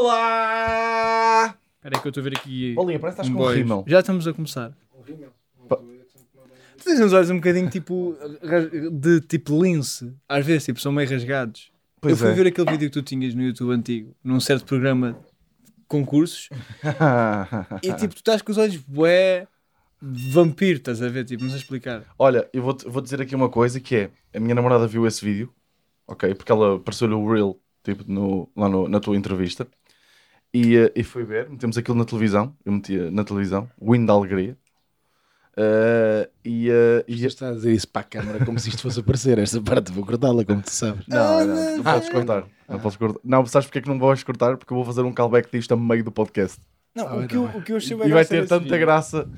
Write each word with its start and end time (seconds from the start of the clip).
Olá! 0.00 1.54
Espera 1.76 1.96
aí 1.96 2.00
que 2.00 2.06
eu 2.06 2.08
estou 2.08 2.22
a 2.22 2.24
ver 2.24 2.34
aqui. 2.38 2.72
Bolinha, 2.74 2.98
parece 2.98 3.16
que 3.16 3.22
estás 3.22 3.28
um 3.28 3.38
com 3.38 3.50
um 3.50 3.54
rímel. 3.54 3.84
Já 3.86 4.00
estamos 4.00 4.26
a 4.26 4.32
começar. 4.32 4.72
Pa- 5.68 5.76
Tu 5.76 6.84
tens 6.84 7.00
uns 7.00 7.12
olhos 7.12 7.28
um 7.28 7.34
bocadinho 7.36 7.68
tipo 7.68 8.16
de 8.92 9.20
tipo 9.20 9.62
lince. 9.62 10.10
Às 10.26 10.46
vezes 10.46 10.64
tipo, 10.64 10.80
são 10.80 10.90
meio 10.90 11.06
rasgados. 11.08 11.70
eu 11.70 12.00
Pois 12.00 12.18
fui 12.18 12.28
é. 12.30 12.32
ver 12.32 12.46
aquele 12.46 12.70
vídeo 12.70 12.88
que 12.88 12.94
tu 12.94 13.02
tinhas 13.02 13.34
no 13.34 13.42
YouTube 13.42 13.72
antigo, 13.72 14.16
num 14.24 14.40
certo 14.40 14.64
programa 14.64 15.12
de 15.12 15.84
concursos, 15.86 16.48
e 17.82 17.92
tipo, 17.92 18.14
tu 18.14 18.18
estás 18.18 18.40
com 18.40 18.52
os 18.52 18.56
olhos 18.58 18.76
bué 18.78 19.46
vampiro, 20.00 20.78
estás 20.78 21.02
a 21.02 21.08
ver? 21.10 21.26
Tipo, 21.26 21.42
não 21.42 21.50
sei 21.50 21.58
explicar. 21.58 22.04
Olha, 22.18 22.48
eu 22.54 22.62
vou, 22.62 22.74
vou 22.86 23.02
dizer 23.02 23.20
aqui 23.20 23.34
uma 23.34 23.50
coisa 23.50 23.78
que 23.78 23.94
é, 23.96 24.10
a 24.34 24.40
minha 24.40 24.54
namorada 24.54 24.86
viu 24.86 25.06
esse 25.06 25.22
vídeo, 25.22 25.52
ok? 26.08 26.34
Porque 26.34 26.50
ela 26.50 26.76
apareceu-lhe 26.76 27.12
o 27.12 27.30
reel, 27.30 27.60
tipo, 27.84 28.02
no, 28.10 28.48
lá 28.56 28.66
no- 28.66 28.88
na 28.88 28.98
tua 28.98 29.14
entrevista, 29.14 29.68
e, 30.52 30.76
eh, 30.76 30.92
e 30.96 31.02
foi 31.04 31.24
ver, 31.24 31.48
metemos 31.48 31.76
aquilo 31.78 31.96
na 31.96 32.04
televisão, 32.04 32.54
eu 32.64 32.72
metia 32.72 33.10
na 33.10 33.24
televisão, 33.24 33.68
Win 33.80 34.04
da 34.06 34.12
Alegria, 34.12 34.56
Eh, 35.56 36.30
e, 36.44 36.70
eh, 36.70 37.04
e 37.08 37.24
estás 37.26 37.52
a 37.52 37.54
dizer 37.56 37.72
isso 37.74 37.88
para 37.88 38.00
a 38.02 38.04
câmara 38.04 38.44
como 38.46 38.58
se 38.58 38.68
isto 38.70 38.80
fosse 38.82 39.00
aparecer. 39.00 39.36
Esta 39.36 39.60
parte 39.60 39.90
vou 39.92 40.06
cortá-la, 40.06 40.44
como 40.44 40.62
tu 40.62 40.70
sabes. 40.70 41.04
Não, 41.08 41.44
não, 41.44 41.76
não 41.78 41.82
podes 41.84 42.08
cortar. 42.08 42.46
Não 42.68 42.78
podes 42.78 42.96
cortar. 42.96 43.20
Não, 43.24 43.44
sabes 43.46 43.66
porque 43.66 43.80
é 43.80 43.82
que 43.82 43.88
não 43.88 43.98
vais 43.98 44.22
cortar? 44.22 44.56
Porque 44.56 44.72
eu 44.72 44.76
vou 44.76 44.84
fazer 44.86 45.02
um 45.02 45.12
callback 45.12 45.50
disto 45.50 45.72
a 45.74 45.76
meio 45.76 46.04
do 46.04 46.12
podcast. 46.12 46.58
Não, 46.94 47.06
Ah, 47.08 47.16
o, 47.16 47.26
que 47.28 47.36
eu, 47.36 47.44
o 47.44 47.62
que 47.62 47.72
eu 47.72 47.76
achei 47.76 47.96
E 47.96 48.10
vai 48.10 48.24
ter 48.24 48.46
tanta 48.46 48.64
vídeo 48.64 48.78
graça. 48.78 49.28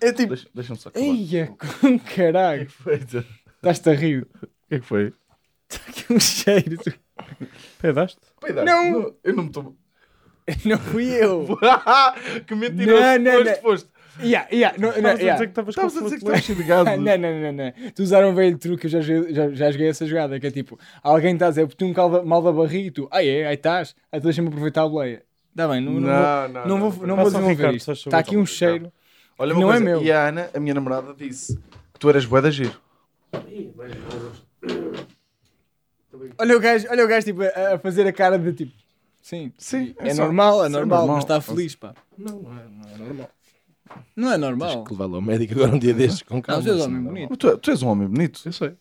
É 0.00 0.12
tipo, 0.12 0.28
Deixa- 0.34 0.48
Deixa-me 0.54 0.78
só 0.78 0.90
acabar. 0.90 1.06
eia, 1.06 1.46
com 1.48 1.66
O 1.96 1.98
que 1.98 2.12
é 2.22 2.26
caralho, 2.26 2.70
foi? 2.70 2.94
O 2.96 2.98
estás-te 3.56 3.90
a 3.90 3.94
rir. 3.94 4.28
que 4.68 4.74
é 4.76 4.78
que 4.80 4.86
foi? 4.86 5.12
Está 5.68 5.90
aqui 5.90 6.12
um 6.12 6.20
cheiro. 6.20 6.78
Pedaste? 7.80 8.20
Peidar. 8.40 8.64
Não. 8.64 9.14
Eu 9.24 9.34
não 9.34 9.42
me 9.44 9.48
estou... 9.48 9.76
Não 10.64 10.78
fui 10.78 11.06
eu. 11.12 11.46
que 12.46 12.54
mentiroso 12.54 13.00
Não, 13.02 13.18
não, 13.18 13.32
foste, 13.32 13.46
não. 13.46 13.62
foste. 13.62 13.88
Yeah, 14.20 14.48
yeah, 14.52 14.76
não, 14.76 14.88
não, 14.88 14.96
Estavas 14.96 15.20
a 15.20 15.22
yeah. 15.22 15.32
dizer 15.34 15.46
que 15.46 15.50
estavas 15.52 15.74
com 15.76 15.86
Estavas 15.86 16.12
a 16.12 16.16
dizer 16.16 16.54
que 16.54 16.54
de 16.54 16.68
Não, 16.98 17.18
não, 17.18 17.40
não, 17.40 17.52
não. 17.52 17.72
Tu 17.94 18.02
usaram 18.02 18.30
um 18.30 18.34
velho 18.34 18.58
truque, 18.58 18.86
eu 18.86 18.90
já 18.90 19.00
joguei, 19.00 19.32
já, 19.32 19.48
já 19.50 19.70
joguei 19.70 19.88
essa 19.88 20.06
jogada, 20.06 20.40
que 20.40 20.46
é 20.46 20.50
tipo, 20.50 20.76
alguém 21.02 21.34
está 21.34 21.46
a 21.46 21.50
dizer, 21.50 21.68
tu 21.68 21.84
um 21.84 21.92
calda, 21.92 22.22
mal 22.22 22.42
da 22.42 22.50
barriga 22.50 22.88
e 22.88 22.90
tu, 22.90 23.08
ah 23.12 23.24
é, 23.24 23.46
aí 23.46 23.54
estás, 23.54 23.94
aí 24.10 24.20
tu 24.20 24.24
deixa-me 24.24 24.48
aproveitar 24.48 24.82
a 24.82 24.88
boleia. 24.88 25.22
Está 25.50 25.68
bem, 25.68 25.80
não, 25.80 25.92
não, 25.92 26.00
Não, 26.00 26.10
vou, 26.10 26.48
não, 26.48 26.66
não, 26.78 26.90
vou, 26.90 27.00
não. 27.00 27.06
não 27.06 27.16
vou 27.16 27.30
desenvolver 27.30 27.74
isto. 27.74 27.92
Está 27.92 28.18
aqui 28.18 28.36
um 28.36 28.44
cheiro. 28.46 28.92
Olha 29.38 29.54
uma 29.54 29.60
Não 29.60 29.68
é 29.72 29.76
coisa. 29.76 29.84
meu. 29.84 30.02
E 30.02 30.10
a 30.10 30.28
Ana, 30.28 30.50
a 30.52 30.58
minha 30.58 30.74
namorada, 30.74 31.14
disse 31.16 31.56
que 31.94 32.00
tu 32.00 32.08
eras 32.08 32.24
bué 32.24 32.40
da 32.40 32.50
giro. 32.50 32.74
Olha 36.38 36.56
o 36.56 36.60
gajo, 36.60 36.86
olha 36.90 37.04
o 37.04 37.08
gajo 37.08 37.24
tipo, 37.26 37.42
a, 37.42 37.74
a 37.74 37.78
fazer 37.78 38.06
a 38.06 38.12
cara 38.12 38.36
de 38.38 38.52
tipo, 38.52 38.72
sim, 39.28 39.52
Sim. 39.58 39.94
é, 39.98 40.14
só- 40.14 40.22
normal, 40.24 40.62
é 40.64 40.68
isso 40.68 40.76
normal, 40.76 41.06
mas 41.08 41.24
está 41.24 41.40
feliz, 41.40 41.74
pá. 41.74 41.94
Não, 42.16 42.40
não 42.42 42.52
é, 42.58 42.64
não 42.68 42.88
é 42.94 42.98
normal. 42.98 43.30
Não 44.16 44.28
é 44.28 44.32
Tens 44.32 44.40
normal. 44.40 44.84
que 44.84 44.92
levá-lo 44.92 45.14
ao 45.16 45.22
médico 45.22 45.54
agora 45.54 45.74
um 45.74 45.78
dia 45.78 45.94
destes 45.94 46.22
com 46.22 46.34
Não, 46.34 46.42
calma. 46.42 46.62
tu 46.62 46.70
és 46.70 46.80
homem 46.82 47.00
não. 47.00 47.04
bonito. 47.10 47.36
Tu, 47.36 47.58
tu 47.58 47.70
és 47.70 47.82
um 47.82 47.88
homem 47.88 48.08
bonito. 48.08 48.40
Eu 48.44 48.52
sei. 48.52 48.74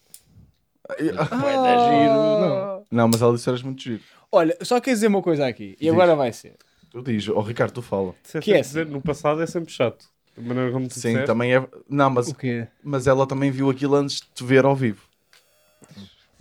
não. 2.09 2.83
Não, 2.91 3.07
mas 3.07 3.21
ela 3.21 3.33
disse 3.33 3.43
que 3.45 3.49
eras 3.49 3.61
muito 3.63 3.81
giro. 3.81 4.01
Olha, 4.31 4.57
só 4.61 4.79
quer 4.79 4.91
dizer 4.91 5.07
uma 5.07 5.21
coisa 5.21 5.47
aqui, 5.47 5.75
e 5.79 5.85
Diz. 5.85 5.89
agora 5.93 6.15
vai 6.15 6.31
ser. 6.33 6.55
Tu 6.91 7.01
dizes, 7.01 7.29
oh 7.29 7.41
Ricardo, 7.41 7.73
tu 7.73 7.81
fala. 7.81 8.13
Se 8.23 8.37
é 8.37 8.41
Que 8.41 8.53
é 8.53 8.61
dizer, 8.61 8.85
no 8.85 9.01
passado 9.01 9.41
é 9.41 9.47
sempre 9.47 9.71
chato. 9.71 10.05
Da 10.35 10.41
maneira 10.43 10.71
como 10.71 10.87
tu 10.87 10.93
Sim, 10.93 11.09
disseste. 11.09 11.25
também 11.25 11.55
é. 11.55 11.67
Não, 11.89 12.09
mas, 12.09 12.27
O 12.29 12.35
quê? 12.35 12.67
mas 12.83 13.07
ela 13.07 13.25
também 13.25 13.49
viu 13.51 13.69
aquilo 13.69 13.95
antes 13.95 14.17
de 14.17 14.27
te 14.33 14.43
ver 14.43 14.65
ao 14.65 14.75
vivo. 14.75 15.01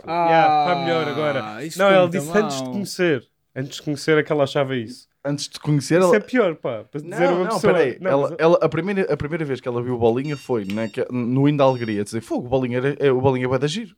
Yeah, 0.05 0.71
Está 0.73 0.85
melhor 0.85 1.09
agora. 1.09 1.43
Ah, 1.45 1.59
Não, 1.77 1.87
ela 1.91 2.09
disse 2.09 2.31
antes 2.37 2.63
de 2.63 2.69
conhecer. 2.71 3.27
Antes 3.57 3.77
de 3.77 3.83
conhecer 3.83 4.19
é 4.19 4.23
que 4.23 4.31
ela 4.31 4.45
achava 4.45 4.77
isso. 4.77 5.09
Antes 5.25 5.49
de 5.49 5.59
conhecer, 5.59 5.99
Isso 5.99 6.09
ela. 6.09 6.17
é 6.17 6.21
pior, 6.21 6.55
pá. 6.57 6.85
Para 6.85 7.01
dizer 7.01 7.19
Não, 7.25 7.35
uma 7.37 7.45
não, 7.47 7.55
pessoa. 7.55 7.73
peraí. 7.75 7.99
Não, 8.01 8.11
ela, 8.11 8.29
mas- 8.31 8.37
ela, 8.39 8.59
a, 8.63 8.69
primeira, 8.69 9.13
a 9.13 9.17
primeira 9.17 9.45
vez 9.45 9.61
que 9.61 9.67
ela 9.67 9.83
viu 9.83 9.95
o 9.95 9.99
Bolinha 9.99 10.37
foi 10.37 10.65
né, 10.67 10.89
que- 10.89 11.05
no 11.11 11.49
Hino 11.49 11.59
da 11.59 11.65
Alegria. 11.65 12.05
Dizer, 12.05 12.21
fogo, 12.21 12.47
o 12.47 12.49
Bolinha, 12.51 12.79
era, 12.79 12.97
é, 13.01 13.11
o 13.11 13.21
Bolinha 13.21 13.49
vai 13.49 13.59
dar 13.59 13.67
giro. 13.67 13.97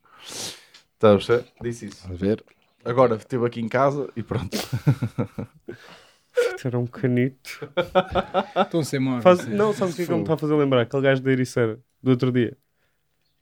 Estás 0.95 1.13
a 1.15 1.17
perceber? 1.17 1.45
Disse 1.61 1.87
isso. 1.87 2.07
A 2.11 2.15
ver. 2.15 2.43
Agora 2.85 3.17
esteve 3.17 3.45
aqui 3.45 3.61
em 3.61 3.69
casa 3.69 4.09
e 4.17 4.23
pronto. 4.23 4.57
Era 6.65 6.79
um 6.79 6.87
canito. 6.87 7.69
Estão 8.63 8.81
a 8.81 8.85
ser 8.85 8.99
mortos. 8.99 9.23
Faz... 9.25 9.47
Não, 9.49 9.73
sabes 9.73 9.95
o 9.95 9.97
que 9.97 10.03
é 10.03 10.07
que 10.07 10.13
me 10.13 10.21
está 10.21 10.35
a 10.35 10.39
fazer 10.39 10.55
lembrar? 10.55 10.83
Aquele 10.83 11.03
gajo 11.03 11.23
da 11.23 11.31
Ericeira, 11.33 11.79
do 12.03 12.11
outro 12.13 12.33
dia. 12.33 12.57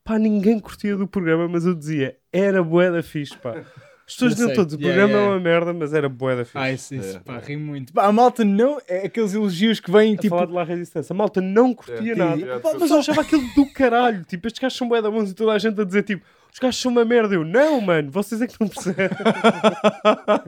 Pá, 0.04 0.18
ninguém 0.18 0.58
curtia 0.58 0.96
do 0.96 1.06
programa, 1.06 1.48
mas 1.48 1.64
eu 1.66 1.74
dizia, 1.74 2.16
era 2.32 2.62
bué 2.62 2.90
da 2.90 3.02
fixe, 3.02 3.36
pá. 3.36 3.64
As 4.08 4.12
pessoas 4.14 4.32
Eu 4.32 4.36
diziam 4.36 4.54
todos, 4.54 4.74
o 4.74 4.78
programa 4.78 5.08
yeah. 5.12 5.26
é 5.26 5.30
uma 5.30 5.40
merda, 5.40 5.72
mas 5.72 5.92
era 5.92 6.08
bué 6.08 6.36
da 6.36 6.44
fixe. 6.44 6.58
Ah, 6.58 6.70
isso, 6.72 6.94
isso, 6.94 7.16
É. 7.16 7.20
pá, 7.20 7.38
ri 7.38 7.56
muito. 7.56 7.92
Pá, 7.92 8.04
a 8.06 8.12
malta 8.12 8.44
não, 8.44 8.78
é 8.86 9.06
aqueles 9.06 9.34
elogios 9.34 9.80
que 9.80 9.90
vêm 9.90 10.14
a 10.14 10.16
tipo... 10.16 10.28
falar 10.36 10.46
de 10.46 10.52
lá 10.52 10.62
resistência. 10.62 11.12
A 11.12 11.16
malta 11.16 11.40
não 11.40 11.74
curtia 11.74 12.12
É. 12.12 12.14
nada. 12.14 12.40
É, 12.40 12.58
Pá, 12.60 12.70
mas 12.78 12.88
eu 12.90 12.98
achava 12.98 13.22
aquilo 13.22 13.42
do 13.56 13.66
caralho. 13.72 14.24
Tipo, 14.24 14.46
estes 14.46 14.60
gajos 14.60 14.78
são 14.78 14.88
bué 14.88 15.02
da 15.02 15.10
bons 15.10 15.30
e 15.32 15.34
toda 15.34 15.50
a 15.52 15.58
gente 15.58 15.80
a 15.80 15.84
dizer 15.84 16.04
tipo, 16.04 16.24
os 16.52 16.58
gajos 16.60 16.80
são 16.80 16.92
uma 16.92 17.04
merda. 17.04 17.34
Eu, 17.34 17.44
não, 17.44 17.80
mano, 17.80 18.08
vocês 18.12 18.40
é 18.40 18.46
que 18.46 18.54
não 18.60 18.68
percebem. 18.68 19.08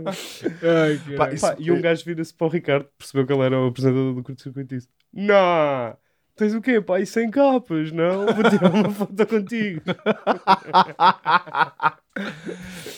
Ai, 0.63 1.17
Pá, 1.17 1.33
isso- 1.33 1.47
Pá, 1.47 1.57
e 1.59 1.73
um 1.73 1.81
gajo 1.81 2.05
vira-se 2.05 2.33
para 2.33 2.47
o 2.47 2.51
Ricardo, 2.51 2.87
percebeu 2.97 3.27
que 3.27 3.33
ele 3.33 3.43
era 3.43 3.59
o 3.59 3.67
apresentador 3.67 4.15
do 4.15 4.23
curto-circuito 4.23 4.75
e 4.75 4.79
disse: 4.79 4.89
Não, 5.13 5.97
tens 6.39 6.55
o 6.55 6.61
quê? 6.63 6.83
E 7.01 7.07
sem 7.07 7.31
capas, 7.31 7.93
não? 7.93 8.27
Vou 8.27 8.49
tirar 8.51 8.73
uma 8.73 8.91
foto 8.91 9.27
contigo. 9.27 9.83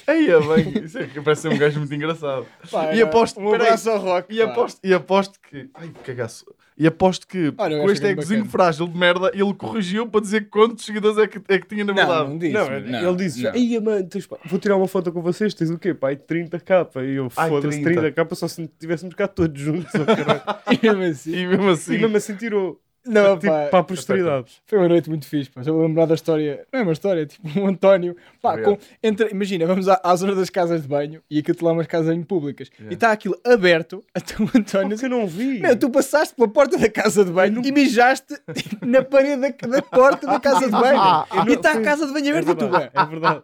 Aí 0.07 0.31
é 0.31 0.41
bem. 0.41 0.85
Isso 0.85 0.99
é 0.99 1.07
que 1.07 1.21
parece 1.21 1.43
ser 1.43 1.49
um 1.49 1.59
gajo 1.59 1.79
muito 1.79 1.95
engraçado. 1.95 2.47
Pá, 2.71 2.95
E 2.95 3.03
aposto- 3.03 3.41
um 3.41 3.51
peraí. 3.51 3.67
abraço 3.67 3.91
ao 3.91 3.99
rock. 3.99 4.35
E 4.35 4.41
aposto, 4.43 4.81
e 4.83 4.95
aposto 4.95 5.39
que. 5.41 5.69
Ai, 5.75 5.89
que 5.89 6.01
cagaço. 6.01 6.45
E 6.79 6.87
aposto 6.87 7.27
que 7.27 7.53
Olha, 7.59 7.75
eu 7.75 7.83
com 7.83 7.91
este 7.91 8.07
é 8.07 8.11
egozinho 8.11 8.47
frágil 8.47 8.89
de 8.89 8.97
merda, 8.97 9.31
ele 9.35 9.53
corrigiu 9.53 10.07
para 10.09 10.23
dizer 10.23 10.49
quantos 10.49 10.87
seguidores 10.87 11.19
é 11.19 11.27
que, 11.27 11.39
é 11.49 11.59
que 11.59 11.69
tinha 11.69 11.85
na 11.85 11.93
Não, 11.93 12.07
verdade. 12.07 12.31
não 12.31 12.39
disse. 12.39 12.55
não, 12.55 12.71
não, 12.81 13.09
ele 13.11 13.17
disse: 13.19 13.43
não. 13.43 13.55
Ia, 13.55 13.81
mano, 13.83 14.09
tens, 14.09 14.27
pá, 14.27 14.39
vou 14.47 14.59
tirar 14.59 14.77
uma 14.77 14.89
foto 14.89 15.13
com 15.13 15.21
vocês, 15.21 15.53
tens 15.53 15.69
o 15.69 15.79
quê? 15.79 15.95
E 16.11 16.17
30 16.17 16.59
capa. 16.61 17.05
E 17.05 17.17
eu, 17.17 17.29
foda-se, 17.29 17.83
30. 17.83 18.01
30 18.01 18.13
capa 18.13 18.35
só 18.35 18.49
se 18.49 18.67
tivéssemos 18.79 19.15
cá 19.15 19.29
todos 19.29 19.61
juntos. 19.61 19.93
oh. 19.95 20.73
E 20.73 20.79
mesmo 20.83 21.03
assim. 21.03 21.35
E 21.37 21.47
mesmo 21.47 21.69
assim. 21.69 21.95
e 21.95 21.99
mesmo 21.99 22.17
assim 22.17 22.35
tirou. 22.37 22.81
Não, 23.07 23.39
tipo, 23.39 23.53
pá, 23.53 23.67
para 23.69 23.79
a 23.79 23.83
posteridade. 23.85 24.53
foi 24.67 24.79
uma 24.79 24.89
noite 24.89 25.09
muito 25.09 25.27
fixe, 25.27 25.51
pá. 25.51 25.63
Já 25.63 25.73
vou 25.73 25.87
lembrar 25.87 26.07
da 26.07 26.15
história. 26.15 26.67
Não 26.73 26.81
é 26.81 26.83
uma 26.83 26.93
história, 26.93 27.23
é 27.23 27.27
tipo 27.27 27.49
um 27.59 27.67
António. 27.67 28.17
Pá, 28.43 28.59
com, 28.59 28.77
entre, 29.03 29.31
imagina, 29.31 29.67
vamos 29.67 29.89
à, 29.89 30.01
à 30.05 30.15
zona 30.17 30.35
das 30.35 30.51
casas 30.51 30.83
de 30.83 30.89
banho 30.89 31.23
e 31.31 31.39
aquilo 31.39 31.57
lá 31.63 31.73
umas 31.73 31.87
casas 31.87 32.07
de 32.09 32.13
banho 32.15 32.27
públicas. 32.27 32.69
Yeah. 32.79 32.93
E 32.93 32.95
está 32.95 33.11
aquilo 33.13 33.39
aberto. 33.45 34.05
Até 34.15 34.35
o 34.43 34.45
António. 34.55 34.91
Porque 34.91 35.07
eu 35.07 35.11
não 35.11 35.27
vi. 35.27 35.61
Meu, 35.61 35.77
tu 35.79 35.89
passaste 35.91 36.35
pela 36.35 36.49
porta 36.49 36.77
da 36.77 36.89
casa 36.91 37.25
de 37.25 37.33
banho 37.33 37.63
e 37.65 37.73
mijaste 37.73 38.35
na 38.83 39.03
parede 39.03 39.41
da, 39.41 39.69
da 39.69 39.83
porta 39.83 40.27
da 40.27 40.39
casa 40.39 40.67
de 40.67 40.71
banho. 40.71 41.01
Não- 41.35 41.49
e 41.49 41.53
está 41.55 41.73
a 41.73 41.81
casa 41.81 42.07
de 42.07 42.13
banho 42.13 42.27
É 42.27 42.31
aberta 42.31 42.51
e 42.53 42.55
tu, 42.55 42.61
verdade, 42.69 42.85
ué. 42.85 43.03
é 43.03 43.07
verdade. 43.07 43.43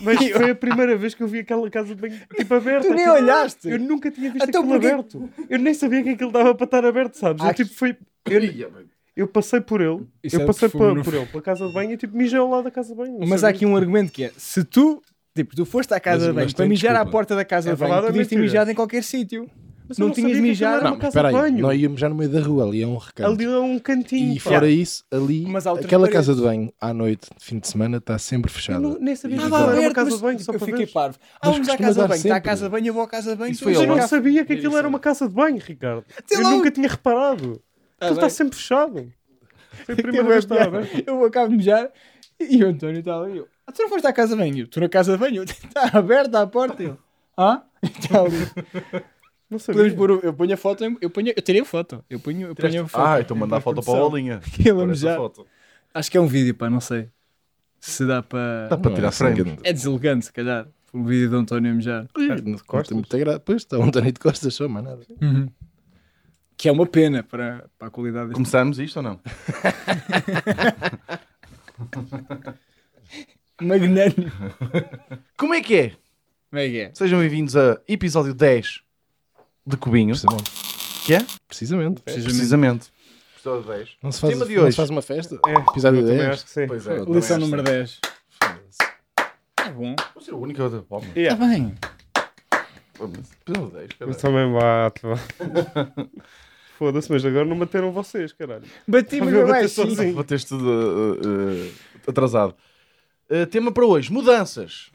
Mas 0.00 0.18
foi 0.32 0.50
a 0.50 0.54
primeira 0.54 0.96
vez 0.96 1.14
que 1.14 1.22
eu 1.22 1.28
vi 1.28 1.38
aquela 1.40 1.70
casa 1.70 1.94
de 1.94 2.00
banho 2.00 2.20
tipo 2.36 2.54
aberta. 2.54 2.88
Tu 2.88 2.94
nem 2.94 3.04
Tipo, 3.04 3.16
olhaste. 3.16 3.68
Eu 3.70 3.78
nunca 3.78 4.10
tinha 4.10 4.30
visto 4.32 4.48
Então 4.48 4.62
aquilo 4.62 4.80
porquê- 4.80 4.92
aberto. 4.92 5.30
Eu 5.48 5.58
nem 5.58 5.72
sabia 5.74 6.02
que 6.02 6.10
aquilo 6.10 6.32
dava 6.32 6.54
para 6.54 6.64
estar 6.64 6.84
aberto, 6.84 7.14
sabes? 7.14 7.44
Eu, 7.44 7.54
tipo, 7.54 7.72
foi... 7.74 7.96
eu, 8.26 8.40
eu 9.16 9.26
passei 9.28 9.60
por 9.60 9.80
ele, 9.80 10.06
Isso 10.22 10.36
é 10.36 10.42
eu 10.42 10.46
passei 10.46 10.68
perfume 10.68 10.86
por, 10.90 10.96
no- 10.98 11.04
por 11.04 11.14
ele, 11.14 11.26
pela 11.26 11.42
casa 11.42 11.66
de 11.66 11.72
banho 11.74 11.92
e 11.92 11.96
tipo 11.96 12.16
mijei 12.16 12.38
ao 12.38 12.48
lado 12.48 12.64
da 12.64 12.70
casa 12.70 12.90
de 12.90 12.94
banho. 12.96 13.18
não 13.18 13.26
Mas 13.26 13.44
há 13.44 13.48
aqui 13.48 13.66
um 13.66 13.76
argumento 13.76 14.10
que 14.12 14.24
é: 14.24 14.32
se 14.36 14.64
tu, 14.64 15.02
tipo, 15.34 15.54
tu 15.54 15.64
foste 15.64 15.92
à 15.92 16.00
casa 16.00 16.18
Mas- 16.18 16.26
de 16.28 16.32
banho 16.32 16.46
mas 16.46 16.52
para 16.54 16.66
mijar 16.66 16.90
à 16.90 16.94
desculpa. 17.00 17.10
porta 17.12 17.36
da 17.36 17.44
casa 17.44 17.70
É 17.70 17.74
de 17.74 17.78
banho, 17.78 17.88
verdade 17.90 18.06
ou 18.06 18.12
podias 18.12 18.28
ter 18.28 18.36
mentira? 18.36 18.52
mijado 18.52 18.70
em 18.70 18.74
qualquer 18.74 19.02
sítio. 19.02 19.50
Mas 19.88 19.98
eu 19.98 20.06
não 20.06 20.14
tinhas 20.14 20.38
mijado. 20.38 20.84
Não, 20.84 20.96
mas 20.96 21.08
espera 21.08 21.28
de 21.28 21.34
aí. 21.36 21.42
banho. 21.42 21.58
Nós 21.58 21.78
íamos 21.78 22.00
já 22.00 22.08
no 22.08 22.14
meio 22.14 22.30
da 22.30 22.40
rua, 22.40 22.64
ali 22.64 22.82
é 22.82 22.86
um 22.86 22.96
recanto. 22.96 23.28
Ali 23.30 23.44
é 23.44 23.58
um 23.58 23.78
cantinho. 23.80 24.32
E 24.32 24.40
pá. 24.40 24.50
fora 24.50 24.70
isso, 24.70 25.04
ali, 25.10 25.44
Mas 25.44 25.66
aquela 25.66 25.84
paredes. 26.06 26.12
casa 26.12 26.34
de 26.36 26.40
banho, 26.40 26.72
à 26.80 26.94
noite, 26.94 27.28
de 27.36 27.44
fim 27.44 27.58
de 27.58 27.68
semana, 27.68 27.98
está 27.98 28.16
sempre 28.16 28.48
Eu 28.48 28.54
fechada. 28.54 28.78
não- 28.80 28.98
nem 28.98 29.14
sabia 29.16 29.36
que 29.36 29.42
era 29.44 29.54
uma 29.54 29.92
casa 29.92 30.10
mas, 30.10 30.14
de 30.18 30.22
banho, 30.22 30.38
só 30.40 30.52
eu 30.52 30.58
para 30.58 30.66
fiquei 30.66 30.86
ver. 30.86 30.92
parvo. 30.92 31.18
Ah, 31.34 31.38
Mas 31.48 31.52
vamos 31.52 31.68
à 31.68 31.76
casa 31.76 32.02
de 32.02 32.08
banho. 32.08 32.14
Está 32.16 32.28
à 32.28 32.34
sempre. 32.36 32.40
casa 32.48 32.64
de 32.64 32.70
banho, 32.70 32.86
eu 32.86 32.94
vou 32.94 33.02
à 33.02 33.08
casa 33.08 33.30
de 33.32 33.36
banho. 33.36 33.54
Vais 33.54 33.80
Eu 33.80 33.86
não 33.86 34.08
sabia 34.08 34.44
que 34.46 34.52
aquilo 34.54 34.78
era 34.78 34.88
uma 34.88 35.00
casa 35.00 35.28
de 35.28 35.34
banho, 35.34 35.58
Ricardo. 35.58 36.04
Eu 36.30 36.42
nunca 36.42 36.70
tinha 36.70 36.88
reparado. 36.88 37.60
Tá 38.02 38.06
Aquilo 38.06 38.18
está 38.20 38.28
sempre 38.30 38.56
fechado. 38.56 39.12
Foi 39.84 39.94
a 39.94 39.96
primeira 40.02 40.28
vez 40.28 40.44
que 40.44 40.52
estava. 40.54 40.80
Eu 41.06 41.24
acabo 41.24 41.48
de 41.50 41.56
mijar 41.56 41.90
e 42.40 42.64
o 42.64 42.68
António 42.68 42.98
está 42.98 43.18
ali. 43.20 43.38
Eu, 43.38 43.48
ah, 43.66 43.72
tu 43.72 43.82
não 43.82 43.88
foste 43.88 44.06
à 44.06 44.12
casa 44.12 44.34
de 44.34 44.42
banho? 44.42 44.58
Eu, 44.64 44.66
Tu 44.66 44.80
na 44.80 44.88
casa 44.88 45.12
de 45.12 45.18
banho? 45.18 45.42
Está 45.44 45.90
aberta 45.98 46.40
a 46.42 46.46
porta. 46.46 46.82
Eu, 46.82 46.98
ah? 47.36 47.62
Está 47.82 48.20
ali. 48.22 48.36
Não 49.48 49.58
sabia. 49.58 49.82
Podemos 49.82 49.94
pôr, 49.94 50.10
o- 50.10 50.20
eu 50.22 50.34
ponho 50.34 50.54
a 50.54 50.56
foto, 50.56 50.82
eu, 51.00 51.10
ponho, 51.10 51.32
eu 51.36 51.42
tirei 51.42 51.60
a 51.60 51.64
foto. 51.64 52.04
Eu 52.10 52.18
ponho, 52.18 52.48
eu 52.48 52.54
ponho 52.54 52.84
a 52.84 52.88
foto. 52.88 53.06
Ah, 53.06 53.20
então 53.20 53.36
manda 53.36 53.56
a 53.56 53.60
foto 53.60 53.82
para 53.82 53.94
a 53.94 53.96
bolinha. 54.00 54.40
Ele 54.58 54.94
foto. 55.16 55.46
Acho 55.94 56.10
que 56.10 56.16
é 56.16 56.20
um 56.20 56.26
vídeo, 56.26 56.54
pá, 56.54 56.68
não 56.70 56.80
sei. 56.80 57.08
Se 57.78 58.06
dá 58.06 58.22
para. 58.22 58.68
Dá 58.68 58.76
para 58.78 58.94
tirar 58.94 59.08
assim, 59.08 59.24
frente. 59.24 59.42
grande. 59.42 59.60
É 59.64 59.72
deselegante, 59.72 60.24
se 60.26 60.32
calhar. 60.32 60.66
Um 60.94 61.04
vídeo 61.04 61.28
de 61.30 61.36
António 61.36 61.72
tem 62.88 62.96
muita 62.96 63.18
graça. 63.18 63.40
Pois 63.40 63.62
está 63.62 63.78
um 63.78 63.84
António 63.84 64.12
de 64.12 64.20
Costas 64.20 64.54
só, 64.54 64.68
mas 64.68 64.84
nada. 64.84 65.00
Que 66.62 66.68
é 66.68 66.72
uma 66.72 66.86
pena 66.86 67.24
para, 67.24 67.68
para 67.76 67.88
a 67.88 67.90
qualidade 67.90 68.26
deste. 68.26 68.34
Começamos 68.36 68.78
isto 68.78 68.98
ou 68.98 69.02
não? 69.02 69.18
Magnânimo. 73.60 74.30
Como 75.36 75.54
é 75.54 75.60
que 75.60 75.74
é? 75.76 75.88
Como 76.50 76.60
é 76.62 76.68
que 76.68 76.80
é? 76.82 76.92
Sejam 76.94 77.18
bem-vindos 77.18 77.56
a 77.56 77.80
episódio 77.88 78.32
10 78.32 78.80
de 79.66 79.76
cubinho. 79.76 80.10
Precisamente. 80.14 80.50
Que 81.04 81.14
é? 81.14 81.26
Precisamente. 81.48 82.00
Precisamente. 82.02 82.92
Episódio 83.34 83.68
10. 83.68 83.96
Não 84.00 84.12
se 84.12 84.20
faz, 84.20 84.32
Tema 84.34 84.46
de 84.46 84.54
não 84.54 84.62
hoje. 84.62 84.70
se 84.70 84.76
faz 84.76 84.90
uma 84.90 85.02
festa? 85.02 85.40
É, 85.44 85.54
Episódio 85.68 85.98
eu 85.98 86.04
também 86.04 86.18
10. 86.18 86.30
acho 86.32 86.44
que 86.44 86.50
sim. 86.52 86.66
Pois 86.68 86.86
é. 86.86 86.96
Lição 87.00 87.38
número 87.40 87.62
acho 87.64 87.64
10. 87.64 88.00
Foda-se. 88.40 88.78
É 89.66 89.70
bom. 89.72 89.96
Vou 90.14 90.22
ser 90.22 90.32
o 90.32 90.38
único 90.38 90.62
a 90.62 90.70
palma. 90.82 91.06
Está 91.08 91.18
Yeah. 91.18 91.44
bem. 91.44 91.74
Episódio 93.00 93.70
10. 93.76 93.88
Eu 93.98 94.14
também 94.14 94.52
bato. 94.52 95.08
Foda-se, 96.82 97.12
mas 97.12 97.24
agora 97.24 97.44
não 97.44 97.56
bateram 97.56 97.92
vocês, 97.92 98.32
caralho. 98.32 98.64
Bati, 98.88 99.20
mas 99.20 99.32
Eu 99.32 99.46
não 99.46 99.46
vou 99.46 99.54
ter 99.54 99.68
sozinho. 99.68 100.14
Vou 100.14 100.24
ter 100.24 100.34
isto 100.34 100.58
tudo 100.58 100.68
uh, 100.68 101.12
uh, 101.14 101.72
atrasado. 102.08 102.56
Uh, 103.30 103.46
tema 103.46 103.70
para 103.70 103.86
hoje: 103.86 104.12
mudanças. 104.12 104.90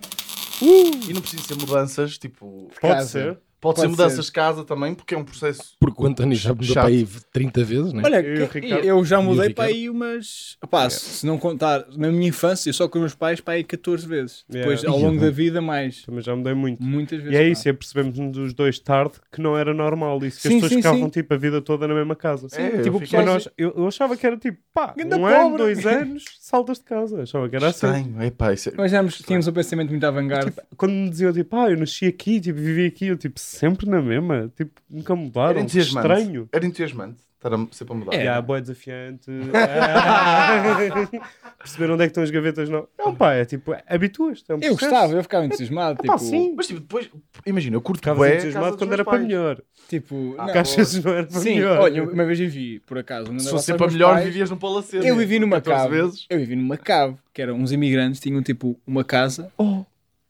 E 0.62 1.14
não 1.14 1.22
precisa 1.22 1.44
ser 1.44 1.56
mudanças, 1.56 2.18
tipo. 2.18 2.70
Pode 2.82 2.94
Casa. 2.94 3.08
ser. 3.08 3.40
Pode, 3.60 3.80
ser 3.80 3.88
Pode 3.88 3.98
mudanças 3.98 4.26
ser. 4.26 4.30
de 4.30 4.32
casa 4.34 4.64
também, 4.64 4.94
porque 4.94 5.16
é 5.16 5.18
um 5.18 5.24
processo. 5.24 5.76
Porque 5.80 6.02
o 6.04 6.06
António 6.06 6.36
já 6.38 6.50
mudou 6.50 6.68
Chato. 6.68 6.84
para 6.86 6.94
aí 6.94 7.08
30 7.34 7.64
vezes, 7.64 7.92
né? 7.92 8.04
Olha, 8.06 8.22
Eu 8.22 8.46
o 8.46 8.50
que- 8.50 8.60
Ricardo. 8.60 8.86
eu 8.86 9.04
já 9.06 9.20
mudei 9.22 9.50
para 9.54 9.66
aí 9.66 9.90
umas. 9.90 10.58
Opá, 10.64 10.90
se 10.90 11.26
não 11.26 11.38
contar, 11.40 11.86
na 11.98 12.12
minha 12.12 12.30
infância, 12.30 12.72
só 12.72 12.88
com 12.88 13.00
os 13.00 13.02
meus 13.02 13.16
pais, 13.16 13.42
para 13.42 13.56
aí 13.56 13.64
14 13.64 14.08
vezes. 14.08 14.46
Depois, 14.48 14.82
Yeah. 14.84 14.92
ao 14.92 15.10
longo 15.10 15.20
da 15.20 15.32
vida, 15.32 15.60
mais. 15.60 16.04
Também 16.04 16.22
já 16.22 16.36
mudei 16.36 16.54
muito. 16.54 16.84
Muitas 16.84 17.18
vezes. 17.20 17.34
E 17.34 17.36
é 17.36 17.44
pá. 17.46 17.50
isso, 17.50 17.68
e 17.70 17.74
percebemos 17.74 18.20
dos 18.32 18.54
dois 18.54 18.78
tarde 18.80 19.14
que 19.32 19.42
não 19.42 19.58
era 19.58 19.74
normal 19.74 20.24
isso, 20.24 20.38
que 20.40 20.48
Sim, 20.48 20.48
as 20.50 20.54
pessoas 20.56 20.72
sim, 20.72 20.78
ficavam 20.78 21.04
sim. 21.06 21.10
tipo 21.10 21.34
a 21.34 21.38
vida 21.38 21.62
toda 21.62 21.88
na 21.88 21.96
mesma 21.96 22.16
casa. 22.16 22.48
É, 22.54 22.68
eu 22.78 22.84
tipo, 22.84 23.00
fiquei- 23.00 23.00
pessoal- 23.20 23.26
Mas 23.26 23.46
nós, 23.46 23.50
eu, 23.58 23.74
eu 23.76 23.88
achava 23.88 24.16
que 24.16 24.26
era 24.28 24.38
tipo, 24.38 24.60
pá, 24.74 24.94
Ganda 24.96 25.18
um 25.18 25.26
ano, 25.26 25.38
pobre. 25.52 25.58
dois 25.58 25.86
anos, 25.86 26.24
saltas 26.40 26.78
de 26.78 26.84
casa. 26.86 27.24
Achava 27.24 27.50
que 27.50 27.56
era 27.56 27.68
assim. 27.70 27.88
Estranho. 27.88 28.54
Isso 28.54 28.70
é... 28.70 28.74
Nós 28.76 28.94
éramos- 28.94 29.18
tínhamos 29.18 29.48
um 29.48 29.52
pensamento 29.52 29.90
muito 29.90 30.04
avant-garde. 30.06 30.52
Tipo, 30.52 30.62
quando 30.78 30.92
me 30.94 31.10
diziam 31.10 31.34
tipo, 31.34 31.56
ah, 31.56 31.70
eu 31.72 31.78
nasci 31.78 32.06
aqui, 32.06 32.40
tipo, 32.40 32.60
vivi 32.60 32.86
aqui, 32.86 33.08
eu 33.08 33.18
tipo, 33.18 33.40
sempre 33.58 33.90
na 33.90 34.02
mesma, 34.02 34.52
tipo, 34.56 34.80
nunca 34.90 35.14
Era 35.14 35.22
mudaram. 35.22 35.54
Que 35.56 35.62
entusiasmante. 35.62 36.08
Estranho. 36.08 36.50
Era 36.52 36.66
entusiasmante. 36.66 37.28
Estar 37.38 37.54
a 37.54 37.68
sempre 37.72 37.94
a 37.94 37.98
mudar. 37.98 38.14
É. 38.16 38.24
E 38.24 38.28
há 38.28 38.42
boa 38.42 38.60
desafiante. 38.60 39.30
Ah. 39.54 41.08
Perceber 41.60 41.92
onde 41.92 42.04
é 42.04 42.06
que 42.08 42.12
estão 42.12 42.24
as 42.24 42.32
gavetas 42.32 42.68
não. 42.70 42.88
Não, 42.98 43.14
pá, 43.16 43.34
é 43.34 43.46
tipo, 43.46 43.76
habituas. 43.88 44.44
É 44.50 44.54
um 44.54 44.58
eu 44.58 44.76
processo. 44.76 44.90
gostava, 44.92 45.14
eu 45.14 45.22
ficava 45.24 45.46
entusiasmado. 45.46 45.98
Pá, 45.98 46.18
Tipo, 46.18 46.18
sim. 46.20 46.54
Mas 46.56 46.68
tipo, 46.68 46.80
depois, 46.80 47.10
imagina, 47.46 47.76
eu 47.76 47.82
curto 47.82 48.00
Ficavas 48.00 48.18
bué 48.18 48.32
a 48.32 48.34
entusiasmado 48.36 48.78
quando 48.78 48.94
era 48.94 49.04
para 49.04 49.14
pais. 49.14 49.24
melhor. 49.28 49.62
tipo 49.88 50.16
não, 50.16 50.46
Porque 50.46 50.58
às 50.58 50.76
vezes 50.76 51.04
não 51.04 51.14
era 51.14 51.28
para 51.28 51.40
Sim, 51.40 51.56
melhor. 51.56 51.80
olha, 51.80 52.04
uma 52.04 52.26
vez 52.26 52.40
eu 52.40 52.50
vi, 52.50 52.80
por 52.80 52.98
acaso. 52.98 53.40
Se 53.40 53.50
fosse 53.50 53.74
para 53.74 53.92
melhor, 53.92 54.14
pais, 54.16 54.26
vivias 54.26 54.50
num 54.50 54.58
palacete. 54.58 55.06
Eu 55.08 55.16
vivi 55.16 55.40
numa 55.40 55.58
14 55.62 55.84
cave. 55.90 56.02
vezes. 56.02 56.26
Eu 56.30 56.40
vivi 56.40 56.56
numa 56.56 56.78
cave, 56.78 57.18
que 57.34 57.42
eram 57.42 57.56
uns 57.56 57.72
imigrantes, 57.72 58.20
tinham 58.20 58.42
tipo 58.42 58.80
uma 58.86 59.04
casa. 59.04 59.52
Oh, 59.58 59.84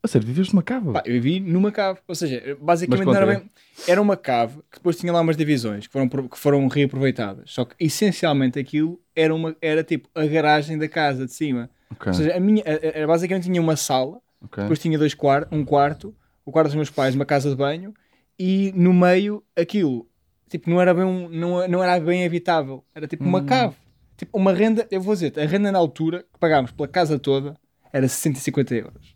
a 0.08 0.12
sério, 0.12 0.28
numa 0.52 0.64
cave? 0.64 0.92
Pá, 0.94 1.04
eu 1.06 1.14
vivi 1.14 1.40
numa 1.40 1.72
cave. 1.72 2.00
Ou 2.08 2.16
seja, 2.16 2.58
basicamente 2.62 3.16
era 3.16 3.26
bem. 3.26 3.50
Era 3.88 4.02
uma 4.02 4.18
cave 4.18 4.58
que 4.72 4.78
depois 4.80 4.98
tinha 4.98 5.14
lá 5.14 5.22
umas 5.22 5.38
divisões 5.38 5.86
que 5.88 5.94
foram, 5.94 6.08
que 6.28 6.38
foram 6.38 6.68
reaproveitadas. 6.68 7.52
Só 7.52 7.64
que 7.66 7.76
essencialmente 7.80 8.58
aquilo 8.60 9.00
era, 9.16 9.34
uma, 9.34 9.56
era 9.62 9.84
tipo 9.84 10.10
a 10.16 10.26
garagem 10.26 10.78
da 10.78 10.88
casa 10.88 11.26
de 11.26 11.32
cima. 11.34 11.70
Ok, 11.92 12.08
Ou 12.08 12.14
seja, 12.14 12.36
a 12.36 12.40
minha, 12.40 12.64
a- 12.66 13.04
a- 13.04 13.08
basicamente 13.08 13.44
tinha 13.46 13.62
uma 13.62 13.76
sala, 13.76 14.20
ok. 14.44 14.64
depois 14.64 14.80
tinha 14.80 14.98
dois 14.98 15.14
quartos, 15.14 15.58
um 15.58 15.64
quarto, 15.64 16.14
o 16.46 16.52
quarto 16.52 16.68
dos 16.68 16.76
meus 16.76 16.90
pais, 16.90 17.16
uma 17.16 17.26
casa 17.26 17.50
de 17.50 17.56
banho, 17.56 17.94
e 18.38 18.74
no 18.76 18.94
meio 18.94 19.42
aquilo, 19.56 20.08
tipo, 20.50 20.70
não 20.70 20.82
era 20.82 20.94
bem, 20.94 21.30
não, 21.30 21.68
não 21.68 21.84
era 21.84 22.00
bem 22.00 22.26
habitável, 22.26 22.84
era 22.94 23.08
tipo 23.08 23.24
Hum. 23.24 23.28
uma 23.28 23.44
cave. 23.44 23.76
Tipo, 24.18 24.36
uma 24.38 24.52
renda, 24.52 24.88
eu 24.92 25.00
vou 25.00 25.14
dizer, 25.14 25.32
a 25.40 25.46
renda 25.46 25.72
na 25.72 25.78
altura 25.78 26.24
que 26.34 26.40
pagámos 26.40 26.72
pela 26.72 26.88
casa 26.88 27.20
toda 27.20 27.56
era 27.94 28.08
650 28.08 28.74
euros. 28.76 29.16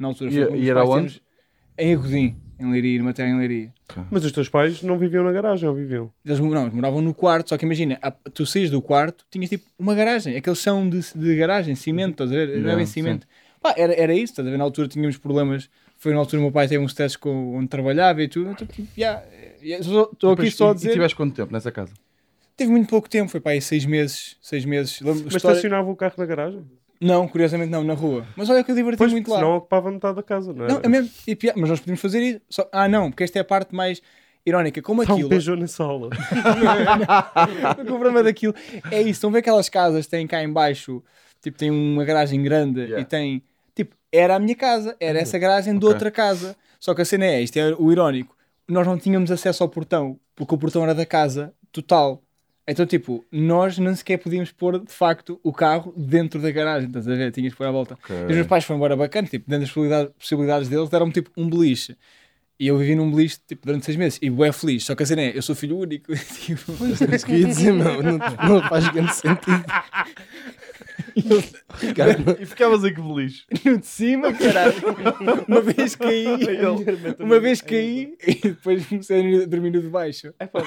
Na 0.00 0.08
altura 0.08 0.30
E- 0.30 0.46
foi 0.46 0.58
e 0.58 0.62
os 0.62 0.68
era 0.68 0.80
pais 0.80 0.88
onde? 0.90 1.08
temos- 1.14 1.30
Em 1.78 1.94
Agodim, 1.94 2.36
em 2.58 2.70
Leiria, 2.72 2.98
numa 2.98 3.12
terra 3.14 3.28
em 3.30 3.38
Leiria. 3.38 3.72
Mas 4.10 4.24
os 4.24 4.32
teus 4.32 4.48
pais 4.48 4.82
não 4.82 4.98
viviam 4.98 5.24
na 5.24 5.32
garagem, 5.32 5.68
ou 5.68 5.74
viviam? 5.74 6.12
Eles 6.24 6.38
não, 6.40 6.62
eles 6.62 6.74
moravam 6.74 7.00
no 7.00 7.14
quarto, 7.14 7.48
só 7.48 7.56
que 7.58 7.64
imagina, 7.64 7.98
a- 8.02 8.10
tu 8.10 8.44
saís 8.44 8.70
do 8.70 8.82
quarto, 8.82 9.24
tinhas 9.30 9.48
tipo 9.48 9.64
uma 9.78 9.94
garagem, 9.94 10.36
aqueles 10.36 10.58
são 10.58 10.88
de, 10.88 11.00
de 11.14 11.36
garagem, 11.36 11.74
cimento, 11.74 12.12
estás 12.12 12.30
a 12.30 12.34
ver? 12.34 12.58
Não 12.60 12.70
é 12.70 12.76
bem 12.76 12.86
cimento. 12.86 13.26
Pá, 13.62 13.74
era, 13.76 13.92
era 13.94 14.12
isso, 14.14 14.32
estás 14.32 14.46
a 14.46 14.50
ver? 14.50 14.56
Na 14.58 14.64
altura 14.64 14.88
tínhamos 14.88 15.16
problemas, 15.18 15.68
foi 15.96 16.12
na 16.12 16.18
altura 16.18 16.40
o 16.40 16.42
meu 16.44 16.52
pai 16.52 16.66
teve 16.68 16.82
uns 16.84 16.92
testes 16.94 17.16
com 17.16 17.56
onde 17.56 17.68
trabalhava 17.68 18.22
e 18.22 18.28
tudo, 18.28 18.50
então 18.50 18.66
tipo, 18.66 18.86
yeah, 18.98 19.22
estou 19.62 20.32
aqui 20.32 20.50
só 20.50 20.68
a 20.68 20.72
e- 20.72 20.74
dizer, 20.74 20.90
E 20.90 20.92
tiveste 20.92 21.16
quanto 21.16 21.34
tempo 21.34 21.52
nessa 21.52 21.70
casa? 21.72 21.92
teve 22.56 22.70
muito 22.70 22.88
pouco 22.88 23.08
tempo, 23.08 23.30
foi 23.30 23.40
para 23.40 23.52
aí 23.52 23.60
seis 23.60 23.84
meses, 23.86 24.36
seis 24.42 24.64
meses. 24.64 25.00
Mas 25.02 25.16
história- 25.16 25.36
estacionava 25.36 25.90
o 25.90 25.96
carro 25.96 26.14
na 26.18 26.26
garagem? 26.26 26.62
Não, 27.00 27.26
curiosamente 27.26 27.70
não, 27.70 27.82
na 27.82 27.94
rua. 27.94 28.26
Mas 28.36 28.50
olha 28.50 28.62
que 28.62 28.70
eu 28.70 28.74
diverti 28.74 28.98
Pois, 28.98 29.10
muito 29.10 29.24
porque 29.24 29.34
lá. 29.34 29.38
senão 29.44 29.56
ocupava 29.56 29.90
metade 29.90 30.16
da 30.16 30.22
casa, 30.22 30.52
não 30.52 30.66
é? 30.66 30.68
Não, 30.68 30.80
é 30.82 30.88
mesmo, 30.88 31.10
e 31.26 31.36
mas 31.56 31.70
nós 31.70 31.80
podemos 31.80 32.00
fazer 32.00 32.20
isso. 32.22 32.40
Só- 32.50 32.68
ah, 32.70 32.86
não, 32.88 33.10
porque 33.10 33.24
esta 33.24 33.38
é 33.38 33.42
a 33.42 33.44
parte 33.44 33.74
mais 33.74 34.02
irónica. 34.44 34.82
Como 34.82 35.00
um 35.00 35.04
aquilo. 35.04 35.28
Peugeot 35.28 35.58
na 35.58 35.66
sala. 35.66 36.10
o 37.78 37.84
problema 37.84 38.22
daquilo 38.22 38.54
é 38.90 39.00
isso. 39.00 39.10
Estão 39.10 39.30
a 39.30 39.32
ver 39.34 39.38
aquelas 39.40 39.68
casas 39.68 40.04
que 40.04 40.10
têm 40.10 40.26
cá 40.26 40.42
em 40.42 40.52
baixo, 40.52 41.02
tipo, 41.40 41.56
tem 41.58 41.70
uma 41.70 42.04
garagem 42.04 42.42
grande 42.42 42.80
Yeah. 42.80 43.00
e 43.00 43.04
tem. 43.04 43.42
Tipo, 43.74 43.96
era 44.12 44.36
a 44.36 44.38
minha 44.38 44.54
casa, 44.54 44.96
era 45.00 45.18
essa 45.18 45.38
garagem 45.38 45.72
de 45.74 45.84
Ok. 45.84 45.88
outra 45.94 46.10
casa. 46.10 46.56
Só 46.78 46.94
que 46.94 47.02
a 47.02 47.04
cena 47.04 47.26
é, 47.26 47.40
isto 47.42 47.56
é 47.58 47.74
o 47.78 47.90
irónico. 47.92 48.36
Nós 48.68 48.86
não 48.86 48.98
tínhamos 48.98 49.30
acesso 49.30 49.62
ao 49.62 49.68
portão, 49.68 50.18
porque 50.34 50.54
o 50.54 50.58
portão 50.58 50.82
era 50.82 50.94
da 50.94 51.06
casa 51.06 51.52
total. 51.72 52.22
Então, 52.70 52.86
tipo, 52.86 53.24
nós 53.32 53.76
nem 53.78 53.92
sequer 53.96 54.18
podíamos 54.18 54.52
pôr 54.52 54.78
de 54.78 54.92
facto 54.92 55.40
o 55.42 55.52
carro 55.52 55.92
dentro 55.96 56.40
da 56.40 56.52
garagem, 56.52 56.86
estás 56.86 57.08
a 57.08 57.14
ver? 57.16 57.32
Tinhas 57.32 57.52
que 57.52 57.58
pôr 57.58 57.66
à 57.66 57.70
volta. 57.72 57.94
Ok. 57.94 58.16
E 58.16 58.26
os 58.30 58.34
meus 58.36 58.46
pais 58.46 58.64
foram 58.64 58.78
embora 58.78 58.96
bacana, 58.96 59.26
tipo, 59.26 59.44
dentro 59.50 59.62
das 59.62 59.70
possibilidades, 59.70 60.12
possibilidades 60.16 60.68
deles, 60.68 60.88
deram-me 60.88 61.12
tipo 61.12 61.30
um 61.36 61.50
beliche. 61.50 61.96
E 62.60 62.68
eu 62.68 62.78
vivi 62.78 62.94
num 62.94 63.10
beliche 63.10 63.38
tipo, 63.44 63.66
durante 63.66 63.86
seis 63.86 63.96
meses. 63.96 64.18
E 64.22 64.30
bué 64.30 64.52
feliz. 64.52 64.84
Só 64.84 64.94
que 64.94 65.02
a 65.02 65.06
cena 65.06 65.22
é, 65.22 65.36
eu 65.36 65.42
sou 65.42 65.56
filho 65.56 65.78
único. 65.78 66.12
tipo, 66.44 66.72
É 67.10 67.16
isso 67.16 67.26
que 67.26 67.32
eu 67.32 67.38
ia 67.38 67.46
dizer, 67.48 67.72
meu. 67.72 68.02
Não, 68.02 68.18
não 68.48 68.68
faz 68.68 68.86
grande 68.90 69.14
sentido. 69.16 69.64
Ricardo, 71.80 72.36
E 72.40 72.46
ficavas 72.46 72.84
aí 72.84 72.94
que 72.94 73.00
feliz. 73.02 73.44
no 73.64 73.78
de 73.78 73.86
cima, 73.86 74.32
caralho. 74.32 74.74
Uma 75.48 75.60
vez 75.60 75.96
caí, 75.96 76.26
uma 77.18 77.40
vez 77.40 77.60
caí 77.60 78.14
e 78.26 78.34
depois 78.34 78.86
comecei 78.86 79.42
a 79.42 79.46
dormir 79.46 79.70
no 79.70 79.80
de 79.80 79.88
baixo. 79.88 80.32
É 80.38 80.46
pá, 80.46 80.60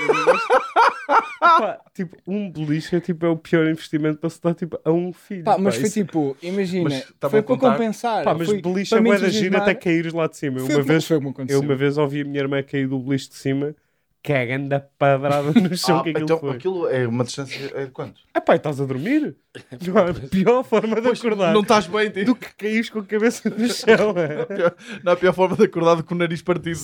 Pá, 1.43 1.79
tipo, 1.93 2.17
um 2.25 2.49
beliche 2.49 2.95
é, 2.95 2.99
tipo, 2.99 3.25
é 3.25 3.29
o 3.29 3.35
pior 3.37 3.67
investimento 3.67 4.17
para 4.19 4.29
se 4.29 4.41
dar 4.41 4.53
tipo, 4.53 4.79
a 4.83 4.91
um 4.91 5.11
filho. 5.11 5.43
Pá, 5.43 5.57
mas 5.57 5.75
pá, 5.75 5.79
foi 5.81 5.89
isso- 5.89 5.99
tipo, 6.05 6.37
imagina, 6.41 6.83
Mas 6.89 7.03
foi 7.29 7.39
a 7.39 7.43
para 7.43 7.57
compensar. 7.57 8.23
Pá, 8.23 8.33
mas 8.33 8.47
foi 8.47 8.61
beliche 8.61 8.95
é 8.95 9.01
me 9.01 9.09
bué 9.09 9.19
da 9.19 9.29
gira 9.29 9.57
até 9.57 9.75
caíres 9.75 10.13
lá 10.13 10.27
de 10.27 10.37
cima. 10.37 10.59
Foi 10.59 10.75
uma 10.75 10.83
vez, 10.83 11.09
eu 11.49 11.59
uma 11.59 11.75
vez 11.75 11.97
ouvi 11.97 12.21
a 12.21 12.25
minha 12.25 12.39
irmã 12.39 12.63
cair 12.63 12.87
do 12.87 12.97
beliche 12.99 13.29
de 13.29 13.35
cima, 13.35 13.75
cagando 14.23 14.73
a 14.73 14.79
padrada 14.79 15.51
no 15.51 15.75
chão 15.75 15.99
Ah, 15.99 16.03
que 16.03 16.09
aquilo 16.11 16.23
então 16.23 16.39
foi. 16.39 16.51
aquilo 16.51 16.87
é 16.87 17.05
uma 17.05 17.25
distância 17.25 17.71
é 17.75 17.85
de 17.85 17.91
quanto? 17.91 18.21
Ah 18.33 18.39
pá, 18.39 18.55
estás 18.55 18.79
a 18.79 18.85
dormir? 18.85 19.35
Não 19.85 19.97
há 19.97 20.13
pior 20.29 20.63
forma 20.63 21.01
de 21.01 21.09
acordar 21.09 21.53
Não 21.53 21.59
estás 21.61 21.87
bem, 21.87 22.09
tipo. 22.09 22.25
do 22.27 22.35
que 22.35 22.53
caís 22.55 22.89
com 22.89 22.99
a 22.99 23.03
cabeça 23.03 23.49
no 23.49 23.67
chão. 23.67 24.13
é. 24.17 25.01
Não 25.03 25.11
há 25.11 25.15
pior 25.17 25.33
forma 25.33 25.57
de 25.57 25.63
acordar 25.65 25.95
do 25.95 26.03
que 26.05 26.13
o 26.13 26.15
nariz 26.15 26.41
partido. 26.41 26.79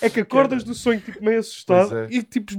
É 0.00 0.10
que 0.10 0.20
acordas 0.20 0.64
do 0.64 0.74
sonho 0.74 1.00
tipo 1.00 1.24
meio 1.24 1.38
assustado 1.40 1.96
é. 1.96 2.06
e 2.10 2.22
tipo 2.22 2.52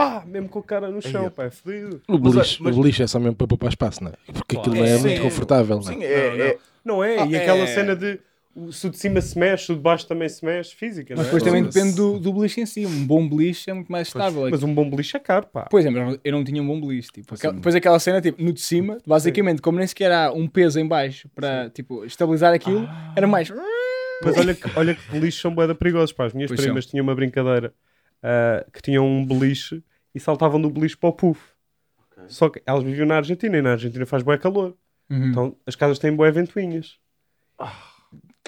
pá, 0.00 0.24
mesmo 0.26 0.48
com 0.48 0.58
a 0.58 0.62
cara 0.62 0.90
no 0.90 1.00
chão, 1.02 1.30
pá, 1.30 1.44
é 1.44 1.50
fodido. 1.50 2.00
o 2.08 2.18
Mas, 2.18 2.32
beliche, 2.34 2.62
mas- 2.62 2.76
o 2.76 2.80
beliche 2.80 3.02
é 3.02 3.06
só 3.06 3.18
mesmo 3.18 3.34
para 3.36 3.46
poupar 3.46 3.68
espaço, 3.70 4.02
não 4.02 4.10
é? 4.10 4.14
Porque 4.32 4.56
aquilo 4.56 4.74
não 4.76 4.84
é, 4.84 4.90
É, 4.90 4.98
muito 4.98 5.16
sim. 5.16 5.22
confortável, 5.22 5.80
não 5.80 5.90
é? 5.90 5.94
Sim, 5.94 6.02
é, 6.04 6.30
Não, 6.36 6.44
é- 6.44 6.56
Não 6.84 7.04
é? 7.04 7.18
Ah, 7.20 7.26
e 7.26 7.36
aquela 7.36 7.60
é. 7.60 7.66
cena 7.66 7.94
de 7.94 8.18
o- 8.56 8.72
se 8.72 8.86
o 8.86 8.90
de 8.90 8.98
cima 8.98 9.20
se 9.20 9.38
mexe, 9.38 9.70
o 9.70 9.76
de 9.76 9.80
baixo 9.80 10.06
também 10.08 10.28
se 10.28 10.44
mexe, 10.44 10.74
física, 10.74 11.14
Mas 11.14 11.18
não 11.18 11.22
é? 11.22 11.24
depois 11.26 11.42
também 11.42 11.62
Mas- 11.62 11.74
depende 11.74 11.94
do, 11.94 12.18
do 12.18 12.32
beliche 12.32 12.60
em 12.60 12.66
si. 12.66 12.84
Um 12.86 13.06
bom 13.06 13.28
beliche 13.28 13.70
é 13.70 13.74
muito 13.74 13.92
mais 13.92 14.08
estável. 14.08 14.48
Mas 14.50 14.62
um 14.62 14.74
bom 14.74 14.88
beliche 14.90 15.16
é 15.16 15.20
caro, 15.20 15.46
pá. 15.46 15.68
Pois 15.70 15.84
é, 15.86 15.90
mas 15.90 16.18
eu 16.24 16.32
não 16.32 16.42
tinha 16.42 16.60
um 16.62 16.66
bom 16.66 16.80
beliche. 16.80 17.10
Tipo, 17.12 17.34
aquela- 17.34 17.52
depois 17.54 17.74
aquela 17.74 17.98
cena, 18.00 18.20
tipo, 18.20 18.42
no 18.42 18.52
de 18.52 18.60
cima, 18.60 18.98
basicamente, 19.06 19.62
como 19.62 19.78
nem 19.78 19.86
sequer 19.86 20.10
há 20.10 20.32
um 20.32 20.48
peso 20.48 20.80
em 20.80 20.86
baixo 20.86 21.28
para, 21.34 21.70
tipo, 21.70 22.04
estabilizar 22.04 22.52
aquilo, 22.52 22.86
Ah. 22.90 23.12
era 23.16 23.26
mais... 23.26 23.52
Mas 24.22 24.36
olha 24.36 24.54
que, 24.54 24.68
olha 24.76 24.94
que 24.94 25.10
beliches 25.12 25.40
são 25.40 25.54
boeda 25.54 25.74
perigosos, 25.74 26.12
pá. 26.12 26.26
As 26.26 26.34
minhas 26.34 26.50
Pois 26.50 26.60
primas 26.60 26.84
tinham 26.86 27.02
uma 27.04 27.14
brincadeira 27.14 27.72
ah, 28.22 28.64
que 28.72 28.82
tinham 28.82 29.06
um 29.06 29.24
beliche 29.24 29.82
e 30.14 30.20
saltavam 30.20 30.60
do 30.60 30.70
beliche 30.70 30.96
para 30.96 31.10
o 31.10 31.12
puff. 31.12 31.40
Só 32.28 32.48
que 32.48 32.62
elas 32.66 32.82
viviam 32.82 33.06
na 33.06 33.16
Argentina 33.16 33.56
e 33.56 33.62
na 33.62 33.72
Argentina 33.72 34.04
faz 34.04 34.22
bué 34.22 34.36
calor. 34.36 34.76
Uhum. 35.08 35.30
Então 35.30 35.56
as 35.66 35.74
casas 35.74 35.98
têm 35.98 36.14
bué 36.14 36.30
ventoinhas. 36.30 36.98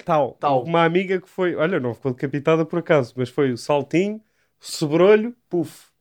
Tal. 0.05 0.33
Tal. 0.33 0.57
Houve 0.57 0.69
Uma 0.69 0.83
amiga 0.83 1.19
que 1.19 1.29
foi, 1.29 1.55
olha, 1.55 1.79
não 1.79 1.93
ficou 1.93 2.13
decapitada 2.13 2.65
por 2.65 2.79
acaso, 2.79 3.13
mas 3.15 3.29
foi 3.29 3.51
o 3.51 3.57
saltinho, 3.57 4.21
sobrolho, 4.59 5.35
puff. 5.49 5.91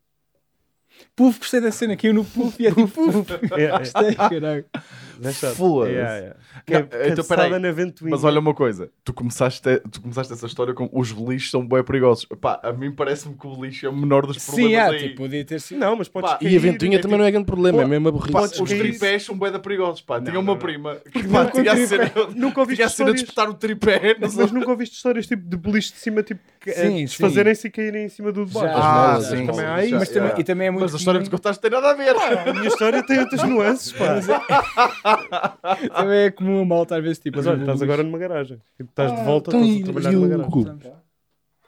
Puff, 1.17 1.38
gostei 1.38 1.61
da 1.61 1.73
cena, 1.73 1.97
caiu 1.97 2.14
no 2.14 2.25
puff 2.25 2.62
e 2.62 2.67
é 2.67 2.71
tipo 2.75 2.88
puff. 2.88 3.33
É, 3.57 3.64
é. 3.64 3.79
Gostei, 3.79 4.14
caralho. 4.14 4.64
Chat. 5.31 5.55
Foda-se. 5.55 5.93
Yeah, 5.93 6.17
yeah. 6.17 6.37
Não, 6.57 6.62
Que 6.64 6.97
é 6.97 7.09
então, 7.11 7.25
peraí. 7.25 7.59
na 7.59 7.71
ventoinha. 7.71 8.11
Mas 8.11 8.25
olha 8.25 8.41
uma 8.41 8.55
coisa, 8.55 8.91
tu 9.05 9.12
começaste, 9.12 9.61
tu 9.91 10.00
começaste 10.00 10.33
essa 10.33 10.47
história 10.47 10.73
com 10.75 10.88
os 10.93 11.12
beliches 11.12 11.50
são 11.50 11.67
bem 11.67 11.85
perigosos. 11.85 12.26
Pá, 12.41 12.59
a 12.62 12.73
mim 12.73 12.91
parece-me 12.91 13.37
que 13.37 13.47
o 13.47 13.55
beliche 13.57 13.87
é 13.87 13.88
o 13.88 13.97
menor 13.97 14.26
dos 14.26 14.43
Sim, 14.43 14.52
problemas 14.52 14.81
ah, 14.81 14.91
aí. 14.91 14.99
tipo, 15.09 15.17
podia 15.19 15.45
ter 15.45 15.61
sido. 15.61 15.79
Não, 15.79 15.95
mas 15.97 16.09
podes 16.09 16.31
Pá, 16.31 16.38
cair, 16.38 16.52
E 16.52 16.57
a 16.57 16.61
ventoinha 16.61 16.97
é 16.99 17.00
também 17.00 17.19
não 17.19 17.25
é 17.25 17.31
grande 17.31 17.47
problema, 17.47 17.83
é 17.83 17.87
mesmo 17.87 18.11
Pá, 18.12 18.29
aborrice. 18.45 18.62
os 18.62 18.69
tripés 18.71 19.23
são 19.25 19.38
bem 19.38 19.52
perigosos, 19.61 20.00
pá. 20.00 20.21
Tinha 20.21 20.33
não, 20.33 20.41
uma 20.41 20.52
não. 20.55 20.59
prima 20.59 20.97
que 21.12 21.23
pá, 21.29 21.45
nunca 21.45 21.61
tinha 21.61 21.73
a 21.73 21.87
cena, 21.87 22.12
Nunca 22.35 22.61
ouviste 22.61 22.76
tinha 22.76 22.87
a 22.87 22.88
de 22.88 22.93
histórias... 22.95 23.21
espetar 23.21 23.49
o 23.50 23.55
tripé. 23.55 24.17
Não 24.21 24.29
sei. 24.29 24.43
Mas 24.43 24.52
nunca 24.52 24.71
ouviste 24.71 24.97
histórias 24.97 25.26
tipo 25.26 25.43
de 25.49 25.57
beliche 25.57 25.93
de 25.93 25.99
cima, 25.99 26.23
tipo, 26.23 26.41
eh, 26.67 26.73
Sim, 26.73 27.05
desfazerem-se 27.05 27.67
e 27.67 27.71
caírem 27.71 28.05
em 28.07 28.09
cima 28.09 28.33
do 28.33 28.45
de 28.47 28.52
baixo. 28.52 28.69
Já, 28.75 29.14
Ah, 29.14 29.21
sim. 29.21 29.45
Mas 29.45 29.57
também, 30.09 30.23
Yeah. 30.23 30.41
e 30.41 30.45
também 30.45 30.67
é 30.69 30.71
muito 30.71 30.83
Mas 30.83 30.95
a 30.95 30.97
história 30.97 31.21
que 31.21 31.26
tu 31.26 31.31
contaste 31.31 31.61
tem 31.61 31.71
nada 31.71 31.91
a 31.91 31.95
ver. 31.95 32.14
A 32.17 32.52
minha 32.52 32.69
história 32.69 33.02
tem 33.05 33.19
outras 33.21 33.43
nuances, 33.45 33.93
pá. 33.93 34.21
também 35.95 36.19
é 36.19 36.31
comum 36.31 36.62
a 36.62 36.64
malta 36.64 36.97
às 36.97 37.02
vezes 37.02 37.19
tipo. 37.19 37.38
Mas 37.38 37.47
olha, 37.47 37.61
estás 37.61 37.83
agora 37.83 38.02
numa 38.02 38.19
garagem. 38.19 38.59
Tipo, 38.76 38.90
estás 38.90 39.14
de 39.14 39.25
volta, 39.25 39.50
então 39.50 39.62
estás 39.64 39.81
a 39.81 39.85
trabalhar 39.85 40.12
e 40.12 40.16
numa 40.16 40.28
garagem. 40.28 40.50
cu? 40.50 40.61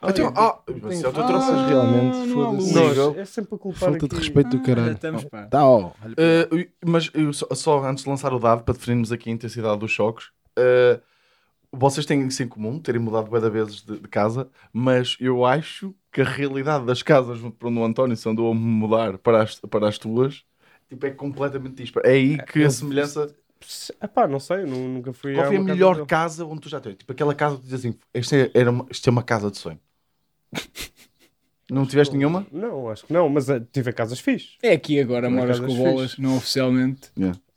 Então, 0.07 0.33
ah, 0.35 0.59
mas 0.83 0.97
se 0.97 1.01
teu 1.01 1.11
Ah, 1.21 1.67
realmente, 1.67 2.33
foda-se. 2.33 3.19
é 3.19 3.25
sempre 3.25 3.55
a 3.55 3.57
culpar 3.57 3.79
Falta 3.79 4.05
aqui. 4.05 4.07
de 4.07 4.15
respeito 4.15 4.49
do 4.49 4.57
Já 4.57 4.63
caralho. 4.63 4.93
estamos, 4.93 5.23
pá. 5.23 5.45
Tá, 5.45 5.67
ó. 5.67 5.87
Uh, 5.87 6.67
mas 6.85 7.09
eu 7.13 7.33
só, 7.33 7.47
só 7.53 7.83
antes 7.83 8.03
de 8.03 8.09
lançar 8.09 8.33
o 8.33 8.39
dado, 8.39 8.63
para 8.63 8.73
definirmos 8.73 9.11
aqui 9.11 9.29
a 9.29 9.33
intensidade 9.33 9.79
dos 9.79 9.91
choques, 9.91 10.27
uh, 10.59 11.01
vocês 11.71 12.05
têm 12.05 12.25
isso 12.27 12.43
em 12.43 12.47
comum, 12.47 12.79
terem 12.79 13.01
mudado 13.01 13.29
de 13.29 13.49
vezes 13.49 13.81
de, 13.83 13.99
de 13.99 14.07
casa, 14.07 14.47
mas 14.71 15.17
eu 15.19 15.45
acho 15.45 15.93
que 16.11 16.21
a 16.21 16.25
realidade 16.25 16.85
das 16.85 17.01
casas 17.01 17.37
junto 17.39 17.57
para 17.57 17.67
onde 17.69 17.79
o 17.79 17.83
António 17.83 18.15
se 18.15 18.29
andou 18.29 18.51
a 18.51 18.55
mudar 18.55 19.17
para 19.17 19.43
as, 19.43 19.59
para 19.59 19.87
as 19.87 19.97
tuas 19.97 20.43
tipo, 20.89 21.05
é 21.05 21.11
completamente 21.11 21.75
dispara. 21.83 22.07
É 22.07 22.13
aí 22.13 22.37
que 22.37 22.63
a 22.63 22.69
semelhança. 22.69 23.33
Epá, 24.01 24.27
não 24.27 24.39
sei, 24.39 24.65
nu- 24.65 24.87
nunca 24.87 25.11
fui 25.13 25.33
Qual 25.33 25.45
a 25.45 25.47
foi 25.47 25.55
a 25.55 25.59
casa 25.59 25.73
melhor 25.73 25.95
dele. 25.95 26.07
casa 26.07 26.45
onde 26.45 26.61
tu 26.61 26.69
já 26.69 26.79
tens? 26.79 26.95
Tipo 26.97 27.11
aquela 27.13 27.33
casa 27.33 27.55
que 27.55 27.61
tu 27.61 27.65
dizes 27.65 27.79
assim: 27.85 27.97
isto 28.13 28.35
é, 28.35 28.51
era 28.53 28.69
uma, 28.69 28.85
isto 28.91 29.07
é 29.07 29.11
uma 29.11 29.23
casa 29.23 29.49
de 29.49 29.57
sonho. 29.57 29.79
Não 31.71 31.85
tiveste 31.85 32.15
nenhuma? 32.15 32.45
Não, 32.51 32.89
acho 32.89 33.07
que 33.07 33.11
não, 33.13 33.27
mas 33.27 33.49
eh, 33.49 33.59
tive 33.71 33.89
em 33.89 33.93
casas 33.93 34.19
fixe. 34.19 34.49
É 34.61 34.73
aqui 34.73 34.99
agora, 34.99 35.29
moras 35.31 35.59
com 35.59 35.75
bolas, 35.75 36.11
fixe. 36.11 36.21
não 36.21 36.37
oficialmente. 36.37 37.09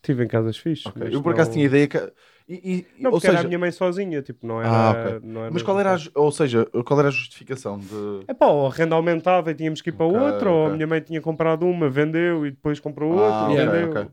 Tive 0.02 0.24
em 0.24 0.28
casas 0.28 0.56
fixe. 0.56 0.88
Ok. 0.88 1.02
mas 1.04 1.12
Eu 1.12 1.22
por 1.22 1.32
acaso 1.34 1.50
não- 1.50 1.54
tinha 1.54 1.66
ideia 1.66 1.86
que. 1.86 2.12
E- 2.48 2.78
e- 2.78 3.02
Não, 3.02 3.10
ou 3.10 3.20
porque 3.20 3.26
era 3.26 3.36
seja, 3.36 3.46
a 3.46 3.48
minha 3.48 3.58
mãe 3.58 3.70
sozinha, 3.70 4.22
tipo, 4.22 4.46
não 4.46 4.60
era... 4.60 4.70
Ah, 4.70 4.90
ok. 4.92 5.20
não 5.28 5.40
era 5.42 5.50
mas 5.52 5.62
qual 5.62 5.78
era 5.80 5.92
a, 5.92 5.96
ju- 5.96 6.10
ou 6.14 6.32
seja, 6.32 6.66
qual 6.84 6.98
era 6.98 7.08
a 7.08 7.12
justificação 7.12 7.78
de. 7.78 8.24
Epá, 8.28 8.46
ou 8.46 8.66
a 8.66 8.70
renda 8.70 8.94
aumentava 8.94 9.50
e 9.50 9.54
tínhamos 9.54 9.80
que 9.80 9.90
ir 9.90 9.92
para 9.92 10.06
Ok, 10.06 10.20
outra, 10.20 10.50
ou 10.50 10.66
a 10.66 10.70
minha 10.70 10.86
mãe 10.86 11.00
tinha 11.00 11.20
comprado 11.20 11.66
uma, 11.66 11.88
vendeu 11.88 12.46
e 12.46 12.50
depois 12.50 12.80
comprou 12.80 13.12
outra, 13.12 13.44
Ah, 13.44 13.50
e 13.50 13.54
ok, 13.54 13.56
vendeu. 13.56 13.90
ok. 13.90 14.10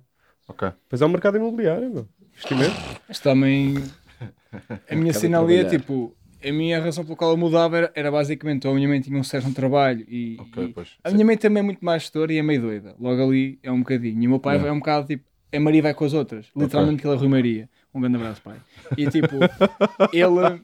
Ok. 0.47 0.73
Pois 0.89 1.01
é 1.01 1.05
o 1.05 1.09
mercado 1.09 1.37
imobiliário, 1.37 1.89
meu. 1.89 2.07
Investimento. 2.33 2.75
Mas 3.07 3.19
também 3.19 3.75
a 4.89 4.95
minha 4.95 5.13
cena 5.13 5.39
ali 5.39 5.57
é 5.57 5.65
tipo, 5.65 6.15
a 6.43 6.51
minha 6.51 6.79
razão 6.79 7.03
pela 7.03 7.15
qual 7.17 7.31
eu 7.31 7.37
mudava 7.37 7.77
era, 7.77 7.91
era 7.95 8.11
basicamente, 8.11 8.67
ou 8.67 8.73
a 8.73 8.75
minha 8.75 8.87
mãe 8.87 9.01
tinha 9.01 9.17
um 9.17 9.21
no 9.47 9.53
trabalho 9.53 10.05
e, 10.07 10.35
Ok, 10.39 10.69
e- 10.69 10.73
pois. 10.73 10.89
a 11.03 11.09
minha 11.11 11.25
mãe 11.25 11.37
também 11.37 11.59
é 11.61 11.63
muito 11.63 11.83
mais 11.83 12.03
gestora 12.03 12.33
e 12.33 12.37
é 12.37 12.43
meio 12.43 12.61
doida. 12.61 12.95
Logo 12.99 13.21
ali 13.23 13.59
é 13.63 13.71
um 13.71 13.79
bocadinho. 13.79 14.21
E 14.23 14.27
o 14.27 14.29
meu 14.29 14.39
pai 14.39 14.55
Yeah. 14.55 14.69
é 14.69 14.71
um 14.73 14.79
bocado 14.79 15.07
tipo, 15.07 15.23
a 15.53 15.59
Maria 15.59 15.81
vai 15.81 15.93
com 15.93 16.05
as 16.05 16.13
outras. 16.13 16.47
Literalmente 16.55 17.01
que 17.01 17.07
ele 17.07 17.15
é 17.15 17.17
Rui 17.17 17.27
Maria. 17.29 17.69
Um 17.95 18.01
grande 18.01 18.17
abraço, 18.17 18.41
pai. 18.41 18.57
E 18.97 19.07
tipo, 19.07 19.35
ele, 20.11 20.61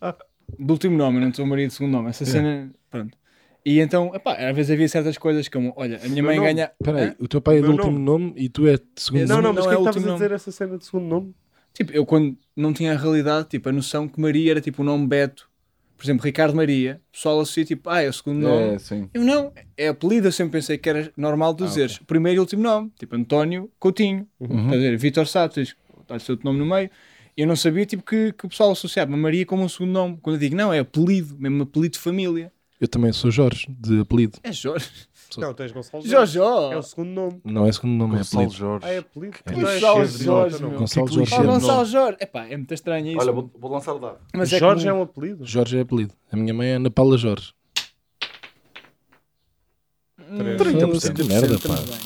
do 0.60 0.74
último 0.74 0.98
nome, 0.98 1.18
eu 1.18 1.22
não 1.22 1.34
sou 1.34 1.46
Maria 1.46 1.68
de 1.68 1.74
segundo 1.74 1.94
nome, 1.94 2.10
essa 2.10 2.26
cena, 2.26 2.70
pronto. 2.90 3.18
E 3.66 3.80
então, 3.80 4.14
epá, 4.16 4.34
às 4.34 4.56
vezes 4.56 4.72
havia 4.72 4.90
certas 4.90 5.18
coisas 5.18 5.48
como, 5.48 5.72
olha, 5.78 5.98
a 5.98 6.08
minha 6.10 6.16
Meu 6.16 6.26
mãe 6.26 6.36
nome. 6.38 6.54
ganha. 6.54 6.72
Espera 6.80 6.98
aí, 7.00 7.06
Hã? 7.10 7.16
o 7.20 7.28
teu 7.28 7.40
pai 7.42 7.58
é 7.58 7.62
do 7.62 7.68
Meu 7.68 7.76
último 7.78 8.00
nome 8.00 8.34
e 8.36 8.50
tu 8.50 8.68
é 8.68 8.76
de 8.78 8.84
segundo 8.98 9.22
Não, 9.28 9.28
Não, 9.28 9.42
nome? 9.42 9.44
não, 9.48 9.54
mas 9.54 9.66
não 9.66 9.72
o 9.72 9.74
é 9.74 9.78
que 9.78 9.82
o 9.82 9.88
é 9.88 9.92
que 9.94 9.98
estavas 10.00 10.10
a 10.10 10.14
dizer 10.14 10.32
essa 10.36 10.52
cena 10.52 10.78
de 10.78 10.86
segundo 10.86 11.06
nome? 11.08 11.36
Tipo, 11.74 11.92
eu 11.94 12.06
quando 12.06 12.36
não 12.56 12.74
tinha 12.74 12.92
a 12.94 12.98
realidade, 12.98 13.48
tipo, 13.50 13.70
a 13.70 13.72
noção 13.72 14.08
que 14.08 14.20
Maria 14.20 14.52
era 14.52 14.62
tipo 14.62 14.82
o 14.82 14.86
nome 14.86 15.08
Beto. 15.08 15.50
Por 15.96 16.04
exemplo, 16.04 16.26
Ricardo 16.26 16.56
Maria, 16.56 17.00
o 17.10 17.12
pessoal 17.14 17.40
associa 17.40 17.64
tipo, 17.64 17.88
ah, 17.88 18.02
é 18.02 18.10
o 18.10 18.14
segundo 18.14 18.40
nome. 18.40 18.76
É, 18.76 18.80
sim. 18.80 19.08
Eu 19.14 19.24
não, 19.24 19.54
é 19.78 19.88
apelido, 19.90 20.28
eu 20.28 20.32
sempre 20.32 20.54
pensei 20.54 20.76
que 20.80 20.90
era 20.90 21.12
normal 21.16 21.54
tu 21.54 21.64
Ah, 21.64 21.68
dizeres 21.68 22.00
primeiro 22.00 22.38
e 22.38 22.40
último 22.40 22.64
nome, 22.64 22.92
tipo 22.98 23.16
António 23.16 23.70
Coutinho, 23.80 24.28
Uhum. 24.40 24.56
estás 24.64 24.74
a 24.74 24.76
dizer, 24.78 24.98
Vitor 24.98 25.28
Sato, 25.28 25.54
tens 25.56 25.76
tens 26.08 26.28
o 26.28 26.36
teu 26.36 26.44
nome 26.52 26.58
no 26.60 26.66
meio. 26.66 26.90
Eu 27.36 27.48
não 27.48 27.56
sabia 27.56 27.86
tipo, 27.86 28.04
que, 28.04 28.34
que 28.34 28.46
o 28.46 28.50
pessoal 28.50 28.72
associava 28.72 29.16
Maria 29.16 29.46
como 29.46 29.64
um 29.64 29.70
segundo 29.70 29.92
nome. 29.92 30.18
Quando 30.22 30.36
eu 30.36 30.40
digo, 30.40 30.56
não, 30.56 30.72
é 30.74 30.80
apelido, 30.80 31.36
mesmo 31.40 31.64
apelido 31.64 31.94
de 31.94 32.00
família. 32.00 32.52
Eu 32.80 32.88
também 32.88 33.12
sou 33.14 33.30
Jorge, 33.32 33.68
de 33.70 34.02
apelido. 34.02 34.40
É 34.44 34.52
Jorge. 34.52 34.90
Não, 35.38 35.54
tens 35.54 35.72
Gonçalo 35.72 36.06
Jorge. 36.06 36.34
Jorge! 36.34 36.74
É 36.74 36.78
o 36.78 36.82
segundo 36.82 37.10
nome. 37.10 37.42
Não 37.46 37.66
é 37.66 37.72
segundo 37.72 37.94
nome, 37.94 38.16
é 38.16 38.18
Gonçalo 38.18 38.44
apelido. 38.44 38.58
Jorge. 38.60 38.86
Ah, 38.86 38.92
é 38.92 38.98
apelido? 38.98 39.38
É. 39.46 39.50
É 39.50 39.54
Gonçalo 39.56 40.06
Jorge, 40.08 40.60
meu. 40.64 40.72
Gonçalo 40.80 41.08
Que 41.08 41.14
Jorge. 41.16 41.38
de 41.40 41.44
Gonçalo. 41.48 41.86
Jorge! 41.86 42.18
Epá, 42.20 42.46
é 42.48 42.58
muito 42.58 42.74
estranho 42.74 43.08
isso. 43.08 43.20
Olha, 43.20 43.32
vou, 43.32 43.52
vou 43.58 43.72
lançar 43.72 43.94
o 43.94 44.00
dado. 44.00 44.18
mas 44.34 44.52
é 44.52 44.60
Jorge 44.60 44.88
é 44.88 44.92
comum. 44.92 45.02
um 45.02 45.04
apelido? 45.06 45.46
Jorge 45.46 45.78
é 45.78 45.82
apelido. 45.82 46.14
A 46.32 46.36
minha 46.36 46.54
mãe 46.54 46.68
é 46.70 46.74
Ana 46.74 46.90
Paula 46.92 47.18
Jorge. 47.18 47.54
Hum, 50.20 50.38
30% 50.58 51.14
de 51.14 51.24
merda, 51.24 51.54
estamos 51.56 51.80
pá. 51.82 51.86
bem. 51.86 51.98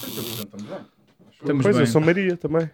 Estamos 1.31 1.63
Pois, 1.63 1.75
bem. 1.75 1.85
eu 1.85 1.87
sou 1.87 2.01
Maria 2.01 2.37
também. 2.37 2.69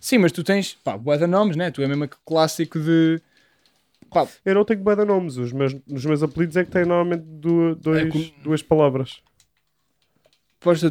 Sim, 0.00 0.18
mas 0.18 0.32
tu 0.32 0.42
tens, 0.42 0.72
pá, 0.82 0.96
bué 0.96 1.18
de 1.18 1.26
nomes, 1.26 1.56
né? 1.56 1.70
Tu 1.70 1.82
é 1.82 1.86
mesmo 1.86 2.04
aquele 2.04 2.20
clássico 2.24 2.80
de... 2.80 3.20
Pá, 4.10 4.26
Eu 4.44 4.54
não 4.54 4.64
tenho 4.64 4.80
bué 4.80 4.96
de 4.96 5.04
nomes. 5.04 5.36
Os 5.36 5.52
meus, 5.52 5.76
os 5.86 6.04
meus 6.04 6.22
apelidos 6.22 6.56
é 6.56 6.64
que 6.64 6.70
têm 6.70 6.84
normalmente 6.84 7.22
du- 7.22 7.74
dois, 7.76 8.06
É 8.06 8.08
com- 8.08 8.30
duas 8.42 8.62
palavras. 8.62 9.20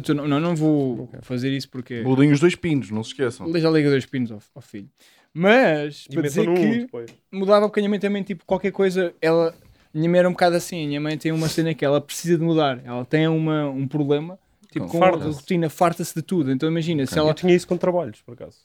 teu 0.04 0.14
nome. 0.14 0.28
Não, 0.28 0.38
não 0.40 0.54
vou 0.56 1.10
fazer 1.22 1.50
isso 1.50 1.68
porque... 1.68 2.02
Bolinhos 2.02 2.40
dois 2.40 2.54
pinos, 2.54 2.90
não 2.90 3.02
se 3.02 3.10
esqueçam. 3.10 3.52
Já 3.58 3.70
liga 3.70 3.90
dois 3.90 4.06
pinos 4.06 4.30
ao, 4.30 4.40
ao 4.54 4.62
filho. 4.62 4.88
Mas, 5.34 6.06
E 6.08 6.14
para 6.14 6.22
dizer 6.22 6.48
um 6.48 6.54
que 6.54 6.78
depois. 6.78 7.10
mudava 7.30 7.66
a 7.66 7.70
minha 7.76 7.88
mãe 7.88 8.00
também, 8.00 8.22
tipo, 8.22 8.44
qualquer 8.44 8.72
coisa, 8.72 9.12
ela... 9.20 9.54
Minha 9.92 10.08
mãe 10.08 10.20
era 10.20 10.28
um 10.28 10.32
bocado 10.32 10.54
assim, 10.54 10.84
a 10.84 10.86
minha 10.88 11.00
mãe 11.00 11.18
tem 11.18 11.32
uma 11.32 11.48
cena 11.48 11.74
que 11.74 11.84
ela 11.84 12.00
precisa 12.00 12.38
de 12.38 12.44
mudar. 12.44 12.80
Ela 12.84 13.04
tem 13.04 13.26
uma, 13.26 13.68
um 13.68 13.88
problema, 13.88 14.38
tipo, 14.70 14.86
com 14.86 15.02
a 15.04 15.10
rotina, 15.10 15.68
farta-se 15.68 16.14
de 16.14 16.22
tudo. 16.22 16.52
Então 16.52 16.68
imagina, 16.68 17.04
se 17.06 17.16
Eu 17.18 17.24
ela... 17.24 17.34
tinha 17.34 17.52
isso 17.54 17.66
com 17.66 17.76
trabalhos, 17.76 18.22
por 18.22 18.34
acaso. 18.34 18.58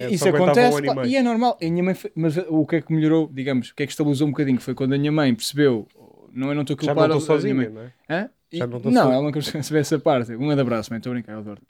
É, 0.00 0.10
Isso 0.10 0.26
acontece 0.28 0.80
um 0.82 0.94
pá, 0.94 1.06
e 1.06 1.14
é 1.16 1.22
normal. 1.22 1.58
A 1.60 1.64
minha 1.66 1.82
mãe, 1.82 1.94
mas 2.14 2.36
o 2.48 2.64
que 2.66 2.76
é 2.76 2.80
que 2.80 2.92
melhorou, 2.92 3.28
digamos, 3.32 3.68
o 3.70 3.74
que 3.74 3.82
é 3.82 3.86
que 3.86 3.92
estabilizou 3.92 4.26
um 4.26 4.30
bocadinho 4.30 4.58
foi 4.60 4.74
quando 4.74 4.94
a 4.94 4.98
minha 4.98 5.12
mãe 5.12 5.34
percebeu, 5.34 5.86
não, 6.32 6.48
eu 6.48 6.54
não 6.54 6.62
estou 6.62 6.74
a 6.78 6.82
Já 6.84 6.92
culpar 6.92 7.08
não 7.08 7.16
a- 7.16 7.18
estou 7.18 7.36
a 7.36 7.38
minha 7.40 7.54
mãe. 7.54 7.64
sozinha, 7.66 7.82
não 8.08 8.16
é? 8.16 8.22
Hã? 8.22 8.30
E- 8.52 8.56
Já 8.58 8.66
não 8.66 8.80
não, 8.80 8.90
estou 8.90 9.12
ela 9.12 9.22
nunca 9.22 9.40
percebeu 9.40 9.80
essa 9.80 9.98
parte. 9.98 10.32
Um 10.34 10.46
grande 10.46 10.60
abraço, 10.62 10.90
mãe, 10.90 10.96
estou 10.98 11.10
a 11.10 11.14
brincar, 11.14 11.32
eu 11.34 11.38
adoro. 11.38 11.60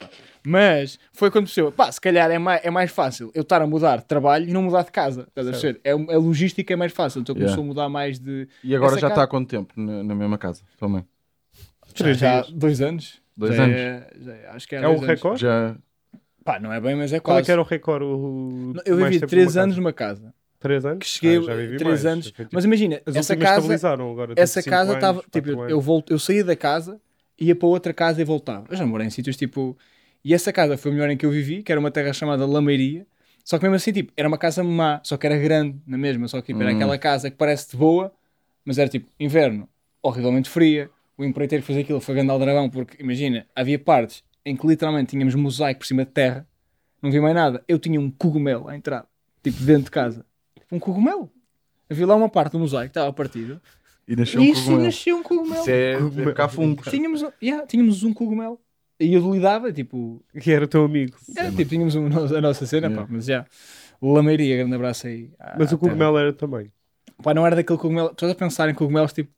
Mas 0.47 0.99
foi 1.13 1.31
quando 1.31 1.45
percebeu, 1.47 1.71
pá, 1.73 1.91
se 1.93 2.01
calhar 2.01 2.31
é 2.31 2.39
mais, 2.39 2.65
é 2.65 2.71
mais 2.71 2.91
fácil 2.91 3.31
eu 3.35 3.43
estar 3.43 3.61
a 3.61 3.67
mudar 3.67 3.99
de 3.99 4.05
trabalho 4.07 4.49
e 4.49 4.53
não 4.53 4.63
mudar 4.63 4.85
de 4.85 4.91
casa. 4.93 5.27
Estás 5.29 5.47
a 5.49 5.51
perceber? 5.51 5.81
É, 5.85 5.91
a 5.91 5.97
logística 6.19 6.73
é 6.73 6.77
mais 6.77 6.93
fácil. 6.93 7.21
Então 7.21 7.35
Yeah. 7.35 7.55
começou 7.55 7.65
a 7.65 7.67
mudar 7.67 7.89
mais 7.91 8.19
de. 8.19 8.49
E 8.65 8.75
agora 8.75 8.93
Essa 8.93 9.01
já 9.01 9.09
casa- 9.09 9.13
está 9.13 9.23
há 9.25 9.27
quanto 9.27 9.49
tempo 9.49 9.75
na, 9.77 10.03
na 10.03 10.15
mesma 10.15 10.39
casa? 10.39 10.63
Também. 10.79 11.05
Três 11.95 12.17
já, 12.19 12.41
dias. 12.43 12.53
dois 12.55 12.81
anos. 12.81 13.21
Dois 13.37 13.55
Já 13.57 13.65
anos. 13.65 13.77
É, 13.77 14.11
já 14.21 14.33
é- 14.33 14.49
acho 14.51 14.69
que 14.69 14.75
é, 14.77 14.79
É 14.79 14.85
anos. 14.87 15.01
recorde? 15.07 15.41
Já. 15.43 15.77
Pá, 16.45 16.59
não 16.59 16.73
é 16.73 16.81
bem, 16.81 16.95
mas 16.97 17.13
é 17.13 17.21
Qual 17.21 17.35
quase. 17.37 17.43
é 17.43 17.45
que 17.47 17.53
era 17.53 17.61
o 17.61 17.65
recorde? 17.65 18.05
O... 18.05 18.73
Eu 18.87 18.97
vivi 18.97 19.21
tempo 19.21 19.27
três 19.31 19.55
numa 19.55 19.63
anos 19.65 19.75
casa? 19.75 19.81
numa 19.81 19.93
casa. 19.93 20.35
Três 20.59 20.85
anos? 20.85 20.99
Que 20.99 21.07
cheguei 21.07 21.39
Ah, 21.39 21.43
já 21.43 21.55
vivi 21.55 21.77
três 21.77 22.03
mais. 22.03 22.07
anos. 22.07 22.25
Já 22.27 22.33
foi, 22.35 22.45
tipo, 22.45 22.55
Mas 22.55 22.65
imagina, 22.65 23.01
As 23.07 23.17
essa 23.17 23.37
casa. 23.37 23.55
estabilizaram 23.57 24.11
agora. 24.11 24.29
tipo, 24.31 24.41
essa 24.41 24.63
casa 24.63 24.95
estava 24.95 25.23
tipo, 25.31 25.49
eu, 25.51 25.61
anos. 25.63 25.85
volto, 25.85 26.13
eu 26.13 26.19
saía 26.19 26.45
da 26.45 26.57
casa, 26.57 27.01
ia 27.39 27.55
para 27.55 27.69
outra 27.69 27.93
casa 27.95 28.21
e 28.21 28.25
voltava. 28.25 28.67
Eu 28.71 28.77
já 28.77 28.87
morei 28.87 29.07
em 29.07 29.11
sítios 29.11 29.37
tipo. 29.37 29.77
E 30.23 30.35
essa 30.35 30.53
casa 30.53 30.77
foi 30.77 30.91
a 30.91 30.95
melhor 30.95 31.09
em 31.11 31.17
que 31.17 31.25
eu 31.25 31.31
vivi, 31.31 31.63
que 31.63 31.73
era 31.73 31.79
uma 31.81 31.91
terra 31.91 32.13
chamada 32.13 32.45
Lameiria. 32.45 33.07
Só 33.43 33.57
que 33.59 33.65
mesmo 33.65 33.77
assim, 33.77 33.91
tipo, 33.93 34.13
era 34.17 34.29
uma 34.29 34.37
casa 34.37 34.63
má, 34.63 35.01
só 35.03 35.17
que 35.17 35.27
era 35.27 35.37
grande 35.39 35.79
na 35.87 35.97
mesma. 35.97 36.29
Só 36.29 36.41
que 36.43 36.49
tipo, 36.49 36.61
era 36.63 36.71
Hum. 36.73 36.77
aquela 36.77 36.99
casa 36.99 37.31
que 37.31 37.37
parece 37.39 37.71
de 37.71 37.77
boa, 37.79 38.13
mas 38.65 38.77
era 38.77 38.89
tipo 38.91 39.09
inverno, 39.19 39.67
horrivelmente 40.03 40.49
fria. 40.51 40.91
O 41.17 41.25
empreiteiro 41.25 41.63
que 41.63 41.67
fez 41.67 41.79
aquilo 41.79 42.01
foi 42.01 42.15
grande 42.15 42.39
dragão, 42.39 42.69
porque 42.69 43.03
imagina, 43.03 43.47
havia 43.57 43.79
partes 43.79 44.23
em 44.45 44.57
que 44.57 44.67
literalmente 44.67 45.11
tínhamos 45.11 45.35
mosaico 45.35 45.81
por 45.81 45.87
cima 45.87 46.05
de 46.05 46.11
terra, 46.11 46.47
não 47.03 47.11
vi 47.11 47.21
mais 47.21 47.35
nada. 47.35 47.63
Eu 47.69 47.79
tinha 47.79 48.01
um 48.01 48.11
cogumelo 48.11 48.69
à 48.69 48.77
entrada, 48.77 49.07
tipo 49.43 49.63
dentro 49.63 49.85
de 49.85 49.91
casa. 49.91 50.25
Um 50.71 50.79
cogumelo. 50.79 51.31
Havia 51.91 52.07
lá 52.07 52.15
uma 52.15 52.29
parte 52.29 52.53
do 52.53 52.59
mosaico 52.61 52.87
que 52.93 52.99
estava 52.99 53.13
partido. 53.13 53.61
E 54.07 54.15
nasceu 54.17 54.41
um 54.41 54.45
Isso 54.45 54.61
cogumelo. 54.63 54.85
nasceu 54.85 55.17
um 55.17 55.23
cogumelo. 55.23 55.61
Isso 55.63 55.71
é, 55.71 55.93
é 56.29 56.33
cá 56.33 56.49
fungos. 56.49 56.89
Tínhamos, 56.91 57.23
um- 57.23 57.31
yeah, 57.43 57.67
tínhamos 57.67 58.03
um 58.03 58.13
cogumelo. 58.15 58.61
E 58.99 59.15
eu 59.15 59.33
lidava, 59.33 59.73
tipo, 59.73 60.23
Que 60.41 60.53
era 60.53 60.67
teu 60.69 60.85
amigo. 60.85 61.17
era, 61.37 61.51
tipo 61.51 61.65
tínhamos 61.71 61.95
um- 61.95 62.07
a 62.07 62.41
nossa 62.41 62.67
cena, 62.67 62.87
Yeah. 62.89 63.07
pá, 63.07 63.13
mas 63.13 63.25
já. 63.25 63.47
Lameiria, 64.03 64.57
grande 64.59 64.75
abraço 64.75 65.07
aí. 65.07 65.31
à- 65.39 65.57
Mas 65.59 65.73
o 65.73 65.79
cogumelo 65.79 66.17
era 66.19 66.33
também. 66.33 66.65
terra. 66.65 66.73
Pá, 67.23 67.35
não 67.35 67.47
era 67.47 67.57
daquele 67.57 67.79
cogumelo. 67.79 68.11
Estás 68.13 68.31
a 68.33 68.35
pensar 68.35 68.69
em 68.69 68.75
cogumelos, 68.75 69.13
tipo, 69.13 69.31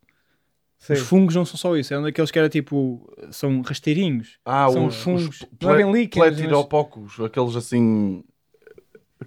Sim. 0.85 0.95
os 0.95 0.99
fungos 1.01 1.35
não 1.37 1.45
são 1.45 1.57
só 1.57 1.77
isso, 1.77 1.93
eram 1.95 2.03
daqueles 2.03 2.31
que 2.31 2.39
era 2.39 2.49
tipo, 2.49 3.09
são 3.31 3.61
rasteirinhos. 3.63 4.39
Ah, 4.45 4.69
São 4.71 4.87
os, 4.87 4.97
fungos. 4.97 5.29
os 5.29 5.47
Não 5.61 5.71
é 5.71 5.77
bem 5.77 5.93
líquidos, 5.93 6.29
mas- 6.29 6.37
Pletiropocos, 6.39 7.21
aqueles 7.21 7.55
assim. 7.57 8.25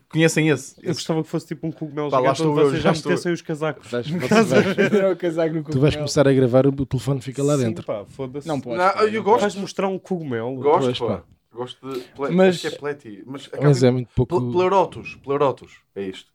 Conhecem 0.10 0.50
esse? 0.50 0.76
Eu 0.84 0.94
gostava 0.94 1.24
que 1.24 1.30
fosse 1.30 1.48
tipo 1.48 1.66
um 1.66 1.72
cogumelo 1.72 2.10
Pá, 2.10 2.18
gigante 2.20 2.42
onde 2.44 2.54
vocês 2.62 2.74
já 2.84 2.90
já 2.90 2.92
estou. 2.92 3.10
metessem 3.12 3.32
os 3.32 3.42
casacos. 3.42 3.90
Vais, 3.90 4.06
o 4.12 5.16
casaco 5.18 5.54
no 5.56 5.64
tu 5.64 5.80
vais 5.80 5.96
começar 5.96 6.28
a 6.28 6.34
gravar, 6.34 6.68
o 6.68 6.86
telefone 6.86 7.22
fica 7.22 7.42
lá 7.42 7.58
Sim, 7.58 7.64
dentro. 7.66 7.86
pá, 7.86 8.04
foda-se. 8.06 8.48
Não 8.48 8.60
pode. 8.60 8.78
Não, 8.78 9.08
eu 9.08 9.24
gosto. 9.24 9.42
Vais 9.42 9.56
mostrar 9.56 9.88
um 9.88 9.98
cogumelo. 9.98 10.56
Gosto, 10.56 10.86
Pois, 10.86 11.00
pá. 11.00 11.24
Gosto 11.54 11.90
de. 11.94 12.00
Ple... 12.10 12.30
Mas- 12.32 12.56
Acho 12.56 12.62
que 12.70 12.76
é 12.76 12.78
Pleti. 12.78 13.24
Mas, 13.26 13.50
Mas 13.62 13.84
é 13.84 13.90
muito 13.92 14.10
pouco. 14.14 14.38
Ple- 14.42 14.52
Pleurotus. 14.52 15.16
Pleurotus. 15.24 15.72
É 15.96 16.04
isto. 16.04 16.30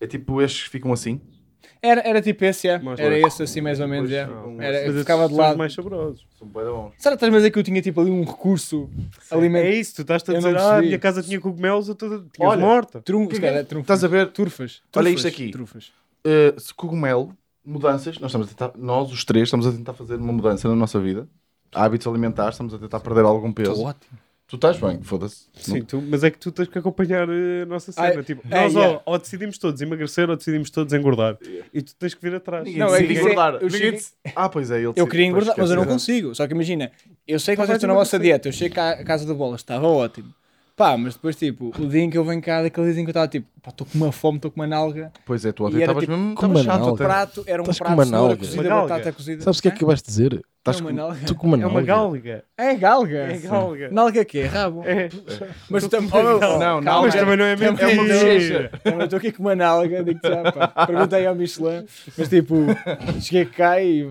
É 0.00 0.06
tipo 0.06 0.40
estes 0.40 0.62
que 0.64 0.70
ficam 0.70 0.92
assim. 0.92 1.20
Era, 1.80 2.00
era 2.06 2.22
tipo 2.22 2.44
esse, 2.44 2.68
é. 2.68 2.78
Mas 2.78 2.98
era 3.00 3.18
esse 3.18 3.42
assim 3.42 3.60
mais 3.60 3.80
ou 3.80 3.88
menos, 3.88 4.10
é. 4.10 4.26
Não, 4.26 4.60
Era, 4.60 4.86
Mas 4.92 4.98
ficava 5.00 5.28
de 5.28 5.34
lado. 5.34 5.58
mais 5.58 5.72
saborosos. 5.74 6.26
São 6.38 6.46
bem 6.46 6.64
bons. 6.64 6.92
Será 6.98 7.16
que 7.16 7.24
estás 7.24 7.32
a 7.32 7.36
dizer 7.36 7.50
que 7.50 7.58
eu 7.58 7.62
tinha 7.62 7.82
tipo 7.82 8.00
ali 8.00 8.10
um 8.10 8.24
recurso 8.24 8.88
alimentar? 9.30 9.66
É 9.66 9.74
isso, 9.74 9.94
tu 9.96 10.02
estás 10.02 10.22
a 10.28 10.32
dizer, 10.34 10.56
ah, 10.56 10.76
a 10.76 10.80
minha 10.80 10.98
casa 10.98 11.22
tinha 11.22 11.40
cogumelos, 11.40 11.88
eu 11.88 11.94
tô- 11.94 12.08
tinha 12.08 12.48
Olha, 12.48 12.60
morta. 12.60 13.00
Trunfos, 13.00 13.38
cara, 13.38 13.64
trunfos. 13.64 13.84
Estás 13.84 14.04
a 14.04 14.08
ver? 14.08 14.30
Turfas. 14.32 14.82
Olha 14.96 15.08
isto 15.10 15.26
aqui. 15.26 15.50
Trufas. 15.50 15.92
Uh, 16.24 16.58
se 16.60 16.72
cogumelo, 16.72 17.36
mudanças. 17.64 18.18
Nós 18.18 18.30
estamos 18.30 18.46
a 18.46 18.50
tentar, 18.50 18.72
nós 18.78 19.10
os 19.10 19.24
três 19.24 19.44
estamos 19.44 19.66
a 19.66 19.72
tentar 19.72 19.92
fazer 19.94 20.16
uma 20.16 20.32
mudança 20.32 20.68
na 20.68 20.76
nossa 20.76 21.00
vida. 21.00 21.26
Hábitos 21.74 22.06
alimentares, 22.06 22.54
estamos 22.54 22.74
a 22.74 22.78
tentar 22.78 23.00
perder 23.00 23.24
algum 23.24 23.52
peso. 23.52 23.72
Estou 23.72 23.86
ótimo. 23.86 24.18
Tu 24.52 24.56
estás 24.56 24.76
bem, 24.76 25.00
foda-se. 25.02 25.46
Sim, 25.54 25.80
tu- 25.80 26.02
mas 26.02 26.22
é 26.22 26.30
que 26.30 26.36
tu 26.38 26.52
tens 26.52 26.68
que 26.68 26.76
acompanhar 26.78 27.26
eh, 27.26 27.62
a 27.62 27.64
nossa 27.64 27.90
cena. 27.90 28.20
Ah, 28.20 28.22
tipo, 28.22 28.42
é, 28.50 28.64
nós 28.64 28.74
yeah. 28.74 29.00
ou, 29.06 29.12
ou 29.14 29.18
decidimos 29.18 29.56
todos 29.56 29.80
emagrecer 29.80 30.28
ou 30.28 30.36
decidimos 30.36 30.68
todos 30.68 30.92
engordar. 30.92 31.38
Yeah. 31.42 31.66
E 31.72 31.80
tu 31.80 31.94
tens 31.94 32.12
que 32.12 32.20
vir 32.20 32.34
atrás. 32.34 32.62
Ninguém 32.62 32.78
Não, 32.78 32.94
é 32.94 33.02
que 33.02 33.14
é- 33.16 33.20
engordar. 33.22 33.54
eu 33.62 33.70
cheguei- 33.70 33.98
Ah, 34.36 34.50
pois 34.50 34.70
é, 34.70 34.76
ele 34.76 34.92
Eu 34.94 35.06
queria 35.06 35.24
engordar, 35.24 35.54
mas 35.56 35.70
eu 35.70 35.76
não 35.76 35.86
consigo. 35.86 36.34
Só 36.34 36.46
que 36.46 36.52
imagina, 36.52 36.92
eu 37.26 37.40
sei 37.40 37.56
que 37.56 37.62
Tu 37.62 37.66
vocês 37.66 37.76
estão 37.76 37.88
na 37.88 37.94
vossa 37.94 38.18
dieta. 38.18 38.46
Eu 38.48 38.52
chego 38.52 38.74
cá 38.74 38.90
à 38.90 39.02
casa 39.04 39.24
da 39.26 39.32
bola, 39.32 39.56
estava 39.56 39.86
ótimo. 39.86 40.34
Pá, 40.82 40.96
mas 40.96 41.14
depois, 41.14 41.36
tipo, 41.36 41.72
o 41.78 41.86
dia 41.86 42.00
em 42.00 42.10
que 42.10 42.18
eu 42.18 42.24
venho 42.24 42.42
cá, 42.42 42.60
daquele 42.60 42.92
dia 42.92 43.00
em 43.02 43.04
que 43.04 43.10
eu 43.10 43.12
estava 43.12 43.28
tipo, 43.28 43.46
pá, 43.62 43.70
estou 43.70 43.86
com 43.86 43.96
uma 43.96 44.10
fome, 44.10 44.38
estou 44.38 44.50
com 44.50 44.58
uma 44.60 44.66
nalga. 44.66 45.12
Pois 45.24 45.44
é, 45.44 45.52
tu 45.52 45.64
ontem 45.64 45.78
estavas 45.78 46.00
tipo, 46.02 46.16
mesmo 46.16 46.34
com 46.34 46.46
uma 46.46 46.60
chato 46.64 46.80
nalga. 46.80 46.92
O 46.92 46.96
prato 46.96 47.44
era 47.46 47.62
um 47.62 47.66
com 47.66 47.72
prato 47.72 47.92
uma 47.92 48.02
de 48.02 48.08
cenoura 48.10 48.28
nalga. 48.30 48.36
cozida, 48.36 48.68
Uma 48.68 48.82
batata 48.82 49.12
cozida. 49.12 49.42
Sabes 49.44 49.58
o 49.60 49.62
que 49.62 49.68
é 49.68 49.70
que 49.70 49.84
vais 49.84 50.02
dizer? 50.02 50.34
É 50.34 50.40
Estás 50.58 50.80
uma 50.80 50.90
com... 50.90 50.96
nalga. 50.96 51.20
Tu 51.24 51.34
com 51.36 51.46
uma 51.46 51.56
É 51.56 51.66
uma 51.66 51.82
nalga. 51.82 51.86
galga. 51.86 52.44
É 52.58 52.74
galga. 52.74 53.18
É 53.18 53.38
galga. 53.38 53.90
Nalga 53.92 54.24
que 54.24 54.38
é? 54.40 54.46
Rabo. 54.46 54.82
É. 54.84 55.08
Mas 55.70 55.86
tam- 55.86 56.08
com 56.08 56.18
uma 56.20 56.34
oh, 56.34 56.38
galga. 56.40 56.64
Não, 56.64 56.82
calma, 56.82 57.02
Mas 57.06 57.14
também 57.14 57.36
não 57.36 57.44
é 57.44 57.52
é 57.52 57.56
uma 57.56 57.72
bochecha. 58.02 58.70
Eu 58.84 59.00
estou 59.02 59.16
aqui 59.18 59.30
com 59.30 59.42
uma 59.44 59.54
nalga, 59.54 60.02
digo 60.02 60.18
já, 60.24 60.50
pá. 60.50 60.84
Perguntei 60.84 61.26
ao 61.26 61.34
Michelin, 61.36 61.86
mas 62.18 62.28
tipo, 62.28 62.56
cheguei 63.20 63.44
cá 63.46 63.80
e 63.80 64.04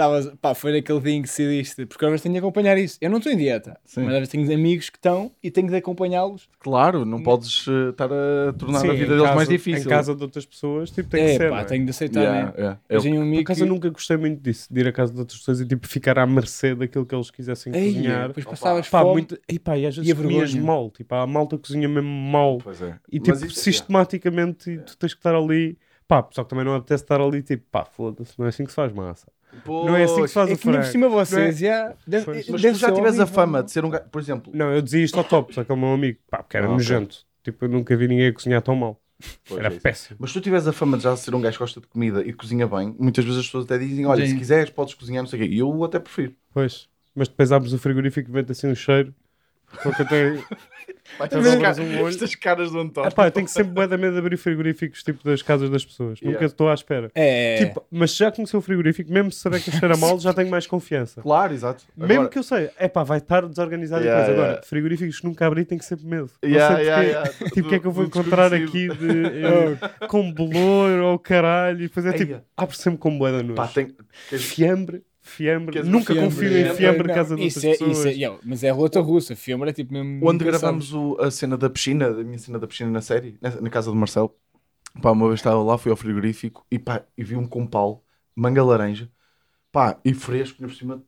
estava, 0.00 0.36
pá, 0.40 0.54
foi 0.54 0.72
naquele 0.72 1.00
dia 1.00 1.12
em 1.12 1.22
que 1.22 1.28
decidiste, 1.28 1.84
porque 1.86 2.04
às 2.04 2.10
vezes 2.10 2.22
tenho 2.22 2.32
de 2.32 2.38
acompanhar 2.38 2.78
isso. 2.78 2.96
Eu 3.00 3.10
não 3.10 3.18
estou 3.18 3.32
em 3.32 3.36
dieta, 3.36 3.78
Sim. 3.84 4.00
mas 4.02 4.14
às 4.14 4.18
vezes 4.20 4.28
tenho 4.30 4.54
amigos 4.54 4.88
que 4.90 4.96
estão 4.96 5.30
e 5.42 5.50
tenho 5.50 5.68
de 5.68 5.76
acompanhá-los. 5.76 6.48
Claro, 6.58 7.04
não 7.04 7.22
podes 7.22 7.66
eh, 7.68 7.90
estar 7.90 8.10
a 8.12 8.52
tornar 8.54 8.80
Sim, 8.80 8.88
a 8.90 8.92
vida 8.92 9.06
deles 9.08 9.22
casa- 9.22 9.34
mais 9.34 9.48
difícil. 9.48 9.82
Em 9.84 9.88
casa 9.88 10.14
de 10.14 10.22
outras 10.22 10.46
pessoas, 10.46 10.90
tipo, 10.90 11.08
tem 11.10 11.24
que 11.24 11.30
É, 11.32 11.36
ser. 11.36 11.50
pá, 11.50 11.60
é? 11.60 11.64
tenho 11.64 11.84
de 11.84 11.90
aceitar, 11.90 12.20
Yeah, 12.20 12.46
né? 12.46 12.52
yeah. 12.56 12.80
Eu 12.88 12.96
Eu- 12.96 13.02
tenho 13.02 13.14
um 13.16 13.18
Por 13.18 13.24
amigo 13.26 13.42
acaso 13.42 13.58
que... 13.58 13.64
eu 13.64 13.68
nunca 13.68 13.90
gostei 13.90 14.16
muito 14.16 14.40
disso, 14.42 14.68
de 14.72 14.80
ir 14.80 14.88
à 14.88 14.92
casa 14.92 15.12
de 15.12 15.20
outras 15.20 15.38
pessoas 15.38 15.60
e 15.60 15.66
tipo 15.66 15.86
ficar 15.86 16.18
à 16.18 16.26
mercê 16.26 16.74
daquilo 16.74 17.04
que 17.06 17.14
eles 17.14 17.30
quisessem 17.30 17.74
Ei, 17.74 17.92
cozinhar. 17.92 18.28
depois 18.28 18.46
passavas 18.46 18.88
Pá, 18.88 19.00
fome. 19.02 19.12
muito... 19.12 19.38
e, 19.48 19.58
pá, 19.58 19.76
e 19.78 19.86
às 19.86 19.96
vezes 19.96 20.08
E 20.08 20.12
a 20.12 20.16
comias 20.16 20.54
mal, 20.54 20.90
tipo, 20.90 21.14
a 21.14 21.26
malta 21.26 21.58
cozinha 21.58 21.88
mesmo 21.88 22.08
mal 22.10 22.58
Pois 22.62 22.80
é. 22.82 22.96
e 23.10 23.20
tipo, 23.20 23.36
isso- 23.36 23.50
sistematicamente 23.50 24.78
tu 24.78 24.96
tens 24.96 25.12
que 25.14 25.20
estar 25.20 25.34
ali. 25.34 25.76
Pá, 26.08 26.26
só 26.32 26.42
que 26.42 26.50
também 26.50 26.64
não 26.64 26.74
apetece 26.74 27.04
estar 27.04 27.20
ali 27.20 27.40
tipo, 27.42 27.64
pá, 27.70 27.84
foda-se, 27.84 28.32
não 28.38 28.46
é 28.46 28.48
assim 28.48 28.64
que 28.64 28.70
se 28.70 28.74
faz 28.76 28.92
massa. 28.92 29.28
Não 29.84 29.96
é 29.96 30.04
assim 30.04 30.22
que 30.22 30.28
se 30.28 30.34
faz 30.34 30.50
É 30.50 30.54
o 30.54 30.58
que 30.58 30.68
ainda 30.68 30.78
por 30.78 30.84
frango. 30.84 30.92
cima 30.92 31.08
vocês, 31.08 31.62
é? 31.62 31.66
já... 31.66 31.96
Deve, 32.06 32.24
Pois. 32.24 32.48
Mas 32.48 32.66
tu 32.66 32.74
já 32.74 32.88
ser 32.88 32.94
tivesse 32.94 33.20
a 33.20 33.24
horrível. 33.24 33.26
fama 33.26 33.62
de 33.62 33.70
ser 33.72 33.84
um 33.84 33.90
gajo, 33.90 34.04
por 34.10 34.20
exemplo, 34.20 34.52
Não, 34.54 34.72
eu 34.72 34.82
dizia 34.82 35.04
isto 35.04 35.18
ao 35.18 35.24
top, 35.24 35.54
só 35.54 35.64
que 35.64 35.70
é 35.70 35.74
o 35.74 35.78
meu 35.78 35.92
amigo, 35.92 36.18
pá, 36.30 36.42
porque 36.42 36.56
era 36.56 36.66
Ah, 36.66 36.76
ok. 36.76 36.76
nojento. 36.76 37.26
Tipo, 37.42 37.64
eu 37.64 37.68
nunca 37.68 37.96
vi 37.96 38.08
ninguém 38.08 38.28
a 38.28 38.32
cozinhar 38.32 38.62
tão 38.62 38.76
mal. 38.76 39.00
Pois 39.44 39.58
era 39.58 39.68
é 39.68 39.72
isso. 39.72 39.80
péssimo. 39.82 40.16
Mas 40.20 40.30
se 40.30 40.34
tu 40.38 40.42
tiveres 40.42 40.66
a 40.66 40.72
fama 40.72 40.96
de 40.96 41.02
já 41.04 41.16
ser 41.16 41.34
um 41.34 41.40
gajo 41.40 41.58
que 41.58 41.62
gosta 41.64 41.80
de 41.80 41.86
comida 41.86 42.22
e 42.22 42.32
cozinha 42.32 42.66
bem, 42.66 42.94
muitas 42.98 43.24
vezes 43.24 43.40
as 43.40 43.46
pessoas 43.46 43.64
até 43.64 43.78
dizem: 43.78 44.06
Olha, 44.06 44.24
Sim. 44.24 44.32
se 44.32 44.38
quiseres, 44.38 44.70
podes 44.70 44.94
cozinhar, 44.94 45.22
não 45.22 45.28
sei 45.28 45.40
o 45.40 45.42
quê. 45.42 45.48
E 45.54 45.58
eu 45.58 45.84
até 45.84 45.98
prefiro. 45.98 46.34
Pois. 46.52 46.88
Mas 47.14 47.28
depois 47.28 47.52
abres 47.52 47.72
o 47.72 47.78
frigorífico 47.78 48.30
e 48.30 48.32
vem 48.32 48.44
assim 48.48 48.68
um 48.68 48.74
cheiro. 48.74 49.14
Só 49.82 49.90
que 49.92 50.02
eu 50.02 50.06
tenho. 50.06 50.44
Um 52.00 52.08
estas 52.08 52.34
caras 52.36 52.70
do 52.70 52.78
António. 52.78 53.08
Ah, 53.08 53.12
pá, 53.12 53.26
eu 53.26 53.30
tenho 53.32 53.44
que 53.46 53.52
sempre 53.52 53.72
bué 53.72 53.86
da 53.86 53.98
medo 53.98 54.12
de 54.12 54.18
abrir 54.20 54.36
frigoríficos 54.36 55.02
tipo 55.02 55.22
das 55.24 55.42
casas 55.42 55.68
das 55.68 55.84
pessoas. 55.84 56.20
Nunca 56.20 56.28
Yeah. 56.30 56.46
estou 56.46 56.68
à 56.70 56.74
espera. 56.74 57.10
É, 57.16 57.56
Tipo, 57.64 57.84
mas 57.90 58.14
já 58.14 58.30
conheceu 58.30 58.60
o 58.60 58.62
frigorífico, 58.62 59.12
mesmo 59.12 59.32
se 59.32 59.40
saber 59.40 59.60
que 59.60 59.72
cheira 59.72 59.96
mal, 59.98 60.18
já 60.20 60.32
tenho 60.32 60.48
mais 60.48 60.66
confiança. 60.68 61.20
Claro, 61.20 61.52
exato. 61.52 61.84
Mesmo 61.96 62.12
Agora- 62.14 62.28
que 62.28 62.38
eu 62.38 62.42
sei, 62.44 62.70
é 62.78 62.86
pá, 62.86 63.02
vai 63.02 63.18
estar 63.18 63.44
desorganizado 63.46 64.02
Yeah, 64.04 64.22
e 64.22 64.26
coisa. 64.26 64.32
Agora, 64.38 64.50
yeah. 64.52 64.66
frigoríficos 64.68 65.20
que 65.20 65.26
nunca 65.26 65.46
abri, 65.46 65.64
tenho 65.64 65.82
sempre 65.82 66.06
medo. 66.06 66.30
Não 66.42 66.48
Yeah, 66.50 66.76
sei 66.76 66.84
yeah, 66.86 67.02
porquê. 67.02 67.38
yeah. 67.40 67.50
Tipo, 67.54 67.66
o 67.66 67.68
que 67.70 67.74
é 67.74 67.78
que 67.80 67.86
eu 67.86 67.92
vou 67.92 68.04
encontrar 68.04 68.54
aqui 68.54 68.88
de, 68.88 70.06
com 70.06 70.32
bolor 70.32 71.00
ou 71.02 71.18
caralho? 71.18 71.78
E 71.80 71.88
depois 71.88 72.06
é 72.06 72.12
tipo, 72.12 72.40
abre 72.56 72.76
sempre 72.76 72.98
com 73.00 73.18
bué 73.18 73.32
da. 73.42 73.54
Pá, 73.54 73.66
tem... 73.66 73.88
queres- 74.28 74.52
Fiambre, 75.30 75.82
Nunca 75.84 76.12
fiambre? 76.14 76.34
confio 76.36 76.58
em 76.58 76.74
Fiambre, 76.74 77.08
Não, 77.08 77.14
casa 77.14 77.36
de 77.36 77.46
isso 77.46 77.58
outras 77.58 77.64
é, 77.64 77.70
pessoas. 77.72 77.98
isso 77.98 78.08
é, 78.08 78.12
yeah, 78.12 78.40
mas 78.44 78.64
é 78.64 78.70
roleta 78.70 79.00
russa, 79.00 79.36
fiambre 79.36 79.70
é 79.70 79.72
tipo 79.72 79.92
mesmo. 79.92 80.26
Onde 80.26 80.44
gravámos 80.44 80.92
o- 80.92 81.16
a 81.20 81.30
cena 81.30 81.56
da 81.56 81.70
piscina, 81.70 82.12
da 82.12 82.22
minha 82.24 82.38
cena 82.38 82.58
da 82.58 82.66
piscina 82.66 82.90
na 82.90 83.00
série, 83.00 83.38
na, 83.40 83.50
na 83.60 83.70
casa 83.70 83.90
do 83.90 83.96
Marcelo, 83.96 84.34
pá, 85.02 85.10
uma 85.12 85.28
vez 85.28 85.40
estava 85.40 85.62
lá, 85.62 85.78
fui 85.78 85.90
ao 85.90 85.96
frigorífico 85.96 86.66
e 86.70 86.78
pá, 86.78 87.04
e 87.16 87.24
vi 87.24 87.36
um 87.36 87.46
compal, 87.46 88.04
manga 88.34 88.62
laranja, 88.64 89.10
pá, 89.72 89.98
e 90.04 90.14
fresco, 90.14 90.58
por 90.58 90.72
cima, 90.72 91.02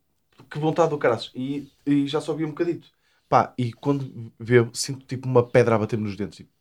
que 0.49 0.59
vontade 0.59 0.89
do 0.91 0.97
caraças. 0.97 1.31
E, 1.35 1.71
e 1.85 2.07
já 2.07 2.21
só 2.21 2.33
vi 2.33 2.45
um 2.45 2.49
bocadito. 2.49 2.89
Pá, 3.29 3.53
e 3.57 3.73
quando 3.73 4.31
bebo, 4.39 4.71
sinto 4.75 5.05
tipo 5.05 5.27
uma 5.27 5.45
pedra 5.47 5.75
a 5.75 5.79
bater-me 5.79 6.05
nos 6.05 6.15
dentes. 6.17 6.37
Tipo, 6.37 6.51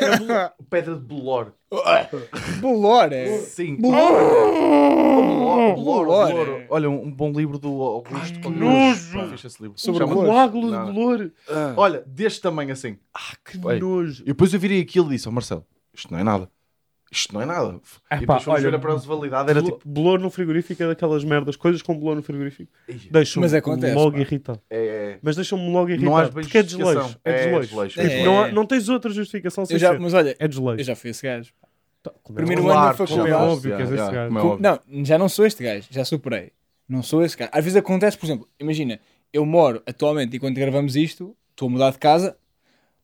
era 0.00 0.52
pedra 0.70 0.94
de 0.94 1.00
bolor. 1.00 1.52
Bolor, 2.60 3.12
é. 3.12 3.38
Sim. 3.38 3.76
Bolor. 3.76 4.12
Bolor, 5.74 6.06
bolor, 6.06 6.48
é. 6.60 6.66
Olha, 6.68 6.90
um, 6.90 7.10
bom 7.10 7.32
livro 7.32 7.58
do 7.58 7.68
Augusto. 7.82 8.34
que 8.34 8.40
Quando- 8.42 8.58
nojo! 8.58 9.34
Esse 9.34 9.62
livro. 9.62 9.78
Sobre. 9.78 10.04
Coágulo 10.06 10.70
de 10.70 10.92
bolor. 10.92 11.32
Olha, 11.76 12.02
deste 12.06 12.40
tamanho 12.40 12.72
assim. 12.72 12.98
Ah, 13.14 13.34
que 13.44 13.58
nojo. 13.58 14.22
E 14.22 14.26
depois 14.26 14.52
eu 14.52 14.60
virei 14.60 14.80
aquilo 14.80 15.06
e 15.08 15.16
disse, 15.16 15.28
ó 15.28 15.32
Marcelo, 15.32 15.64
isto 15.94 16.12
não 16.12 16.18
é 16.18 16.24
nada. 16.24 16.48
Isto 17.12 17.34
não 17.34 17.42
é 17.42 17.44
nada. 17.46 17.78
Ah, 18.08 18.16
e 18.16 18.26
pá, 18.26 18.34
depois 18.38 18.42
fomos 18.44 18.60
olha, 18.60 18.70
ver 18.70 18.76
a 18.76 18.78
prazo 18.80 19.02
de 19.02 19.08
validade, 19.08 19.50
era 19.50 19.62
tipo... 19.62 19.80
Bolor 19.84 20.18
no 20.18 20.30
frigorífico 20.30 20.82
é 20.82 20.86
daquelas 20.88 21.22
merdas, 21.22 21.56
coisas 21.56 21.82
com 21.82 21.94
bolor 21.94 22.16
no 22.16 22.22
frigorífico. 22.22 22.72
"Ei, 22.88 22.98
Deixam-me 23.10 23.48
logo 23.94 24.12
pá. 24.12 24.18
irritado. 24.18 24.60
É, 24.70 25.18
Mas 25.22 25.36
deixam-me 25.36 25.70
logo 25.70 25.90
irritado. 25.90 26.10
Não 26.10 26.16
há 26.16 26.22
bem 26.24 26.32
porque 26.42 26.56
é 26.58 26.62
justificação. 26.62 26.94
desleixo. 27.02 27.20
É 27.22 27.30
É 27.30 27.60
desleixo. 27.60 28.00
Tipo, 28.00 28.12
É. 28.14 28.24
Não, 28.24 28.42
há- 28.42 28.48
não 28.50 28.64
tens 28.66 28.88
outra 28.88 29.10
justificação 29.12 29.66
sem 29.66 29.74
Eu 29.74 29.78
já, 29.78 29.90
ser. 29.92 30.00
mas 30.00 30.14
olha, 30.14 30.34
É 30.38 30.48
desleixo. 30.48 30.80
eu 30.80 30.84
já 30.84 30.96
fui 30.96 31.10
esse 31.10 31.22
gajo. 31.22 31.52
É 32.04 32.10
primeiro 32.32 32.62
óbvio. 32.62 32.72
ano 32.72 32.80
na 32.80 32.94
claro, 32.94 32.96
faculdade. 32.96 33.30
como 33.30 33.44
É 33.44 33.46
óbvio 33.52 33.76
que 33.76 33.82
és 33.82 33.90
esse 33.92 33.96
gajo. 34.12 34.26
como 34.28 34.38
é 34.38 34.42
Com- 34.42 34.48
óbvio. 34.48 34.80
Não, 34.88 35.04
já 35.04 35.18
não 35.18 35.28
sou 35.28 35.46
este 35.46 35.62
gajo, 35.62 35.86
já 35.90 36.04
superei. 36.04 36.50
Não 36.88 37.02
sou 37.02 37.22
esse 37.22 37.36
gajo. 37.36 37.50
Às 37.52 37.62
vezes 37.62 37.76
acontece, 37.76 38.16
por 38.18 38.26
exemplo, 38.26 38.48
imagina, 38.58 38.98
eu 39.32 39.44
moro 39.46 39.82
atualmente, 39.86 40.34
enquanto 40.36 40.56
gravamos 40.56 40.96
isto, 40.96 41.36
estou 41.50 41.68
a 41.68 41.70
mudar 41.70 41.90
de 41.92 41.98
casa, 41.98 42.36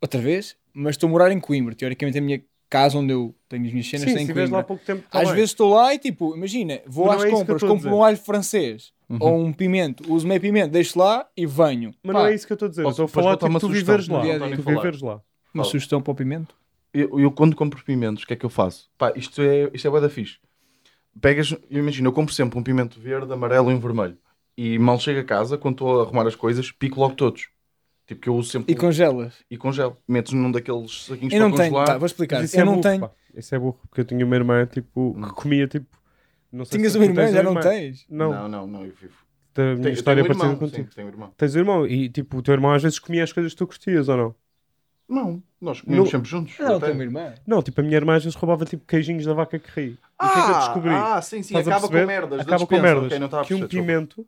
outra 0.01 0.21
vez, 0.21 0.57
mas 0.73 0.95
estou 0.95 1.09
a 1.09 1.11
morar 1.13 1.31
em 1.31 1.39
Coimbra. 1.39 1.75
Teoricamente 1.75 2.19
a 2.19 2.21
minha 2.21 2.43
casa 2.69 2.99
onde 2.99 3.13
eu 3.13 3.35
tenho 3.49 3.65
as 3.67 3.71
minhas 3.73 3.87
cenas 3.89 4.03
Sim, 4.05 4.09
está 4.09 4.19
se 4.19 4.23
em 4.23 4.27
estiveres 4.27 4.51
lá 4.51 4.59
Coimbra. 4.63 4.67
pouco 4.67 4.85
tempo, 4.85 5.09
tá 5.11 5.21
Às 5.21 5.27
bem. 5.29 5.35
vezes 5.37 5.51
estou 5.51 5.75
lá 5.75 5.95
e 5.95 5.99
tipo, 5.99 6.37
imagina, 6.37 6.81
vou 6.87 7.07
Mas 7.07 7.19
às 7.19 7.25
é 7.25 7.31
compras, 7.31 7.63
compro 7.63 7.91
um 7.95 8.03
alho 8.05 8.17
francês 8.17 8.93
ou 9.21 9.39
um 9.43 9.53
pimento, 9.53 10.13
uso 10.13 10.27
meio 10.29 10.41
pimento, 10.41 10.71
deixo 10.71 10.99
lá 10.99 11.27
e 11.37 11.47
venho. 11.47 11.95
Mas 12.03 12.13
Pá, 12.15 12.21
não 12.21 12.27
é 12.29 12.35
isso 12.35 12.47
que 12.47 12.53
eu 12.53 12.57
estou 12.57 12.67
a 12.67 12.71
dizer. 12.71 12.87
Estou 12.87 13.05
a 13.07 13.09
falar 13.09 13.37
tipo, 13.37 13.47
uma 13.47 13.59
tu 13.61 13.67
sugestão? 13.69 13.97
viveres 13.97 14.09
lá. 14.09 14.21
Dia 14.21 14.39
dia. 14.39 14.57
Tu 14.57 14.63
Falar. 14.63 14.77
viveres 14.77 15.01
lá. 15.01 15.15
Uma 15.55 15.65
Fala. 15.65 15.65
sugestão 15.65 16.03
para 16.03 16.13
o 16.13 16.15
pimento? 16.15 16.55
Eu, 16.93 17.19
eu 17.21 17.31
quando 17.31 17.57
compro 17.57 17.83
pimentos, 17.85 18.23
o 18.25 18.27
que 18.27 18.33
é 18.35 18.37
que 18.37 18.45
eu 18.45 18.51
faço? 18.51 18.91
Pá, 18.99 19.13
isto 19.17 19.41
é, 19.41 19.71
isto 19.73 19.87
é 19.87 19.91
bué 19.91 20.01
da 20.01 20.09
fixe. 20.11 20.37
Pegas, 21.21 21.53
eu 21.71 21.81
imagino, 21.81 22.09
eu 22.09 22.13
compro 22.13 22.33
sempre 22.35 22.59
um 22.59 22.63
pimento 22.63 23.01
verde, 23.01 23.33
amarelo 23.33 23.71
e 23.71 23.75
um 23.75 23.81
vermelho. 23.81 24.17
E 24.57 24.79
mal 24.79 24.99
chego 24.99 25.21
a 25.21 25.25
casa, 25.25 25.57
quando 25.57 25.75
estou 25.75 26.01
a 26.01 26.05
arrumar 26.05 26.27
as 26.27 26.35
coisas, 26.37 26.71
pico 26.71 27.01
logo 27.01 27.15
todos. 27.15 27.49
Tipo 28.09 28.21
que 28.23 28.29
eu 28.31 28.35
uso 28.35 28.49
sempre 28.51 28.73
E 28.73 28.77
congelas? 28.77 29.35
e 29.51 29.57
congelo. 29.57 29.97
Metes 30.09 30.33
num 30.33 30.51
daqueles 30.51 31.05
saquinhos 31.05 31.33
Eu 31.33 31.39
para 31.41 31.49
não 31.51 31.57
tenho, 31.57 31.69
congelar. 31.71 31.87
tá, 31.87 31.99
vou 31.99 32.07
explicar. 32.07 32.43
Isso 32.43 32.57
Eu 32.57 32.63
é 32.63 32.65
não 32.65 32.73
burro, 32.73 32.83
tenho. 32.83 33.01
pá. 33.03 33.11
Isso 33.37 33.55
é 33.55 33.59
burro, 33.59 33.79
porque 33.89 34.01
eu 34.01 34.05
tinha 34.07 34.25
uma 34.25 34.35
irmã 34.35 34.65
tipo, 34.67 35.15
Hum. 35.17 35.23
que 35.23 35.31
comia 35.35 35.69
tipo. 35.69 35.87
Não 36.51 36.65
sei 36.65 36.79
Tinhas 36.79 36.93
se 36.93 36.99
uma 36.99 37.05
irmã, 37.05 37.23
tens 37.23 37.33
já 37.35 37.43
não 37.43 37.55
tens? 37.61 38.07
Não, 38.09 38.33
Não, 38.33 38.49
não, 38.49 38.67
não, 38.67 38.85
eu 38.87 38.93
vivo. 38.99 39.13
a 39.57 39.61
minha 39.61 39.77
Tenho, 39.83 39.93
história 39.93 40.21
é 40.21 40.25
tenho 40.25 40.35
um 40.35 40.39
parecida 40.39 40.45
irmão, 40.55 40.59
contigo. 40.59 40.89
sim, 40.89 40.95
tenho 40.97 41.07
um 41.07 41.11
irmão. 41.11 41.33
Tens 41.37 41.55
um 41.55 41.59
irmão 41.59 41.87
e 41.87 42.09
tipo, 42.09 42.39
o 42.39 42.43
teu 42.43 42.55
irmão 42.55 42.73
às 42.73 42.83
vezes 42.83 42.99
comia 42.99 43.23
as 43.23 43.33
coisas 43.33 43.53
que 43.53 43.59
tu 43.59 43.67
curtias 43.67 44.09
ou 44.09 44.17
não? 44.17 44.35
Não, 45.07 45.43
nós 45.61 45.81
comemos 45.83 46.05
No- 46.07 46.11
sempre 46.11 46.29
juntos. 46.31 46.55
Não, 46.59 46.77
até. 46.77 46.87
tenho 46.87 46.95
uma 46.95 47.03
irmã. 47.05 47.35
Não, 47.47 47.63
tipo, 47.63 47.79
a 47.81 47.85
minha 47.85 47.97
irmã 47.97 48.17
às 48.17 48.25
vezes 48.25 48.37
roubava 48.39 48.65
tipo 48.65 48.87
queijinhos 48.87 49.25
da 49.27 49.35
vaca 49.35 49.59
que 49.59 49.69
ri. 49.79 49.87
E 49.91 49.91
o 49.91 49.97
que 50.33 50.39
é 50.39 50.43
que 50.45 50.51
eu 50.51 50.55
Ah, 50.55 50.59
descobri? 50.59 50.91
Ah, 50.95 51.21
sim, 51.23 51.43
sim, 51.43 51.57
Estás 51.59 51.69
acaba 51.69 51.89
com 51.89 52.07
merdas. 52.07 52.37
da 52.39 52.43
Acaba 52.45 52.67
com 52.67 52.79
merdas. 52.81 53.05
Ok, 53.07 53.19
não 53.19 53.27
estava 53.27 53.43
a 53.43 53.47
que 53.47 53.55
um 53.55 53.67
pimento 53.69 54.27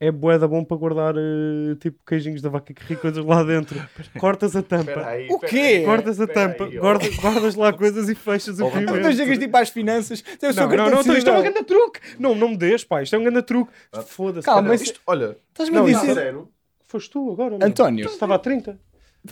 é 0.00 0.10
boeda 0.10 0.46
bom 0.48 0.64
para 0.64 0.76
guardar 0.76 1.14
eh, 1.16 1.74
tipo 1.80 1.98
queijinhos 2.06 2.42
da 2.42 2.48
vaca 2.48 2.74
que 2.74 2.82
ri, 2.84 2.96
coisas 2.96 3.24
lá 3.24 3.42
dentro. 3.42 3.80
Cortas 4.18 4.54
a 4.56 4.62
tampa. 4.62 5.06
Aí, 5.06 5.28
O 5.30 5.38
quê? 5.38 5.82
Cortas 5.84 6.20
a 6.20 6.26
tampa, 6.26 6.64
aí, 6.64 6.78
ó. 6.78 6.80
guarda- 6.80 7.08
guardas 7.20 7.54
lá 7.54 7.72
coisas 7.72 8.08
e 8.08 8.14
fechas 8.14 8.58
o 8.60 8.70
pimento. 8.70 8.96
Então 8.96 9.12
chegas 9.12 9.38
tipo 9.38 9.56
às 9.56 9.70
finanças, 9.70 10.20
tem 10.22 10.50
o 10.50 10.52
seu 10.52 10.68
Não, 10.68 10.76
não, 10.76 10.90
não, 10.90 11.00
então 11.00 11.16
isto 11.16 11.30
é 11.30 11.38
um 11.38 11.42
grande 11.42 11.62
truque. 11.64 12.00
Não, 12.18 12.34
não 12.34 12.48
me 12.50 12.56
deixes, 12.56 12.84
pá, 12.84 13.02
isto 13.02 13.14
é 13.14 13.18
um 13.18 13.22
grande 13.24 13.42
truque. 13.42 13.72
Ah. 13.92 14.02
Foda-se. 14.02 14.44
Calma, 14.44 14.68
mas- 14.68 14.82
Isto, 14.82 15.00
olha, 15.06 15.36
Estás-me 15.50 15.76
a 15.76 15.80
Não, 15.80 15.88
não, 15.88 16.00
dizer. 16.00 16.14
zero. 16.14 16.48
Foste 16.86 17.10
tu 17.10 17.32
agora, 17.32 17.56
não? 17.58 17.66
António. 17.66 18.06
Estava 18.06 18.34
a 18.34 18.38
30. 18.38 18.78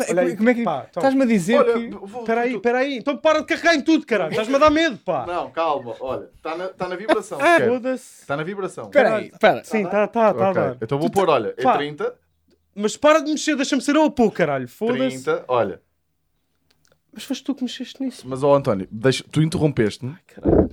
Olha 0.09 0.23
aí, 0.23 0.37
Como 0.37 0.49
é 0.49 0.55
que. 0.55 0.63
pá, 0.65 0.87
então. 0.89 1.01
Estás-me 1.03 1.23
a 1.23 1.27
dizer 1.27 1.59
Olha, 1.59 1.75
que. 1.75 1.91
vou- 1.91 2.21
Espera 2.23 2.41
aí, 2.41 2.51
tu- 2.53 2.57
espera 2.57 2.79
aí. 2.79 2.97
Então 2.97 3.17
para 3.17 3.41
de 3.41 3.47
carregar 3.47 3.75
em 3.75 3.81
tudo, 3.83 4.07
caralho. 4.07 4.31
Estás-me 4.31 4.55
a 4.55 4.59
dar 4.59 4.71
medo, 4.71 4.97
pá. 4.99 5.27
Não, 5.27 5.51
calma, 5.51 5.95
olha, 6.01 6.31
está 6.35 6.57
na, 6.57 6.69
tá 6.69 6.89
na 6.89 6.97
vibração. 6.97 7.39
Ah. 7.41 7.61
Foda-se. 7.61 8.23
Está 8.23 8.37
na 8.37 8.43
vibração. 8.43 8.85
Espera 8.85 9.17
aí, 9.17 9.27
espera. 9.29 9.63
Sim, 9.65 9.85
está, 9.85 10.05
está, 10.05 10.31
está 10.31 10.45
a 10.47 10.51
Ok, 10.51 10.63
dar. 10.63 10.77
Então 10.81 10.99
vou 10.99 11.11
pôr, 11.11 11.29
olha, 11.29 11.55
é 11.57 11.63
Pá. 11.63 11.77
30. 11.77 12.15
Mas 12.75 12.97
para 12.97 13.21
de 13.21 13.31
mexer, 13.31 13.55
deixa-me 13.55 13.83
ser 13.83 13.97
ao 13.97 14.11
pô, 14.11 14.31
caralho. 14.31 14.67
Foda-se. 14.67 15.23
30, 15.25 15.45
olha. 15.47 15.81
Mas 17.13 17.25
foste 17.25 17.45
tu 17.45 17.55
que 17.55 17.63
mexeste 17.63 18.03
nisso. 18.03 18.27
Mas, 18.27 18.43
ó 18.43 18.55
António, 18.55 18.89
deixa, 18.91 19.23
tu 19.31 19.43
interrompeste-me. 19.43 20.17
Caralho, 20.27 20.69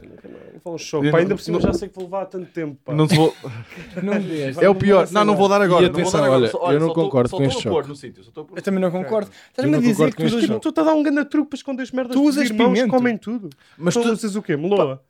não, 0.63 0.71
não. 0.71 0.71
Vou 0.71 0.73
levar 0.73 0.75
um 0.75 0.77
choque. 0.77 1.07
Eu 1.07 1.11
Pá, 1.11 1.17
ainda 1.19 1.35
por 1.35 1.41
cima 1.41 1.59
não- 1.59 1.65
já 1.65 1.73
sei 1.73 1.89
que 1.89 1.95
vou 1.95 2.03
levar 2.05 2.21
há 2.21 2.25
tanto 2.25 2.45
tempo. 2.51 2.77
Pá. 2.83 2.93
Não 2.93 3.07
te 3.07 3.15
vou... 3.15 3.33
Não 4.03 4.19
dês. 4.19 4.57
É 4.57 4.69
o 4.69 4.75
pior. 4.75 5.07
Não, 5.11 5.25
não 5.25 5.35
vou 5.35 5.47
dar 5.49 5.61
agora. 5.61 5.83
E 5.85 5.87
não 5.87 5.93
vou 5.93 6.01
atenção, 6.01 6.19
dar 6.21 6.25
agora. 6.27 6.41
olha, 6.41 6.49
Só- 6.51 6.71
eu 6.73 6.79
não 6.79 6.87
tô- 6.89 6.93
concordo 6.95 7.29
com 7.29 7.43
este 7.43 7.63
choque. 7.63 7.95
sítio, 7.97 8.23
pôr- 8.33 8.47
Eu 8.55 8.61
também 8.61 8.79
não 8.81 8.91
concordo. 8.91 9.29
Estás-me 9.49 9.75
a 9.75 9.79
dizer 9.79 10.13
que 10.13 10.23
tu 10.59 10.69
estás 10.69 10.87
a 10.87 10.91
dar 10.91 10.95
um 10.97 11.03
grande 11.03 11.25
truque 11.25 11.49
para 11.49 11.57
esconder 11.57 11.83
as 11.83 11.91
merdas 11.91 12.15
Tu 12.15 12.21
usas 12.23 12.49
irmãos, 12.49 12.81
comem 12.87 13.17
tudo. 13.17 13.49
Mas 13.77 13.93
tu 13.93 14.01
tu- 14.01 14.11
usas 14.11 14.35
o 14.35 14.41
quê? 14.41 14.55
Meloa? 14.57 15.01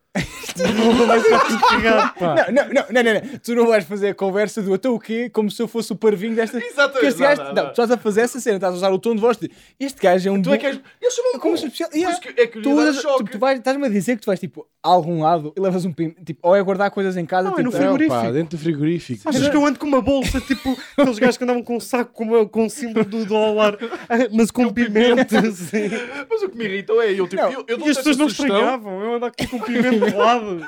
Meloa 0.57 1.05
vai 1.05 1.19
ficar 1.21 1.39
tudo 1.45 1.59
cagado, 1.61 2.13
pá. 2.19 2.35
Não, 2.51 2.65
não, 2.65 2.73
não, 2.73 2.85
não, 2.91 3.03
não, 3.03 3.13
não. 3.13 3.39
Tu 3.39 3.55
não 3.55 3.67
vais 3.67 3.85
fazer 3.85 4.09
a 4.09 4.13
conversa 4.13 4.61
do 4.61 4.73
até 4.73 4.89
o 4.89 4.99
quê? 4.99 5.29
Como 5.29 5.49
se 5.51 5.61
eu 5.61 5.67
fosse 5.67 5.93
o 5.93 5.95
parvinho 5.95 6.35
desta. 6.35 6.57
Exatamente. 6.63 7.05
Este 7.05 7.19
Não, 7.21 7.27
gajo. 7.29 7.41
não, 7.43 7.47
Não, 7.49 7.55
não. 7.55 7.65
tu 7.65 7.69
estás 7.71 7.91
a 7.91 7.97
fazer 7.97 8.21
essa 8.21 8.39
cena, 8.39 8.55
estás 8.57 8.73
a 8.73 8.77
usar 8.77 8.89
o 8.91 8.99
tom 8.99 9.13
de 9.15 9.21
voz 9.21 9.37
de. 9.37 9.49
Este 9.79 10.01
gajo 10.01 10.27
é 10.27 10.31
um. 10.31 10.41
Tu 10.41 10.49
é 10.49 10.53
bom- 10.53 10.59
que 10.59 10.65
és... 10.65 10.79
Eles 11.01 11.13
chamam-me 11.15 11.39
Como 11.39 11.53
burro. 11.55 11.57
se 11.57 11.65
especial. 11.67 11.89
Yeah. 11.93 12.19
é 12.37 12.47
que 12.47 12.57
eu 12.57 12.61
Tu, 12.63 12.71
usas- 12.71 13.01
tu, 13.01 13.23
tu 13.31 13.39
vais, 13.39 13.59
estás-me 13.59 13.85
a 13.85 13.89
dizer 13.89 14.15
que 14.15 14.21
tu 14.23 14.25
vais 14.25 14.39
tipo 14.39 14.67
a 14.83 14.89
algum 14.89 15.21
lado 15.21 15.53
e 15.55 15.59
levas 15.61 15.85
um 15.85 15.93
pim, 15.93 16.09
tipo, 16.25 16.39
ou 16.41 16.55
é 16.55 16.61
guardar 16.63 16.89
coisas 16.91 17.15
em 17.15 17.25
casa, 17.25 17.43
Não, 17.43 17.53
é 17.53 17.57
tipo, 17.57 17.65
no 17.65 17.71
frigorífico. 17.71 18.15
Pá, 18.21 18.31
dentro 18.31 18.57
do 18.57 18.61
frigorífico. 18.61 19.29
Achas 19.29 19.47
que 19.49 19.55
eu 19.55 19.65
ando 19.65 19.77
com 19.79 19.85
uma 19.85 20.01
bolsa, 20.01 20.39
tipo 20.41 20.77
aqueles 20.97 21.19
gajos 21.19 21.37
que 21.37 21.43
andavam 21.43 21.61
com 21.63 21.75
um 21.77 21.79
saco 21.79 22.11
com, 22.13 22.47
com 22.47 22.65
o 22.65 22.69
símbolo 22.69 23.05
do 23.05 23.25
dólar, 23.25 23.77
mas 24.33 24.49
com 24.51 24.71
pimento, 24.73 25.37
assim. 25.37 25.89
Mas 26.29 26.41
o 26.43 26.49
que 26.49 26.57
me 26.57 26.65
irrita 26.65 26.93
é 26.93 27.11
eu, 27.13 27.27
tipo, 27.27 27.41
Não, 27.41 27.51
eu, 27.51 27.65
eu 27.67 27.77
dou 27.77 27.87
E 27.87 27.91
as 27.91 27.97
pessoas 27.97 28.17
não 28.17 28.27
estranhavam, 28.27 29.01
eu 29.03 29.15
ando 29.15 29.25
aqui 29.25 29.45
com 29.47 29.59
pimento 29.59 29.98
do 29.99 30.17
lado. 30.17 30.59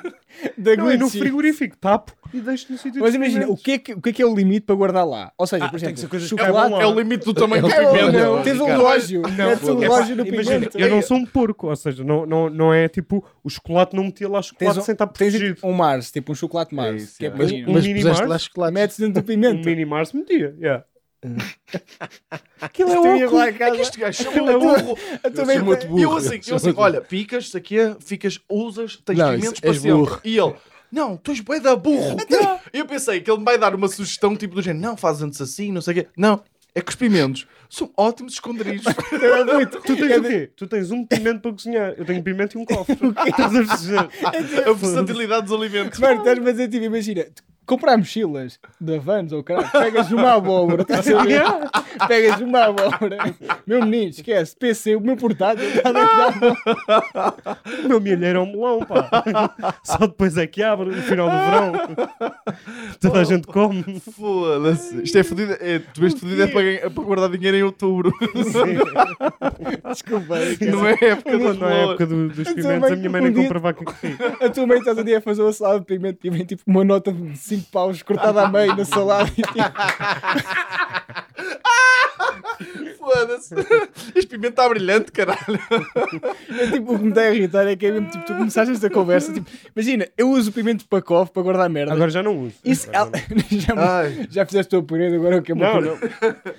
da 0.58 0.76
Não, 0.76 0.90
é 0.90 0.98
no 0.98 1.10
frigorífico, 1.10 1.78
tapo 1.78 2.14
e 2.34 2.40
deixo 2.40 2.72
no 2.72 2.78
sítio 2.78 3.02
Mas 3.02 3.14
imagina, 3.14 3.48
o 3.50 3.58
que, 3.58 3.72
é 3.74 3.78
que, 3.78 3.94
o 3.94 4.02
que 4.02 4.10
é 4.10 4.14
que 4.14 4.22
é 4.22 4.26
o 4.26 4.34
limite 4.34 4.62
para 4.66 4.76
guardar 4.76 5.06
lá? 5.06 5.32
Ou 5.38 5.46
seja, 5.46 5.66
Ah, 5.66 5.70
por 5.70 5.80
tem 5.80 5.92
exemplo, 5.92 6.20
chocolate. 6.22 6.74
É 6.82 6.86
o 6.88 6.94
limite 6.98 7.26
do 7.26 7.34
tamanho 7.34 7.62
do 7.64 7.68
ou 7.68 7.74
pimento. 7.74 8.12
não, 8.14 8.42
tens 8.42 8.60
um 8.62 8.66
relógio, 8.66 9.22
metes 9.22 9.68
um 9.68 9.78
relógio 9.80 10.16
no 10.16 10.26
pimento. 10.26 10.78
eu 10.80 10.90
não 10.90 11.02
sou 11.02 11.18
um 11.18 11.26
porco, 11.26 11.68
ou 11.68 11.76
seja, 11.76 12.04
não, 12.04 12.26
não, 12.26 12.50
não 12.50 12.74
é 12.74 12.88
tipo 12.88 13.24
o 13.44 13.50
chocolate 13.50 13.96
não 13.96 14.06
metia 14.06 14.30
lá 14.30 14.42
chocolate 14.42 14.76
Tens, 14.76 14.86
sem 14.86 14.94
estar 14.94 15.06
um, 15.06 15.08
tens 15.10 15.32
protegido. 15.34 15.60
um 15.64 15.74
Mars, 15.74 16.12
tipo 16.12 16.32
um 16.32 16.36
chocolate 16.36 16.74
Mars, 16.74 17.04
isso, 17.04 17.18
que 17.18 17.26
é 17.26 17.30
é. 17.30 17.34
Mas, 17.36 17.52
um 17.52 17.74
mas 17.74 17.86
mini 17.86 18.04
Mars? 18.04 18.20
lá 18.22 18.40
chocolate. 18.40 18.74
Metes 18.74 18.98
dentro 19.00 19.14
do 19.16 19.20
Um 19.20 19.24
pimento. 19.24 19.66
mini 19.66 19.86
Mars 19.86 20.14
metia, 20.14 20.56
yeah. 20.60 20.86
Aquilo 22.60 22.92
é 23.06 23.42
a 23.42 23.48
É 23.48 23.72
que 23.72 23.82
este 23.82 24.00
gajo 24.00 24.22
Aquilo 24.30 24.48
chama 24.48 24.52
é 24.52 24.58
burro. 24.58 24.98
A 25.24 25.30
tua 25.30 25.46
mãe- 25.46 25.58
Chama-te 25.58 25.86
E 25.86 25.90
burro. 25.90 26.02
eu 26.02 26.16
assim, 26.18 26.40
eu 26.48 26.56
assim, 26.56 26.74
olha, 26.76 27.02
picas, 27.02 27.46
isso 27.46 27.58
aqui 27.58 27.80
é, 27.80 27.96
ficas, 28.00 28.40
usas, 28.50 28.98
tens 29.06 29.18
Não, 29.18 29.28
pimentos 29.28 29.52
isso- 29.54 29.62
para 29.62 29.74
sempre. 29.74 29.92
burro. 29.92 30.22
E 30.24 30.38
ele, 30.38 30.54
não, 30.92 31.18
tu 31.18 31.32
és 31.32 31.40
bué 31.40 31.60
da 31.60 31.76
burro. 31.76 32.18
E 32.74 32.80
eu 32.80 32.86
pensei 32.86 33.22
que 33.22 33.30
ele 33.30 33.40
me 33.40 33.46
vai 33.46 33.58
dar 33.58 33.74
uma 33.76 33.88
sugestão 33.88 34.36
tipo 34.36 34.56
do 34.56 34.62
género, 34.62 34.84
não, 34.86 34.98
faz 34.98 35.22
antes 35.22 35.40
assim, 35.42 35.72
não 35.72 35.82
sei 35.82 35.92
o 35.94 35.96
quê. 36.04 36.08
Não, 36.18 36.42
é 36.74 36.82
que 36.82 36.90
os 36.90 36.96
pimentos 36.96 37.46
são 37.70 37.92
ótimos 37.98 38.34
esconderijos. 38.34 38.86
Tu 39.86 39.96
tens 39.96 40.18
o 40.18 40.24
quê? 40.24 40.52
Tu 40.56 40.68
tens 40.68 40.92
um 40.92 41.06
pimento 41.06 41.40
para 41.42 41.52
cozinhar. 41.52 41.94
Eu 41.98 42.06
tenho 42.06 42.22
pimento 42.24 42.58
e 42.58 42.62
um 42.62 42.66
cofre. 42.66 42.96
Estás 43.28 43.56
a 43.56 43.60
perceber? 43.66 44.10
a 44.68 44.74
versatilidade 44.74 45.48
dos 45.48 45.54
alimentos. 45.58 46.00
Mano, 46.00 46.20
estás-me 46.20 46.48
a 46.50 46.52
dizer, 46.52 46.68
tipo, 46.70 46.84
imagina, 46.86 47.26
comprar 47.66 47.98
mochilas 47.98 48.60
da 48.80 48.98
Vans 49.00 49.32
ou 49.32 49.44
caralho, 49.44 49.70
pegas 49.72 50.12
uma 50.12 50.34
abóbora, 50.34 50.82
estás 50.82 51.08
a 51.10 51.24
ver? 51.24 51.44
Pegas 52.08 52.40
uma 52.42 52.66
abóbora, 52.66 53.18
meu 53.66 53.82
menino, 53.86 54.10
esquece, 54.10 54.56
PC, 54.56 54.96
o 54.96 55.02
meu 55.02 55.16
portátil 55.16 55.64
está 55.70 55.92
dentro. 55.92 56.58
O 57.86 57.88
meu 57.88 58.02
milheiro 58.02 58.40
é 58.40 58.42
um 58.42 58.52
melão, 58.52 58.80
pá. 58.86 59.10
Só 59.84 59.98
depois 60.00 60.38
é 60.38 60.46
que 60.48 60.62
abre 60.64 60.88
no 60.88 61.02
final 61.04 61.30
do 61.30 61.38
verão. 61.38 61.74
Toda 63.00 63.20
a 63.22 63.24
gente 63.24 63.48
come. 63.48 63.84
Foda-se. 64.00 65.02
Isto 65.04 65.18
é 65.18 65.24
fodido. 65.24 65.54
É, 65.60 65.80
tu 65.80 66.02
vês 66.02 66.14
fodido 66.14 66.42
é 66.42 66.48
para, 66.48 66.62
ganhar- 66.62 66.86
é 66.86 66.90
para 66.90 67.04
guardar 67.04 67.30
dinheiro 67.30 67.58
em 67.58 67.64
outubro. 67.64 68.12
Desculpa, 69.90 70.36
Não 70.72 70.88
é 70.88 70.92
época 71.02 71.32
Quando 71.40 71.60
não 71.60 71.70
é 71.70 71.84
época 71.84 72.06
do- 72.06 72.30
dos 72.30 72.48
pimentos, 72.54 72.92
a 72.92 72.96
minha 72.96 73.10
mãe 73.10 73.22
um 73.22 73.24
nem 73.26 73.34
dia- 73.34 73.44
compra 73.44 73.60
vaca 73.60 73.86
que 73.86 74.08
ri. 74.08 74.18
a 74.42 74.50
tua 74.50 74.68
mãe 74.68 74.78
está 74.80 74.92
um 74.92 75.04
dia 75.04 75.18
a 75.18 75.22
fazer 75.22 75.42
uma 75.42 75.54
salada 75.54 75.80
de 75.80 75.86
pimento 75.86 76.20
e 76.24 76.30
vem 76.30 76.46
tipo 76.46 76.64
uma 76.68 76.84
nota 76.84 77.12
de 77.12 77.38
5 77.38 77.61
paus 77.62 78.02
cortada 78.04 78.42
a 78.44 78.50
meio 78.50 78.76
na 78.76 78.86
salada 78.86 79.30
e 79.30 79.42
tipo, 79.42 79.54
Foda-se. 82.98 83.56
Este 84.16 84.28
pimento 84.28 84.52
está 84.52 84.70
brilhante, 84.70 85.12
caralho. 85.12 85.40
é 86.50 86.72
tipo 86.72 86.94
o 86.94 86.98
que 86.98 87.04
me 87.04 87.10
está 87.10 87.22
a 87.22 87.34
irritar 87.34 87.68
é 87.68 87.76
que 87.76 87.86
é 87.88 87.92
mesmo 87.92 88.10
tipo, 88.10 88.26
tu 88.26 88.36
começaste 88.36 88.74
esta 88.74 88.90
conversa, 88.90 89.34
tipo, 89.34 89.50
imagina, 89.76 90.08
eu 90.18 90.30
uso 90.30 90.52
pimento 90.52 90.88
para 90.88 91.02
cofre 91.02 91.34
para 91.34 91.44
guardar 91.44 91.70
merda. 91.70 91.94
Agora 91.94 92.10
já 92.12 92.22
não 92.22 92.38
uso. 92.38 92.56
Isso, 92.64 92.90
Agora 92.94 93.12
já, 93.50 94.10
já 94.30 94.46
fizeste 94.46 94.76
o 94.76 94.84
parede, 94.84 95.16
agora 95.16 95.38
o 95.38 95.42
que 95.42 95.52
é 95.52 95.56
uma 95.56 95.74
Não, 95.74 95.82
não. 95.82 95.98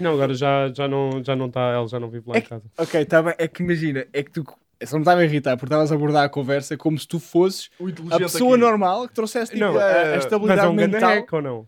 Não, 0.00 0.12
agora 0.14 0.34
já, 0.34 0.68
já 0.74 0.88
não 0.88 1.22
já 1.24 1.36
não 1.36 1.46
está, 1.46 1.60
ela 1.60 1.86
já 1.86 2.00
não 2.00 2.10
vive 2.10 2.24
lá 2.28 2.34
É 2.34 2.38
em 2.38 2.42
que- 2.42 2.48
casa. 2.48 2.64
Ok, 2.76 3.04
tá 3.04 3.22
bem. 3.22 3.34
É 3.38 3.46
que 3.48 3.62
imagina, 3.62 4.04
é 4.12 4.22
que 4.22 4.30
tu 4.32 4.44
só 4.86 4.96
me 4.96 5.02
estava 5.02 5.20
a 5.20 5.24
irritar 5.24 5.56
porque 5.56 5.66
estavas 5.66 5.90
a 5.90 5.94
abordar 5.94 6.24
a 6.24 6.28
conversa 6.28 6.76
como 6.76 6.98
se 6.98 7.06
tu 7.06 7.18
fosses 7.20 7.70
a 8.10 8.18
pessoa 8.18 8.54
aqui. 8.54 8.60
normal 8.64 9.08
que 9.08 9.14
trouxesse 9.14 9.52
tipo, 9.52 9.64
Não, 9.64 9.76
a, 9.78 9.82
a 9.82 9.88
é- 9.88 10.04
Mas 10.04 10.14
é 10.14 10.18
estabilidade 10.18 10.68
um 10.68 10.72
mental. 10.72 11.00
hack 11.10 11.32
ou 11.32 11.42
não? 11.42 11.66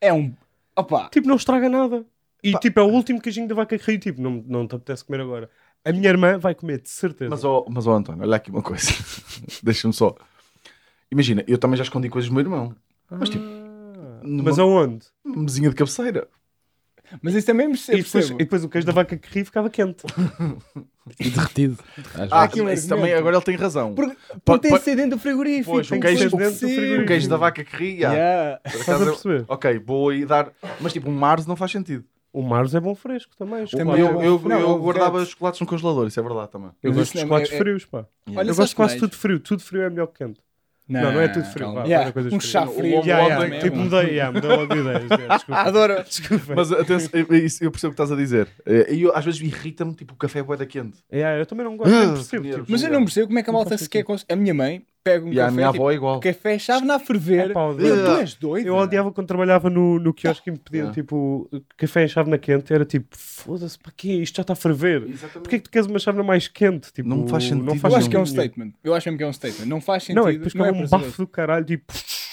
É 0.00 0.12
um. 0.12 0.32
Opa, 0.76 1.08
Tipo, 1.10 1.28
não 1.28 1.36
estraga 1.36 1.68
nada. 1.68 2.04
E 2.42 2.52
Pá. 2.52 2.58
tipo, 2.58 2.78
é 2.78 2.82
o 2.82 2.86
último 2.88 3.20
queijinho 3.20 3.48
da 3.48 3.54
vaca 3.54 3.76
que 3.78 3.84
ri, 3.90 3.98
tipo, 3.98 4.20
não, 4.20 4.44
não 4.46 4.66
te 4.68 4.74
apetece 4.76 5.04
comer 5.04 5.20
agora. 5.22 5.50
A 5.84 5.92
minha 5.92 6.08
irmã 6.08 6.38
vai 6.38 6.54
comer, 6.54 6.80
de 6.82 6.88
certeza. 6.88 7.30
Mas, 7.30 7.44
ó, 7.44 7.64
mas, 7.68 7.86
ó, 7.86 7.94
António, 7.94 8.22
olha 8.22 8.36
aqui 8.36 8.50
uma 8.50 8.62
coisa. 8.62 8.90
Deixa-me 9.62 9.94
só. 9.94 10.14
Imagina, 11.10 11.44
eu 11.46 11.56
também 11.58 11.76
já 11.76 11.84
escondi 11.84 12.08
coisas 12.08 12.28
do 12.28 12.34
meu 12.34 12.42
irmão. 12.42 12.74
Mas 13.10 13.28
tipo, 13.30 13.44
Ah, 13.44 14.20
numa- 14.22 14.42
Mas 14.44 14.58
aonde? 14.58 15.06
uma 15.24 15.42
mesinha 15.44 15.68
de 15.70 15.74
cabeceira. 15.76 16.28
Mas 17.22 17.34
isso 17.34 17.46
também 17.46 17.68
me 17.68 17.74
E 17.74 18.02
depois, 18.02 18.30
e 18.30 18.34
depois 18.34 18.64
o 18.64 18.68
queijo 18.68 18.86
da 18.86 18.92
vaca 18.92 19.16
que 19.16 19.28
ri 19.38 19.44
ficava 19.44 19.68
quente. 19.70 20.04
E 21.20 21.30
derretido. 21.30 21.78
Ah, 22.32 22.42
aqui 22.42 22.60
um 22.60 22.68
isso 22.68 22.88
também, 22.88 23.14
agora 23.14 23.36
ele 23.36 23.44
tem 23.44 23.54
razão. 23.54 23.94
Porque, 23.94 24.16
porque 24.44 24.68
tem 24.68 24.76
de 24.76 24.82
ser 24.84 24.96
dentro 24.96 25.10
do 25.16 25.18
frigorífico. 25.20 25.70
Pois, 25.70 25.88
o 25.88 25.94
que 25.94 26.00
queijo- 26.00 26.18
ser 26.30 26.36
dentro 26.36 26.50
do 26.54 26.58
frigorífico. 26.58 27.02
O 27.02 27.06
queijo 27.06 27.28
da 27.28 27.36
vaca 27.36 27.62
que 27.64 27.76
ri, 27.76 28.00
já. 28.00 28.12
Yeah. 28.12 28.58
Por 28.60 28.68
Estás 28.80 28.88
a 28.88 28.94
acaso, 29.04 29.10
perceber? 29.22 29.44
Ok, 29.46 29.78
vou 29.86 30.08
aí 30.08 30.26
dar. 30.26 30.50
Mas 30.80 30.92
tipo, 30.92 31.08
um 31.08 31.14
Mars 31.14 31.46
não 31.46 31.54
faz 31.54 31.70
sentido. 31.70 32.04
O 32.32 32.42
Mars 32.42 32.74
é 32.74 32.80
bom 32.80 32.92
fresco 32.96 33.36
também. 33.36 33.64
Também 33.66 33.94
é 33.94 34.00
eu 34.00 34.12
bom. 34.14 34.22
eu, 34.22 34.38
Não, 34.40 34.58
eu 34.60 34.68
eu 34.70 34.78
guardava 34.80 35.20
veto. 35.20 35.30
chocolates 35.30 35.60
no 35.60 35.66
congelador, 35.68 36.08
isso 36.08 36.18
é 36.18 36.22
verdade 36.24 36.50
também. 36.50 36.70
Eu 36.82 36.90
Mas 36.90 36.96
gosto 36.98 37.12
de 37.12 37.18
é- 37.18 37.20
chocolates 37.22 37.52
é- 37.52 37.56
frios, 37.58 37.84
pá. 37.84 38.04
Olha, 38.34 38.50
eu 38.50 38.54
gosto 38.56 38.68
de 38.70 38.74
quase 38.76 38.90
mais? 38.94 39.00
tudo 39.00 39.16
frio. 39.16 39.38
Tudo 39.38 39.62
frio 39.62 39.82
é 39.82 39.88
melhor 39.90 40.08
que 40.08 40.24
quente. 40.24 40.40
Não, 40.88 41.12
não 41.12 41.20
é 41.20 41.26
tudo 41.28 41.44
frio. 41.46 41.72
vá, 41.72 41.84
Yeah, 41.84 42.12
coisas 42.12 42.32
um 42.32 42.38
chá 42.38 42.64
frio. 42.66 42.96
longo 42.96 43.06
Yeah, 43.06 43.26
yeah, 43.26 43.56
é 43.56 43.60
tipo, 43.60 43.76
mudei, 43.76 44.10
yeah, 44.10 44.30
mudei 44.32 44.50
logo 44.56 44.72
de 44.72 44.80
ideias. 44.80 45.02
yeah, 45.10 45.34
desculpa. 45.36 45.60
Adoro. 45.60 46.04
Desculpa. 46.04 46.54
Mas 46.54 46.72
atenção, 46.72 47.10
eu, 47.12 47.36
isso- 47.36 47.64
eu 47.64 47.70
percebo 47.72 47.92
o 47.92 47.96
que 47.96 48.02
estás 48.02 48.12
a 48.12 48.16
dizer. 48.16 48.48
E 48.88 49.02
eu, 49.02 49.16
às 49.16 49.24
vezes 49.24 49.40
irrita-me, 49.40 49.94
tipo, 49.94 50.14
o 50.14 50.16
café 50.16 50.38
é 50.38 50.42
bué 50.44 50.56
da 50.56 50.64
quente. 50.66 50.98
Yeah, 51.12 51.38
eu 51.40 51.46
também 51.46 51.64
não 51.64 51.76
gosto, 51.76 51.92
Ah, 51.92 52.12
percebo. 52.12 52.44
Tipo. 52.44 52.64
Mas 52.68 52.82
eu 52.82 52.90
não 52.90 53.02
percebo 53.04 53.26
como 53.26 53.38
é 53.38 53.42
que 53.42 53.50
a 53.50 53.52
Não 53.52 53.58
malta 53.60 53.76
se 53.76 53.88
quer. 53.88 54.04
A 54.28 54.36
minha 54.36 54.54
mãe 54.54 54.82
pega 55.06 55.24
um 55.24 55.32
E 55.32 55.38
a 55.40 55.44
café. 55.44 55.54
minha 55.56 55.70
tipo, 55.70 55.82
avó 55.82 55.90
é 55.90 55.94
igual. 55.94 56.20
Café 56.20 56.58
chave 56.58 56.84
na 56.84 56.98
ferver. 56.98 57.50
Epá, 57.50 57.60
tu 57.72 57.80
és 58.18 58.34
doido. 58.34 58.66
Eu 58.66 58.74
odiava 58.74 59.12
quando 59.12 59.28
trabalhava 59.28 59.70
no, 59.70 60.00
no 60.00 60.12
quiosque 60.12 60.50
e 60.50 60.52
me 60.52 60.58
pediam 60.58 60.86
Yeah. 60.86 60.94
tipo 60.94 61.48
café 61.76 62.04
em 62.04 62.08
chávena 62.08 62.36
quente. 62.38 62.72
Era 62.72 62.84
tipo, 62.84 63.06
foda-se, 63.16 63.78
para 63.78 63.92
quê? 63.96 64.14
Isto 64.14 64.36
já 64.36 64.40
está 64.42 64.52
a 64.54 64.56
ferver. 64.56 65.02
Porquê 65.32 65.56
é 65.56 65.58
que 65.58 65.64
tu 65.64 65.70
queres 65.70 65.86
uma 65.86 65.98
chávena 66.00 66.24
mais 66.24 66.48
quente? 66.48 66.92
Tipo, 66.92 67.08
Não 67.08 67.26
faz 67.28 67.44
sentido 67.44 67.70
Eu 67.84 67.96
acho 67.96 68.10
que 68.10 68.16
é 68.16 68.20
um 68.20 68.26
statement. 68.26 68.72
Eu 68.82 68.94
acho 68.94 69.08
mesmo 69.08 69.18
que 69.18 69.24
é 69.24 69.26
um 69.28 69.32
statement. 69.32 69.66
Não 69.66 69.80
faz 69.80 70.02
sentido. 70.02 70.22
Não, 70.22 70.28
é 70.28 70.32
que 70.32 70.38
depois 70.38 70.54
não 70.54 70.64
ficava 70.66 70.82
é 70.82 70.86
um 70.86 70.88
bafo 70.88 71.22
do 71.22 71.26
caralho, 71.28 71.64
tipo, 71.64 71.92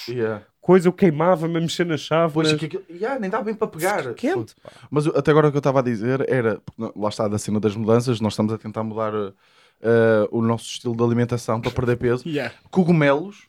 Yeah. 0.10 0.42
coisa, 0.60 0.88
eu 0.90 0.94
queimava-me 0.94 1.58
a 1.58 1.62
mexer 1.62 1.86
na 1.86 1.96
chave. 1.96 2.34
Pois, 2.34 2.52
que 2.54 2.66
aquilo- 2.66 2.84
yeah, 2.90 3.18
nem 3.20 3.30
dá 3.30 3.42
bem 3.42 3.54
para 3.54 3.68
pegar. 3.68 4.14
Quente. 4.16 4.54
Mas 4.92 5.08
até 5.08 5.32
agora 5.32 5.48
o 5.48 5.52
que 5.52 5.58
eu 5.58 5.60
estava 5.60 5.80
a 5.80 5.84
dizer 5.84 6.26
era, 6.30 6.60
porque 6.66 6.82
não- 6.82 6.92
lá 6.96 7.08
está 7.10 7.28
da 7.28 7.38
cena 7.38 7.60
das 7.60 7.76
mudanças, 7.76 8.20
nós 8.20 8.34
estamos 8.34 8.52
a 8.52 8.58
tentar 8.58 8.84
mudar 8.84 9.14
eh, 9.82 10.28
o 10.32 10.42
nosso 10.42 10.66
estilo 10.66 10.96
de 10.96 11.04
alimentação 11.04 11.60
para 11.62 11.72
perder 11.72 11.98
peso. 11.98 12.24
Yeah. 12.28 12.54
Cogumelos 12.72 13.48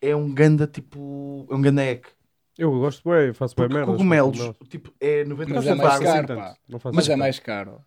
é 0.00 0.14
um 0.14 0.32
ganda 0.32 0.66
tipo, 0.66 1.46
é 1.50 1.54
um 1.54 1.60
ganda 1.62 1.82
hack. 1.82 2.06
Eu 2.56 2.70
gosto 2.78 3.08
bem, 3.10 3.32
faço 3.32 3.54
bem 3.56 3.68
merda. 3.68 3.86
cogumelos, 3.90 4.38
tipo, 4.68 4.92
é 5.00 5.24
90% 5.24 5.54
Mas 5.54 5.66
é 5.66 5.74
mais 5.74 5.98
caro, 5.98 6.26
pá. 6.28 6.56
Faço 6.78 6.94
Mas 6.94 6.98
assim 7.04 7.12
é 7.12 7.16
mais 7.16 7.38
caro. 7.40 7.80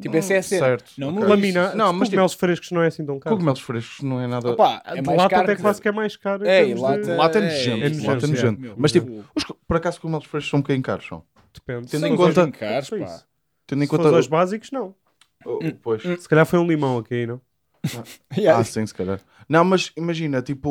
Tipo, 0.00 0.16
essa 0.16 0.32
é 0.34 0.38
a 0.38 0.42
cena. 0.42 0.66
Certo, 0.66 0.92
Não 0.98 1.08
ok. 1.10 1.20
me 1.22 1.26
Lamina, 1.28 1.74
Não, 1.74 1.86
mas 1.92 1.96
mas 2.00 2.08
cogumelos 2.08 2.32
frescos 2.34 2.70
não 2.72 2.82
é 2.82 2.86
assim 2.86 3.04
tão 3.04 3.18
caro. 3.18 3.36
Cogumelos 3.36 3.60
frescos 3.60 4.00
não 4.02 4.20
é 4.20 4.26
nada. 4.26 4.50
Opa, 4.50 4.82
é 4.86 4.94
de 4.94 5.02
mais 5.02 5.18
lata 5.18 5.30
caro 5.30 5.42
até 5.44 5.56
que- 5.56 5.62
quase 5.62 5.82
que 5.82 5.88
é 5.88 5.92
mais 5.92 6.16
caro. 6.16 6.42
termos 6.44 6.80
lata- 6.80 7.00
de- 7.02 7.10
Lata 7.14 7.38
é 7.38 7.42
É, 7.42 7.44
nojento. 7.44 7.84
é 7.84 8.06
lata 8.06 8.24
é 8.24 8.28
é. 8.28 8.32
nojento. 8.32 8.74
Mas 8.78 8.92
tipo, 8.92 9.24
os 9.34 9.44
por 9.66 9.76
acaso 9.76 10.00
cogumelos 10.00 10.26
frescos 10.26 10.50
são 10.50 10.58
um 10.58 10.62
bocadinho 10.62 10.82
caros, 10.82 11.06
são. 11.06 11.22
Depende. 11.54 11.88
Tendo 11.88 12.06
Se 12.06 12.08
em 12.12 12.16
conta- 12.16 12.44
os- 12.48 12.56
caros, 12.56 12.86
só 12.88 12.98
pá. 12.98 13.22
Tendo 13.66 13.84
em 13.84 13.86
conta. 13.86 14.10
os 14.12 14.26
básicos, 14.26 14.70
não. 14.70 14.94
Oh, 15.44 15.70
pois. 15.82 16.02
Hum. 16.04 16.16
Se 16.18 16.28
calhar 16.28 16.46
foi 16.46 16.58
um 16.58 16.66
limão 16.66 16.98
aqui, 16.98 17.26
não? 17.26 17.40
Yeah. 18.36 18.60
Ah, 18.60 18.64
sim, 18.64 18.86
se 18.86 18.94
calhar. 18.94 19.20
Não, 19.48 19.64
mas 19.64 19.92
imagina, 19.96 20.40
tipo, 20.42 20.68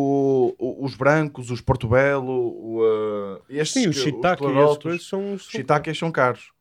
o- 0.58 0.84
os 0.86 0.96
brancos, 0.96 1.52
os 1.52 1.62
portobello, 1.62 2.32
o, 2.32 2.82
uh, 2.82 3.44
estes 3.50 3.84
Sim, 3.84 3.88
os 3.90 3.98
shiitake 3.98 4.50
e 4.52 4.58
coisas 4.58 5.08
são... 5.08 5.34
os 5.34 5.44
shiitakes 5.44 5.98
são 5.98 6.12
caros. 6.12 6.52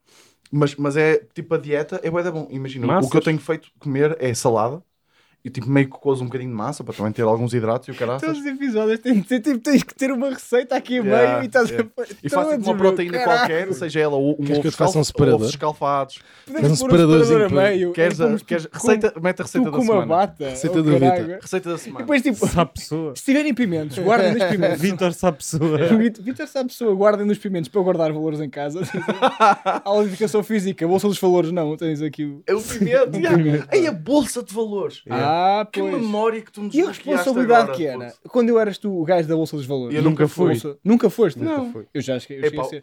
Mas, 0.53 0.75
mas 0.77 0.97
é, 0.97 1.19
tipo, 1.35 1.55
a 1.55 1.59
dieta 1.59 2.01
é 2.03 2.11
bué 2.11 2.23
da 2.23 2.31
bom. 2.33 2.49
Imagina, 2.51 2.93
o 2.99 3.09
Massas. 3.09 3.11
que 3.11 3.17
eu 3.17 3.23
tenho 3.23 3.39
feito 3.39 3.71
comer 3.79 4.17
é 4.21 4.35
salada 4.35 4.83
e 5.45 5.49
tipo 5.51 5.71
meio 5.71 5.87
que 5.87 5.93
cozo 5.99 6.23
um 6.23 6.27
bocadinho 6.27 6.51
de 6.51 6.57
massa 6.57 6.85
para 6.85 6.93
também 6.95 7.13
ter 7.13 7.23
alguns 7.23 7.55
hidratos 7.55 7.89
e 7.89 7.91
o 7.93 7.95
caraças. 7.95 8.21
Todos 8.29 8.41
os 8.41 8.47
episódios 8.47 8.99
ter, 9.01 9.41
tipo, 9.41 9.59
tens 9.59 9.83
que 9.83 9.95
ter 9.95 10.11
uma 10.13 10.31
receita 10.31 10.77
aqui 10.77 10.99
a 10.99 11.03
Yeah, 11.03 11.33
meio 11.33 11.43
e 11.43 11.47
estás 11.47 11.71
yeah. 11.71 11.89
a. 11.99 12.03
E 12.03 12.05
a 12.27 12.57
tipo 12.59 12.71
uma 12.71 12.77
proteína 12.77 13.19
caralho, 13.19 13.39
qualquer, 13.39 13.73
seja 13.75 14.01
ela 14.01 14.17
um 14.19 14.35
Queres 14.35 14.47
que 14.47 14.53
ovo 14.59 14.67
eu 14.69 14.71
te 14.71 14.77
faça 14.77 14.99
um 14.99 15.05
separador? 15.05 15.41
ovos 15.41 15.49
escalfados. 15.51 16.19
Podemos 16.45 16.69
Faz 16.69 16.73
um 16.73 16.85
separador 16.85 17.43
a 17.43 17.49
meio. 17.49 17.93
Queres, 17.93 18.21
é 18.21 18.25
a, 18.25 18.37
queres 18.39 18.67
tu- 18.67 18.71
receita, 18.73 19.15
mete 19.23 19.41
a 19.41 19.45
receita 19.45 19.71
da 19.71 19.77
com 19.77 19.83
uma 19.83 19.93
semana. 19.93 20.07
bata. 20.07 20.49
Receita 20.51 20.79
oh, 20.79 20.83
do 20.83 20.91
Vitor. 20.93 21.09
caralho. 21.09 21.39
Receita 21.41 21.69
da 21.71 21.75
E 21.75 21.79
semana. 21.79 21.99
depois, 22.01 22.23
tipo, 22.23 22.47
Sabe 22.47 22.71
pessoa. 22.75 23.17
se 23.17 23.25
tiverem 23.25 23.55
pimentos, 23.55 23.99
guardem 23.99 24.37
os 24.37 24.45
pimentos. 24.45 24.81
Vitor 24.83 25.13
sabe 25.15 25.37
pessoa. 25.39 25.79
Vitor 25.97 26.25
Vitor 26.25 26.47
sabe 26.47 26.69
pessoa, 26.69 26.95
guardem 26.95 27.31
os 27.31 27.39
pimentos 27.39 27.69
para 27.69 27.81
guardar 27.81 28.13
valores 28.13 28.41
em 28.41 28.51
casa. 28.51 28.81
Aula 29.85 30.03
de 30.05 30.11
educação 30.11 30.43
física, 30.43 30.87
bolsa 30.87 31.09
dos 31.09 31.19
valores, 31.19 31.51
não. 31.51 31.77
Tens 31.77 32.03
aqui 32.03 32.25
o. 32.25 32.43
É 32.47 32.55
o 32.55 32.61
pimento. 32.61 33.69
Ei, 33.73 33.87
a 33.87 33.93
bolsa 33.93 34.43
de 34.43 34.53
valores. 34.53 35.03
Ah, 35.09 35.30
Que 35.73 35.81
pois. 35.81 35.95
memória 35.95 36.41
que 36.41 36.53
tu 36.53 36.63
me 36.63 36.71
E 36.73 36.81
a 36.83 36.89
responsabilidade 36.89 37.63
agora, 37.63 37.77
que 37.77 37.87
era? 37.87 37.99
puto. 38.11 38.29
Quando 38.29 38.49
eu 38.49 38.59
eras 38.59 38.79
tu 38.79 38.91
o 39.01 39.05
gajo 39.05 39.29
da 39.29 39.35
Bolsa 39.37 39.57
dos 39.57 39.67
Valores? 39.67 39.97
Eu 39.97 40.03
nunca 40.03 40.27
fui. 40.29 40.49
Bolsa- 40.51 40.79
Nunca 40.85 41.11
foste? 41.11 41.39
Não. 41.41 41.73
foi. 41.73 41.87
Eu 41.93 42.01
já 42.03 42.19
cheguei 42.19 42.45
Epá. 42.47 42.63
Porque 42.63 42.81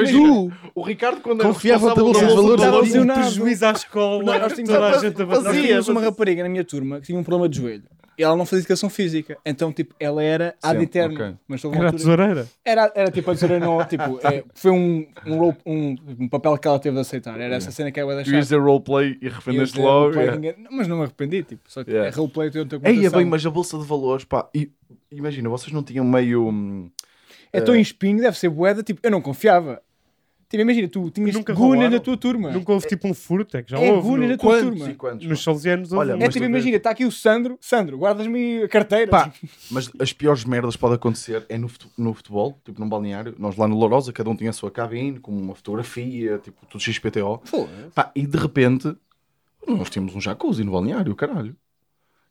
imagina, 0.00 0.18
imagina, 0.26 0.58
o 0.74 0.82
Ricardo 0.82 1.20
quando 1.20 1.40
era 1.40 1.48
Confiava-te 1.52 1.84
a 2.00 2.02
responsável 2.02 2.04
bolsa 2.04 2.20
da 2.20 2.34
bolsa 2.34 2.42
valores. 2.42 2.46
de 2.48 2.54
Estava 2.54 2.70
valores, 2.72 2.92
lesionado. 2.92 3.20
Um 3.20 3.22
prejuízo 3.24 3.66
à 3.66 3.70
escola. 3.72 4.22
Nós- 4.22 4.52
tínhamos- 4.54 5.88
uma 5.88 6.00
rapariga 6.00 6.42
na 6.42 6.48
minha 6.48 6.64
turma 6.64 7.00
que 7.00 7.06
tinha 7.06 7.18
um 7.18 7.24
problema 7.24 7.48
de 7.48 7.56
joelho. 7.58 7.84
E 8.18 8.22
ela 8.22 8.34
não 8.36 8.46
fazia 8.46 8.60
educação 8.62 8.88
física. 8.88 9.36
Então, 9.44 9.72
tipo, 9.72 9.94
ela 10.00 10.22
era 10.22 10.54
ad 10.62 10.72
Sempre, 10.78 10.84
eterno. 10.84 11.14
ok. 11.14 11.34
Mas 11.46 11.64
Era 11.64 11.72
a 11.74 11.76
altura- 11.76 11.92
tesoureira. 11.92 12.46
Era, 12.64 12.92
era 12.94 13.10
tipo 13.10 13.30
a 13.30 13.34
dizer, 13.34 13.60
não, 13.60 13.84
tipo, 13.84 14.18
é, 14.26 14.42
foi 14.54 14.70
um, 14.70 15.06
um, 15.26 15.36
role- 15.36 15.56
um, 15.66 15.96
um 16.20 16.28
papel 16.28 16.56
que 16.58 16.66
ela 16.68 16.78
teve 16.78 16.94
de 16.94 17.00
aceitar. 17.02 17.38
Era 17.38 17.56
essa 17.56 17.70
cena 17.70 17.92
que 17.92 18.00
ela 18.00 18.12
Tu 18.12 18.16
deixar. 18.16 18.32
ias 18.32 18.44
dizer 18.46 18.58
roleplay 18.60 19.18
e 19.20 19.26
arrependeste 19.28 19.78
logo. 19.78 20.14
yeah. 20.18 20.58
Mas 20.70 20.88
não 20.88 20.96
me 20.96 21.02
arrependi, 21.04 21.42
tipo, 21.42 21.62
só 21.70 21.84
que 21.84 21.90
Yeah. 21.90 22.08
é 22.08 22.16
roleplay 22.16 22.50
tem 22.50 22.60
outra 22.62 22.80
Ei, 22.84 23.04
é 23.06 23.10
bem, 23.10 23.24
mas 23.26 23.44
a 23.44 23.50
bolsa 23.50 23.78
de 23.78 23.84
valores, 23.84 24.24
pá, 24.24 24.48
e- 24.54 24.70
imagina, 25.12 25.48
vocês 25.50 25.72
não 25.72 25.82
tinham 25.82 26.04
meio. 26.04 26.48
hum, 26.48 26.90
É 27.52 27.60
tão 27.60 27.74
em 27.76 27.80
espinho, 27.80 28.20
deve 28.20 28.38
ser 28.38 28.48
boeda, 28.48 28.82
tipo, 28.82 29.00
eu 29.02 29.10
não 29.10 29.20
confiava. 29.20 29.80
Tipo, 30.48 30.62
imagina, 30.62 30.86
tu 30.88 31.10
tinhas 31.10 31.34
Nunca 31.34 31.52
na 31.90 31.98
tua 31.98 32.16
turma. 32.16 32.52
Nunca 32.52 32.72
houve 32.72 32.86
tipo 32.86 33.08
um 33.08 33.12
furto, 33.14 33.56
é 33.56 33.62
que 33.64 33.70
já 33.72 33.78
É 33.80 33.90
houve. 33.90 34.06
guna 34.08 34.22
no- 34.22 34.28
na 34.28 34.38
tua 34.38 34.50
Quantos 34.52 34.78
turma. 34.78 34.90
e 34.90 34.94
quantos? 34.94 35.26
Nos 35.26 35.42
salesianos 35.42 35.92
houve 35.92 36.00
Olha. 36.00 36.12
É 36.12 36.16
mas 36.24 36.32
tipo, 36.34 36.44
tu 36.44 36.48
imagina, 36.48 36.76
está 36.76 36.90
aqui 36.90 37.04
o 37.04 37.10
Sandro. 37.10 37.58
Sandro, 37.60 37.98
guardas-me 37.98 38.62
a 38.62 38.68
carteira. 38.68 39.10
Pá, 39.10 39.32
mas 39.72 39.90
as 39.98 40.12
piores 40.12 40.44
merdas 40.44 40.74
que 40.76 40.80
pode 40.80 40.94
acontecer 40.94 41.44
é 41.48 41.58
no, 41.58 41.68
no 41.98 42.14
futebol, 42.14 42.60
tipo 42.64 42.78
num 42.80 42.88
balneário. 42.88 43.34
Nós 43.38 43.56
lá 43.56 43.66
no 43.66 43.76
Lourosa, 43.76 44.12
cada 44.12 44.30
um 44.30 44.36
tinha 44.36 44.50
a 44.50 44.52
sua 44.52 44.70
cabine, 44.70 45.18
com 45.18 45.32
uma 45.32 45.54
fotografia, 45.54 46.38
tipo 46.38 46.64
tudo 46.66 46.80
XPTO. 46.80 47.42
Pá, 47.92 48.12
e 48.14 48.24
de 48.24 48.38
repente, 48.38 48.94
nós 49.66 49.90
tínhamos 49.90 50.14
um 50.14 50.20
jacuzzi 50.20 50.62
no 50.62 50.70
balneário, 50.70 51.12
caralho. 51.16 51.56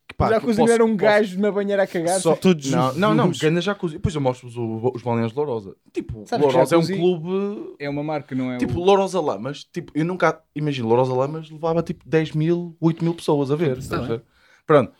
Que, 0.07 0.13
pá, 0.15 0.29
Já 0.29 0.39
posso- 0.39 0.69
era 0.71 0.85
um 0.85 0.89
posso- 0.89 0.97
gajo 0.97 1.39
na 1.39 1.51
banheira 1.51 1.81
a 1.83 1.87
cagar. 1.87 2.19
Só, 2.19 2.35
Todos 2.35 2.69
não, 2.69 2.93
não, 2.93 3.13
não, 3.15 3.27
nus. 3.27 3.39
ganha 3.39 3.59
jacuzzi. 3.59 3.95
Depois 3.95 4.13
eu 4.13 4.21
mostro-vos 4.21 4.55
os 4.95 5.01
balneários 5.01 5.31
de 5.33 5.37
Lourosa. 5.39 5.75
Tipo, 5.91 6.23
Sabes 6.27 6.45
Lourosa 6.45 6.75
é 6.75 6.77
um 6.77 6.85
clube. 6.85 7.75
É 7.79 7.89
uma 7.89 8.03
marca, 8.03 8.35
não 8.35 8.51
é? 8.51 8.57
Tipo, 8.57 8.79
o... 8.79 8.83
Lourosa 8.83 9.19
Lamas, 9.19 9.63
tipo, 9.63 9.91
eu 9.95 10.05
nunca. 10.05 10.39
Imagino, 10.55 10.87
Lourosa 10.87 11.13
Lamas 11.13 11.49
levava 11.49 11.81
tipo 11.81 12.07
10 12.07 12.33
mil, 12.33 12.77
8 12.79 13.03
mil 13.03 13.15
pessoas 13.15 13.49
a 13.49 13.55
ver. 13.55 13.79
ver? 13.79 14.21
Pronto. 14.67 14.93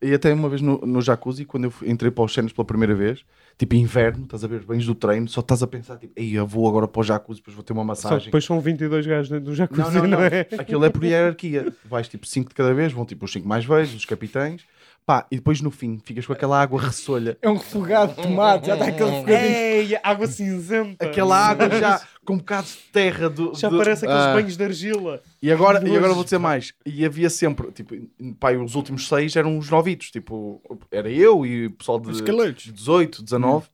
E 0.00 0.14
até 0.14 0.32
uma 0.32 0.48
vez 0.48 0.60
no, 0.62 0.78
no 0.78 1.02
jacuzzi, 1.02 1.44
quando 1.44 1.64
eu 1.64 1.72
entrei 1.84 2.10
para 2.10 2.22
os 2.24 2.32
cenas 2.32 2.52
pela 2.52 2.64
primeira 2.64 2.94
vez, 2.94 3.24
tipo 3.58 3.74
inverno, 3.74 4.24
estás 4.24 4.44
a 4.44 4.46
ver, 4.46 4.64
bens 4.64 4.86
do 4.86 4.94
treino, 4.94 5.26
só 5.28 5.40
estás 5.40 5.60
a 5.60 5.66
pensar, 5.66 5.96
tipo, 5.96 6.12
ei, 6.14 6.38
eu 6.38 6.46
vou 6.46 6.68
agora 6.68 6.86
para 6.86 7.00
o 7.00 7.02
jacuzzi, 7.02 7.40
depois 7.40 7.54
vou 7.56 7.64
ter 7.64 7.72
uma 7.72 7.82
Só 7.82 7.86
massagem. 8.08 8.26
depois 8.26 8.44
são 8.44 8.60
22 8.60 9.04
gajos 9.06 9.28
dentro 9.28 9.46
do 9.46 9.54
jacuzzi, 9.56 9.96
Não, 9.96 10.02
não, 10.06 10.18
não. 10.18 10.22
é? 10.22 10.46
Aquilo 10.56 10.84
é 10.84 10.88
por 10.90 11.02
hierarquia. 11.02 11.72
Vais 11.84 12.06
tipo 12.08 12.26
5 12.28 12.50
de 12.50 12.54
cada 12.54 12.72
vez, 12.72 12.92
vão 12.92 13.04
tipo 13.04 13.24
os 13.24 13.32
5 13.32 13.48
mais 13.48 13.64
velhos, 13.64 13.92
os 13.92 14.04
capitães. 14.04 14.62
Pá, 15.08 15.26
e 15.30 15.36
depois 15.36 15.62
no 15.62 15.70
fim 15.70 15.98
ficas 16.04 16.26
com 16.26 16.34
aquela 16.34 16.60
água 16.60 16.78
ressolha. 16.78 17.38
É 17.40 17.48
um 17.48 17.54
refogado 17.56 18.14
de 18.14 18.20
tomate, 18.20 18.66
já 18.66 18.74
está 18.74 18.88
aquele 18.88 19.08
refogadinho. 19.10 19.54
Ei, 19.56 19.98
água 20.02 20.26
cinzenta. 20.26 21.02
Aquela 21.06 21.34
água 21.48 21.70
já 21.70 22.02
com 22.26 22.34
um 22.34 22.36
bocado 22.36 22.66
de 22.66 22.76
terra. 22.92 23.30
Do, 23.30 23.54
Já 23.54 23.70
do- 23.70 23.78
parece 23.78 24.04
aqueles 24.04 24.22
Ah. 24.24 24.34
banhos 24.34 24.54
de 24.58 24.62
argila. 24.64 25.22
E 25.40 25.50
agora, 25.50 25.88
e 25.88 25.96
agora 25.96 26.12
vou 26.12 26.24
dizer 26.24 26.36
mais. 26.36 26.74
E 26.84 27.06
havia 27.06 27.30
sempre, 27.30 27.72
tipo, 27.72 27.94
pá, 28.38 28.52
os 28.52 28.74
últimos 28.74 29.08
seis 29.08 29.34
eram 29.34 29.56
os 29.56 29.70
novitos. 29.70 30.10
Tipo, 30.10 30.60
era 30.90 31.10
eu 31.10 31.46
e 31.46 31.68
o 31.68 31.70
pessoal 31.70 31.98
de 31.98 32.10
Os 32.10 32.20
caletos. 32.20 32.70
18, 32.70 33.22
19. 33.22 33.66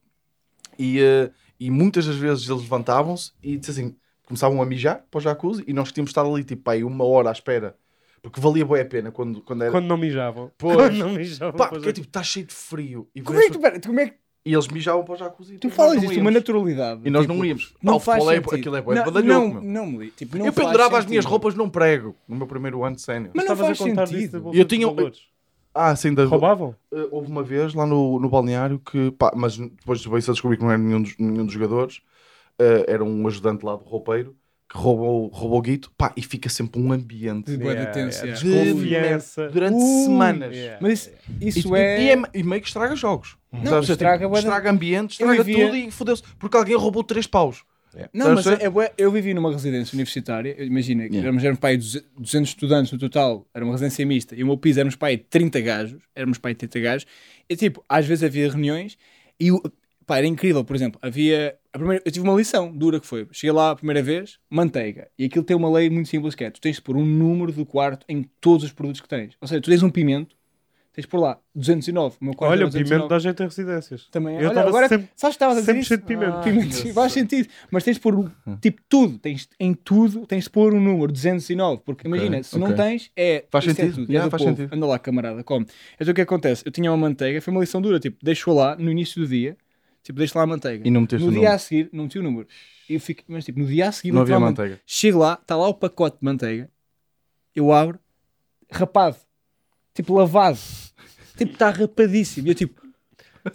E, 0.79 1.01
eh, 1.01 1.29
e 1.59 1.69
muitas 1.69 2.05
das 2.05 2.15
vezes 2.15 2.47
eles 2.49 2.61
levantavam-se 2.61 3.33
e 3.43 3.57
diziam 3.57 3.87
assim, 3.87 3.95
começavam 4.25 4.61
a 4.61 4.65
mijar 4.65 5.03
para 5.11 5.17
o 5.17 5.21
jacuzzi 5.21 5.65
e 5.67 5.73
nós 5.73 5.91
tínhamos 5.91 6.11
de 6.13 6.17
estar 6.17 6.25
ali, 6.25 6.45
tipo, 6.45 6.63
pá, 6.63 6.75
uma 6.77 7.03
hora 7.03 7.27
à 7.27 7.33
espera. 7.33 7.75
Porque 8.25 8.41
valia 8.41 8.65
bem 8.65 8.81
a 8.81 8.85
pena 8.85 9.11
quando, 9.11 9.39
quando 9.41 9.61
era. 9.61 9.71
Quando 9.71 9.85
não 9.85 9.97
mijavam. 9.97 10.51
Pois. 10.57 10.75
Quando 10.75 10.97
não 10.97 11.09
mijavam. 11.11 11.53
Pá, 11.55 11.67
porque 11.67 11.89
é. 11.89 11.93
tipo, 11.93 12.07
está 12.07 12.23
cheio 12.23 12.47
de 12.47 12.53
frio. 12.55 13.07
E, 13.13 13.21
Como 13.21 13.39
é 13.39 13.43
que 13.43 13.51
tu, 13.51 13.59
pera, 13.59 13.79
como 13.79 13.99
é 13.99 14.07
que 14.07 14.15
e 14.43 14.53
eles 14.53 14.67
mijavam 14.67 15.03
para 15.03 15.13
o 15.13 15.17
jacuzzi. 15.17 15.55
e 15.55 15.57
tu 15.59 15.69
falas 15.69 15.97
não 15.97 16.03
isto 16.09 16.19
uma 16.21 16.31
naturalidade? 16.31 17.01
E 17.05 17.09
nós 17.11 17.21
Tipo, 17.23 17.33
não 17.35 17.45
íamos. 17.45 17.73
Não 17.83 17.93
Pá, 17.93 17.97
o 17.97 17.99
faz 17.99 18.23
é- 18.27 18.35
sentido. 18.35 18.55
aquilo 18.55 18.75
é 18.75 18.81
bué 18.81 18.95
não, 18.95 19.05
não, 19.11 19.49
meu. 19.49 19.61
não, 19.61 19.85
me 19.85 19.97
li- 19.97 20.11
tipo, 20.11 20.37
não 20.37 20.45
Eu 20.47 20.53
pendurava 20.53 20.97
as 20.97 21.05
minhas 21.05 21.23
roupas 21.25 21.53
num 21.53 21.69
prego 21.69 22.15
no 22.27 22.35
meu 22.35 22.47
primeiro 22.47 22.83
ano 22.83 22.95
de 22.95 23.01
sénior. 23.03 23.31
Mas 23.35 23.45
não 23.45 23.53
Estavas 23.53 23.77
faz 23.77 23.81
a 23.81 23.89
contar 23.91 24.03
disso 24.05 24.17
sentido. 24.19 24.41
bolsa 24.41 24.59
Eu 24.59 24.65
tinha-. 24.65 24.87
Ah, 25.73 25.95
sim, 25.95 26.13
da, 26.13 26.25
Roubavam? 26.25 26.75
Uh, 26.91 27.07
houve 27.11 27.29
uma 27.29 27.43
vez 27.43 27.73
lá 27.73 27.85
no, 27.85 28.19
no 28.19 28.29
balneário 28.29 28.79
que, 28.79 29.11
pá, 29.11 29.31
mas 29.35 29.57
depois 29.57 30.03
veio-se 30.05 30.29
a 30.29 30.33
descobrir 30.33 30.57
que 30.57 30.63
não 30.63 30.71
era 30.71 30.77
nenhum 30.81 31.01
dos, 31.01 31.15
nenhum 31.17 31.45
dos 31.45 31.53
jogadores, 31.53 31.97
uh, 32.59 32.85
era 32.87 33.03
um 33.03 33.27
ajudante 33.27 33.63
lá 33.65 33.75
do 33.75 33.83
roupeiro 33.83 34.35
roubou, 34.73 35.27
roubou 35.27 35.59
o 35.59 35.61
guito, 35.61 35.91
pá, 35.97 36.11
e 36.17 36.21
fica 36.21 36.49
sempre 36.49 36.81
um 36.81 36.91
ambiente 36.91 37.51
De 37.51 37.57
de 37.57 37.85
tenso, 37.93 38.25
yeah. 38.25 38.41
Desconfiança. 38.41 39.49
durante 39.49 39.75
Ui, 39.75 40.03
semanas. 40.05 40.55
yeah. 40.55 40.77
Mas 40.81 41.11
isso, 41.39 41.59
isso 41.59 41.75
E, 41.75 41.79
é... 41.79 42.03
e, 42.03 42.09
é, 42.09 42.21
e 42.33 42.43
meio 42.43 42.61
que 42.61 42.67
estraga 42.67 42.95
jogos. 42.95 43.37
Não, 43.51 43.65
Sabes? 43.65 43.89
estraga 43.89 44.25
Tipo, 44.25 44.33
de- 44.33 44.39
estraga 44.39 44.71
ambientes, 44.71 45.19
Eu 45.19 45.27
estraga 45.31 45.43
vivia- 45.43 45.65
tudo 45.67 45.77
e 45.77 45.91
fodeu-se. 45.91 46.23
Porque 46.39 46.57
alguém 46.57 46.75
roubou 46.75 47.03
três 47.03 47.25
paus. 47.27 47.63
Não, 48.11 48.35
mas 48.35 48.45
é, 48.47 48.57
eu 48.97 49.09
vivi 49.09 49.33
numa 49.33 49.49
residência 49.53 49.95
universitária, 49.95 50.61
imagina, 50.61 51.03
Yeah. 51.03 51.19
éramos, 51.21 51.41
éramos 51.43 51.59
pai 51.61 51.77
200 51.77 52.49
estudantes 52.49 52.91
no 52.91 52.97
total, 52.99 53.47
era 53.53 53.63
uma 53.63 53.71
residência 53.71 54.05
mista, 54.05 54.35
e 54.35 54.43
o 54.43 54.47
meu 54.47 54.57
piso 54.57 54.81
éramos 54.81 54.97
pai 54.97 55.15
30 55.17 55.61
gajos, 55.61 56.01
éramos 56.13 56.37
pai 56.37 56.53
30 56.53 56.77
gajos, 56.81 57.07
e 57.47 57.55
tipo, 57.55 57.81
às 57.87 58.05
vezes 58.05 58.25
havia 58.25 58.49
reuniões, 58.51 58.97
e 59.39 59.49
pá, 60.05 60.17
era 60.17 60.27
incrível, 60.27 60.65
por 60.65 60.75
exemplo, 60.75 60.99
havia, 61.01 61.55
primeira, 61.77 62.01
eu 62.05 62.11
tive 62.11 62.27
uma 62.27 62.35
lição 62.37 62.71
dura 62.75 62.99
que 62.99 63.07
foi, 63.07 63.27
cheguei 63.31 63.51
lá 63.51 63.71
a 63.71 63.75
primeira 63.75 64.01
vez, 64.01 64.39
manteiga, 64.49 65.07
e 65.17 65.25
aquilo 65.25 65.43
tem 65.43 65.55
uma 65.55 65.69
lei 65.69 65.89
muito 65.89 66.09
simples 66.09 66.35
que 66.35 66.43
é, 66.43 66.49
tu 66.51 66.59
tens 66.61 66.75
de 66.77 66.81
pôr 66.81 66.95
um 66.97 67.05
número 67.05 67.51
do 67.51 67.65
quarto 67.65 68.05
em 68.09 68.23
todos 68.41 68.65
os 68.65 68.71
produtos 68.71 69.01
que 69.01 69.07
tens, 69.07 69.33
ou 69.41 69.47
seja, 69.47 69.61
tu 69.61 69.69
tens 69.69 69.83
um 69.83 69.89
pimento, 69.89 70.35
tens 70.93 71.01
de 71.03 71.07
pôr 71.09 71.19
lá 71.19 71.37
209, 71.53 72.15
o 72.21 72.23
meu 72.25 72.33
quarto 72.33 72.51
Olha, 72.53 72.59
era 72.61 72.67
o 72.69 72.71
pimento 72.71 72.87
209. 73.07 73.09
dá 73.09 73.19
jeito 73.19 73.43
em 73.43 73.45
residências. 73.47 74.07
Também 74.09 74.37
é. 74.37 74.43
Eu 74.45 74.49
Olha, 74.49 74.61
agora, 74.61 74.87
sempre- 74.87 75.09
sabes 75.13 75.35
que 75.35 75.43
estavas 75.43 75.57
a 75.57 75.59
dizer 75.59 75.65
sempre 75.73 75.81
isso? 75.81 75.87
cheio 75.89 75.99
de 75.99 76.05
pimento. 76.05 76.37
Ah, 76.37 76.41
pimento, 76.41 76.93
faz 76.93 77.11
sentido. 77.11 77.49
Mas 77.69 77.83
tens 77.83 77.95
de 77.95 77.99
pôr, 77.99 78.15
um- 78.15 78.55
tipo, 78.61 78.81
tudo. 78.87 79.19
Tens, 79.19 79.49
em 79.59 79.73
tudo, 79.73 80.25
tens 80.25 80.45
de 80.45 80.49
pôr 80.49 80.73
um 80.73 80.79
número 80.79 81.11
209. 81.11 81.81
Porque 81.85 82.07
imagina, 82.07 82.41
se 82.43 82.57
não 82.57 82.67
ok. 82.67 82.77
tens, 82.77 83.11
é. 83.13 83.43
Faz 83.51 83.65
é 83.67 83.73
sentido. 83.73 83.95
tudo, 83.95 84.03
é 84.09 84.13
Yeah, 84.13 84.27
do 84.27 84.31
faz 84.31 84.41
povo. 84.43 84.55
sentido. 84.55 84.73
Anda 84.73 84.85
lá, 84.85 84.97
camarada, 84.97 85.43
come. 85.43 85.65
Então 85.99 86.11
o 86.11 86.15
que 86.15 86.21
acontece? 86.21 86.63
Eu 86.65 86.71
tinha 86.71 86.89
uma 86.89 86.95
manteiga, 86.97 87.41
foi 87.41 87.51
uma 87.53 87.59
lição 87.59 87.81
dura. 87.81 87.99
Tipo, 87.99 88.17
deixo 88.23 88.53
lá 88.53 88.77
no 88.77 88.89
início 88.89 89.21
do 89.21 89.27
dia. 89.27 89.57
Tipo, 90.05 90.19
deixo 90.19 90.37
lá 90.37 90.43
a 90.43 90.47
manteiga. 90.47 90.87
E 90.87 90.91
não 90.91 91.01
meteste 91.01 91.23
no 91.23 91.29
o 91.29 91.31
dia 91.31 91.39
número. 91.39 91.55
a 91.55 91.57
seguir, 91.57 91.89
não 91.91 92.03
meti 92.03 92.19
o 92.19 92.23
número. 92.23 92.47
Eu 92.87 92.99
fico, 92.99 93.23
mas 93.27 93.43
tipo, 93.43 93.59
no 93.59 93.65
dia 93.65 93.89
a 93.89 93.91
seguir, 93.91 94.11
Não 94.11 94.21
havia 94.21 94.35
literalmente, 94.35 94.59
manteiga. 94.61 94.81
Chego 94.85 95.17
lá, 95.17 95.39
está 95.41 95.55
lá 95.55 95.67
o 95.67 95.73
pacote 95.73 96.19
de 96.19 96.23
manteiga. 96.23 96.69
Eu 97.55 97.73
abro, 97.73 97.99
rapado. 98.71 99.17
Tipo, 99.95 100.13
lavado. 100.13 100.59
Tipo, 101.35 101.53
está 101.53 101.71
rapadíssimo. 101.71 102.47
E 102.47 102.51
eu, 102.51 102.55
tipo, 102.55 102.79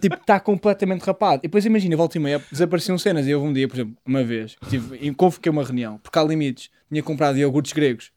tipo, 0.01 0.15
está 0.15 0.41
completamente 0.41 1.03
rapado. 1.03 1.39
E 1.39 1.47
depois 1.47 1.65
imagina, 1.65 1.95
volta 1.95 2.17
e 2.17 2.21
meia, 2.21 2.43
desapareciam 2.51 2.97
cenas. 2.97 3.25
E 3.25 3.33
houve 3.33 3.47
um 3.47 3.53
dia, 3.53 3.69
por 3.69 3.75
exemplo, 3.75 3.95
uma 4.05 4.21
vez, 4.21 4.57
tive, 4.69 4.97
e 4.97 5.13
convoquei 5.15 5.49
uma 5.49 5.63
reunião, 5.63 5.99
porque 5.99 6.19
há 6.19 6.23
limites. 6.23 6.69
Tinha 6.89 7.01
comprado 7.01 7.37
iogurtes 7.37 7.71
gregos. 7.71 8.11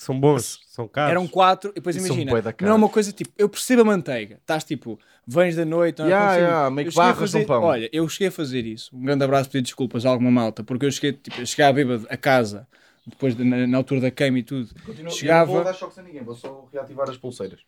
São 0.00 0.18
bons, 0.18 0.60
são 0.66 0.88
caros. 0.88 1.10
eram 1.10 1.28
quatro. 1.28 1.72
E 1.72 1.74
depois 1.74 1.94
E 1.94 1.98
imagina, 1.98 2.32
não 2.62 2.68
é 2.70 2.72
uma 2.74 2.88
coisa 2.88 3.12
tipo, 3.12 3.30
eu 3.36 3.50
percebo 3.50 3.82
a 3.82 3.84
manteiga. 3.84 4.36
Estás 4.40 4.64
tipo, 4.64 4.98
vens 5.26 5.56
da 5.56 5.64
noite, 5.66 5.98
não 5.98 6.06
é? 6.06 6.08
Yeah, 6.08 6.34
yeah, 6.36 6.70
meio 6.70 6.90
que 6.90 6.98
a 6.98 7.02
barras 7.02 7.18
fazer- 7.18 7.40
num 7.40 7.44
pão. 7.44 7.62
Olha, 7.64 7.86
eu 7.92 8.08
cheguei 8.08 8.28
a 8.28 8.32
fazer 8.32 8.64
isso. 8.64 8.96
Um 8.96 9.02
grande 9.02 9.22
abraço, 9.24 9.50
pedir 9.50 9.60
desculpas 9.64 10.06
a 10.06 10.08
alguma 10.08 10.30
malta, 10.30 10.64
porque 10.64 10.86
eu 10.86 10.90
cheguei, 10.90 11.12
tipo, 11.12 11.38
eu 11.38 11.44
cheguei 11.44 11.66
à 11.66 11.70
bêbado 11.74 12.06
a 12.08 12.16
casa, 12.16 12.66
depois 13.06 13.36
de- 13.36 13.44
na, 13.44 13.66
na 13.66 13.76
altura 13.76 14.00
da 14.00 14.10
queima 14.10 14.38
e 14.38 14.42
tudo. 14.42 14.70
Chegava- 15.10 15.48
não 15.52 15.56
vou 15.56 15.64
dar 15.64 15.74
choques 15.74 15.98
a 15.98 16.02
ninguém, 16.02 16.22
vou 16.22 16.34
só 16.34 16.66
reativar 16.72 17.10
as 17.10 17.18
pulseiras. 17.18 17.60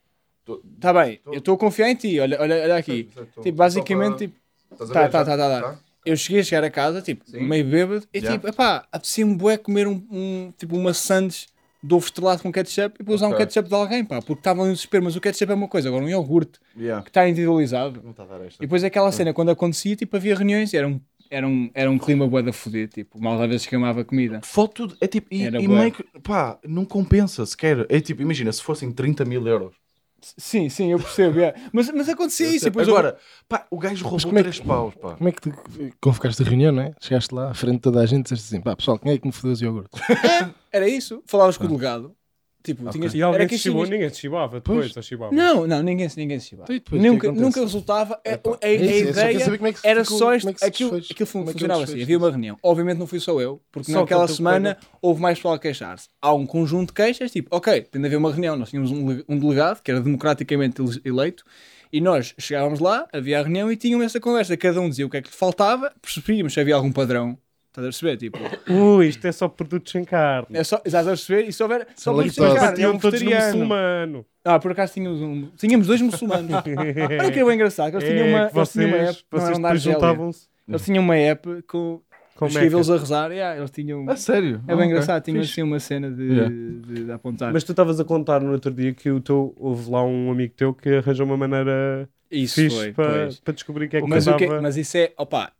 Tá 0.81 0.91
bem, 0.95 1.21
Tô- 1.23 1.33
eu 1.35 1.39
estou 1.39 1.55
a 1.55 1.59
confiar 1.59 1.91
em 1.91 1.95
ti. 1.97 2.19
Olha, 2.19 2.41
olha, 2.41 2.63
olha 2.63 2.77
aqui. 2.77 3.11
Tipo, 3.43 3.53
basicamente, 3.59 4.17
tipo, 4.21 4.39
Estás 4.73 4.91
a 4.91 4.95
tá, 4.95 5.03
ver? 5.03 5.11
tá, 5.11 5.19
Já? 5.19 5.25
tá, 5.25 5.37
tá, 5.37 5.61
tá. 5.75 5.79
eu 6.07 6.17
cheguei 6.17 6.41
a 6.41 6.45
chegar 6.45 6.65
a 6.65 6.71
casa, 6.71 7.03
tipo, 7.03 7.31
Sim. 7.31 7.41
meio 7.47 7.65
bêbado, 7.67 8.07
e 8.11 8.19
Yeah. 8.21 8.39
tipo, 8.39 8.49
epá, 8.49 8.87
apetecia-me 8.91 9.35
bué 9.37 9.59
comer 9.59 9.87
um, 9.87 10.03
um, 10.11 10.51
tipo, 10.57 10.75
uma 10.79 10.95
sandes 10.95 11.52
ovo 11.91 12.05
estrelado 12.05 12.43
com 12.43 12.53
ketchup 12.53 12.95
e 12.97 12.99
depois 12.99 13.21
usar 13.21 13.29
um 13.29 13.33
Ok. 13.33 13.45
ketchup 13.47 13.69
de 13.69 13.75
alguém, 13.75 14.05
pá, 14.05 14.21
porque 14.23 14.41
estava 14.41 14.63
em 14.69 14.73
desespero, 14.73 15.05
mas 15.05 15.17
o 15.17 15.21
ketchup 15.21 15.51
é 15.51 15.55
uma 15.55 15.69
coisa, 15.69 15.89
agora 15.89 16.05
um 16.05 16.09
iogurte 16.09 16.61
Yeah. 16.79 17.03
que 17.03 17.11
está 17.11 17.29
individualizado. 17.29 18.01
Não 18.03 18.11
está 18.13 18.23
a 18.23 18.27
dar 18.27 18.41
esta. 18.45 18.63
E 18.63 18.67
depois 18.67 18.85
aquela 18.85 19.11
cena, 19.11 19.33
quando 19.35 19.51
acontecia, 19.51 19.97
tipo, 19.97 20.17
havia 20.17 20.35
reuniões, 20.35 20.73
era 20.75 20.87
um, 20.87 21.01
era 21.31 21.47
um, 21.49 21.71
era 21.75 21.91
um 21.91 21.99
clima 21.99 22.27
bué 22.29 22.43
da 22.43 22.53
foder, 22.53 22.89
tipo, 22.89 23.21
mal 23.21 23.41
às 23.43 23.49
vezes 23.49 23.67
queimava 23.67 24.05
comida. 24.05 24.41
Foto. 24.45 24.95
É 25.01 25.07
tipo, 25.07 25.29
e, 25.33 25.45
e 25.47 25.69
meio 25.69 25.93
que, 25.93 26.05
pá, 26.23 26.59
não 26.65 26.85
compensa 26.85 27.45
sequer. 27.47 27.87
É 27.89 28.01
tipo, 28.01 28.23
imagina, 28.23 28.53
se 28.53 28.63
fossem 28.63 28.93
30 28.93 29.25
mil 29.25 29.47
euros, 29.47 29.75
Sim, 30.37 30.69
sim, 30.69 30.93
eu 30.93 30.99
percebo. 30.99 31.41
é. 31.41 31.55
Mas, 31.73 31.91
mas 31.91 32.09
acontecia 32.09 32.47
isso. 32.49 32.67
e 32.67 32.71
depois 32.71 32.87
eu- 32.89 32.97
Agora, 32.97 33.17
pá, 33.49 33.67
o 33.71 33.79
gajo 33.79 34.05
roubou 34.05 34.21
como 34.29 34.39
é 34.39 34.43
que- 34.43 34.51
três 34.51 34.61
paus, 34.67 34.95
pá. 34.95 35.15
Como 35.17 35.29
é 35.29 35.33
que 35.33 35.41
tu 35.41 35.53
convocaste 36.01 36.43
a 36.43 36.45
reunião, 36.47 36.73
não 36.73 36.83
é? 36.83 36.95
Chegaste 37.01 37.35
lá 37.35 37.51
à 37.51 37.55
frente 37.55 37.75
de 37.77 37.81
toda 37.81 38.01
a 38.01 38.07
gente 38.07 38.21
e 38.21 38.23
disseste 38.25 38.55
assim: 38.55 38.63
pá, 38.63 38.77
pessoal, 38.77 38.99
quem 38.99 39.13
é 39.13 39.19
que 39.19 39.27
me 39.27 39.33
fodeu 39.33 39.53
os 39.53 39.61
iogurtes? 39.63 40.01
Era 40.73 40.89
isso. 40.89 41.23
Falavas 41.27 41.57
com 41.57 41.65
o 41.65 41.69
delegado. 41.69 42.15
Tipo, 42.63 42.89
tinhas, 42.91 43.13
E 43.15 43.21
alguém 43.23 43.41
era 43.43 43.49
se 43.49 43.59
chibou, 43.59 43.85
ninguém 43.87 44.09
se 44.11 44.21
chibava 44.21 44.57
depois, 44.61 44.93
Pois. 44.93 45.07
chibava. 45.07 45.35
Não, 45.35 45.67
não, 45.67 45.83
ninguém, 45.83 46.09
se- 46.09 46.17
ninguém 46.19 46.39
se 46.39 46.51
chibava. 46.51 46.73
Então, 46.73 46.99
Nunca, 46.99 47.33
nunca 47.33 47.61
resultava. 47.61 48.15
A, 48.25 48.31
a- 48.31 48.35
a 48.35 48.59
É 48.63 48.75
isso, 48.75 48.85
eu 49.09 49.15
só 49.15 49.21
quero 49.21 49.33
ideia 49.35 49.59
como 49.59 49.69
é 49.69 49.75
era 49.83 50.05
ficou- 50.05 50.19
só 50.19 50.35
este, 50.35 50.49
é 50.49 50.67
aquilo, 50.67 50.91
desfez. 50.93 51.11
aquilo 51.11 51.25
é 51.25 51.27
funcionava 51.53 51.83
assim. 51.85 52.03
Havia 52.03 52.19
uma 52.19 52.31
reunião. 52.31 52.59
Obviamente 52.63 52.99
não 52.99 53.07
fui 53.07 53.19
só 53.19 53.41
eu, 53.41 53.61
porque 53.73 53.91
Só 53.91 54.01
naquela 54.01 54.29
semana 54.29 54.79
houve 55.01 55.21
mais 55.21 55.39
pessoal 55.39 55.55
a 55.55 55.59
queixar-se. 55.59 56.09
Há 56.21 56.33
um 56.33 56.47
conjunto 56.47 56.89
de 56.89 56.93
queixas, 56.95 57.31
tipo, 57.33 57.49
ok, 57.55 57.81
tem 57.83 58.01
de 58.01 58.07
haver 58.07 58.17
uma 58.17 58.31
reunião. 58.31 58.57
Nós 58.57 58.71
tínhamos 58.71 58.91
um, 58.93 59.23
um 59.29 59.39
delegado 59.39 59.83
que 59.83 59.91
era 59.91 60.01
democraticamente 60.01 60.81
ele- 60.81 61.01
eleito. 61.05 61.45
E 61.93 62.01
nós 62.01 62.33
chegávamos 62.39 62.81
lá, 62.81 63.07
havia 63.13 63.39
a 63.39 63.43
reunião 63.43 63.71
e 63.71 63.77
tínhamos 63.77 64.07
essa 64.07 64.19
conversa. 64.19 64.57
Cada 64.57 64.81
um 64.81 64.89
dizia 64.89 65.05
o 65.07 65.11
que 65.11 65.17
é 65.19 65.21
que 65.23 65.29
lhe 65.29 65.37
faltava, 65.37 65.93
percebíamos 66.01 66.55
se 66.55 66.61
havia 66.61 66.75
algum 66.75 66.91
padrão. 66.91 67.37
Estás 67.73 67.87
a 67.87 67.89
perceber? 67.89 68.17
Tipo, 68.19 68.39
Ui, 68.71 69.07
isto 69.09 69.27
é 69.27 69.33
só 69.33 69.49
produtos 69.49 69.91
sem 69.93 70.05
carne. 70.05 70.47
é 70.53 70.63
só, 70.63 70.77
estás 70.85 71.07
a 71.07 71.11
perceber? 71.11 71.49
E 71.49 71.53
se 71.55 71.63
houver. 71.63 71.87
Só 71.97 72.13
para 72.13 72.25
lactose. 72.25 72.43
explicar, 72.51 72.79
é 72.79 72.89
um 72.89 72.99
todos 72.99 73.23
muçulmano. 73.23 74.27
Ah, 74.45 74.59
por 74.59 74.73
acaso 74.73 74.93
tínhamos, 74.93 75.21
um, 75.23 75.49
tínhamos 75.57 75.87
dois 75.87 76.01
muçulmanos. 76.03 76.51
Olha 76.53 77.31
que 77.33 77.39
é 77.41 77.45
bem 77.45 77.55
engraçado. 77.55 77.91
que 77.91 77.97
Eles 77.97 78.09
tinham 78.09 78.29
uma, 78.29 78.39
É, 78.41 78.51
eles 78.55 78.73
tinham 78.73 78.89
uma 78.89 78.97
vocês, 78.99 79.09
app, 79.09 79.25
não 79.33 79.41
vocês 79.41 79.57
depois 79.59 79.65
Argélia. 79.73 79.95
juntavam-se 79.99 80.49
Eles 80.69 80.85
tinham 80.85 81.03
uma 81.03 81.17
app 81.17 81.63
com 81.67 82.01
com 82.35 82.47
escrevê-los 82.47 82.89
Meca. 82.89 82.99
a 82.99 83.01
rezar. 83.03 83.31
Yeah, 83.31 83.59
eles 83.59 83.71
tinham. 83.71 84.11
A 84.11 84.17
sério? 84.17 84.63
É 84.67 84.73
Ah, 84.73 84.77
bem 84.77 84.87
engraçado, 84.87 85.23
tinham 85.23 85.41
Fixe. 85.43 85.53
assim 85.53 85.63
uma 85.63 85.79
cena 85.79 86.11
de, 86.11 86.23
Yeah. 86.25 86.49
de, 86.55 87.05
de 87.05 87.13
apontar. 87.13 87.53
Mas 87.53 87.63
tu 87.65 87.73
estavas 87.73 88.01
a 88.01 88.05
contar 88.05 88.41
no 88.41 88.53
outro 88.53 88.71
dia 88.73 88.93
que 88.93 89.11
o 89.11 89.21
teu, 89.21 89.55
houve 89.57 89.91
lá 89.91 90.03
um 90.05 90.31
amigo 90.31 90.53
teu 90.57 90.75
que 90.75 90.89
arranjou 90.97 91.25
uma 91.27 91.37
maneira 91.37 92.09
isso 92.31 92.55
fixe 92.57 92.77
foi, 92.77 92.93
para, 92.93 93.29
para 93.45 93.55
descobrir 93.55 93.85
o 93.87 93.89
que 93.89 93.97
é 93.99 94.01
que 94.03 94.09
Mas, 94.09 94.27
o 94.27 94.37
que, 94.37 94.45
andava. 94.45 94.63
mas 94.63 94.77
isso 94.77 94.97
é, 94.97 95.13
opa, 95.17 95.53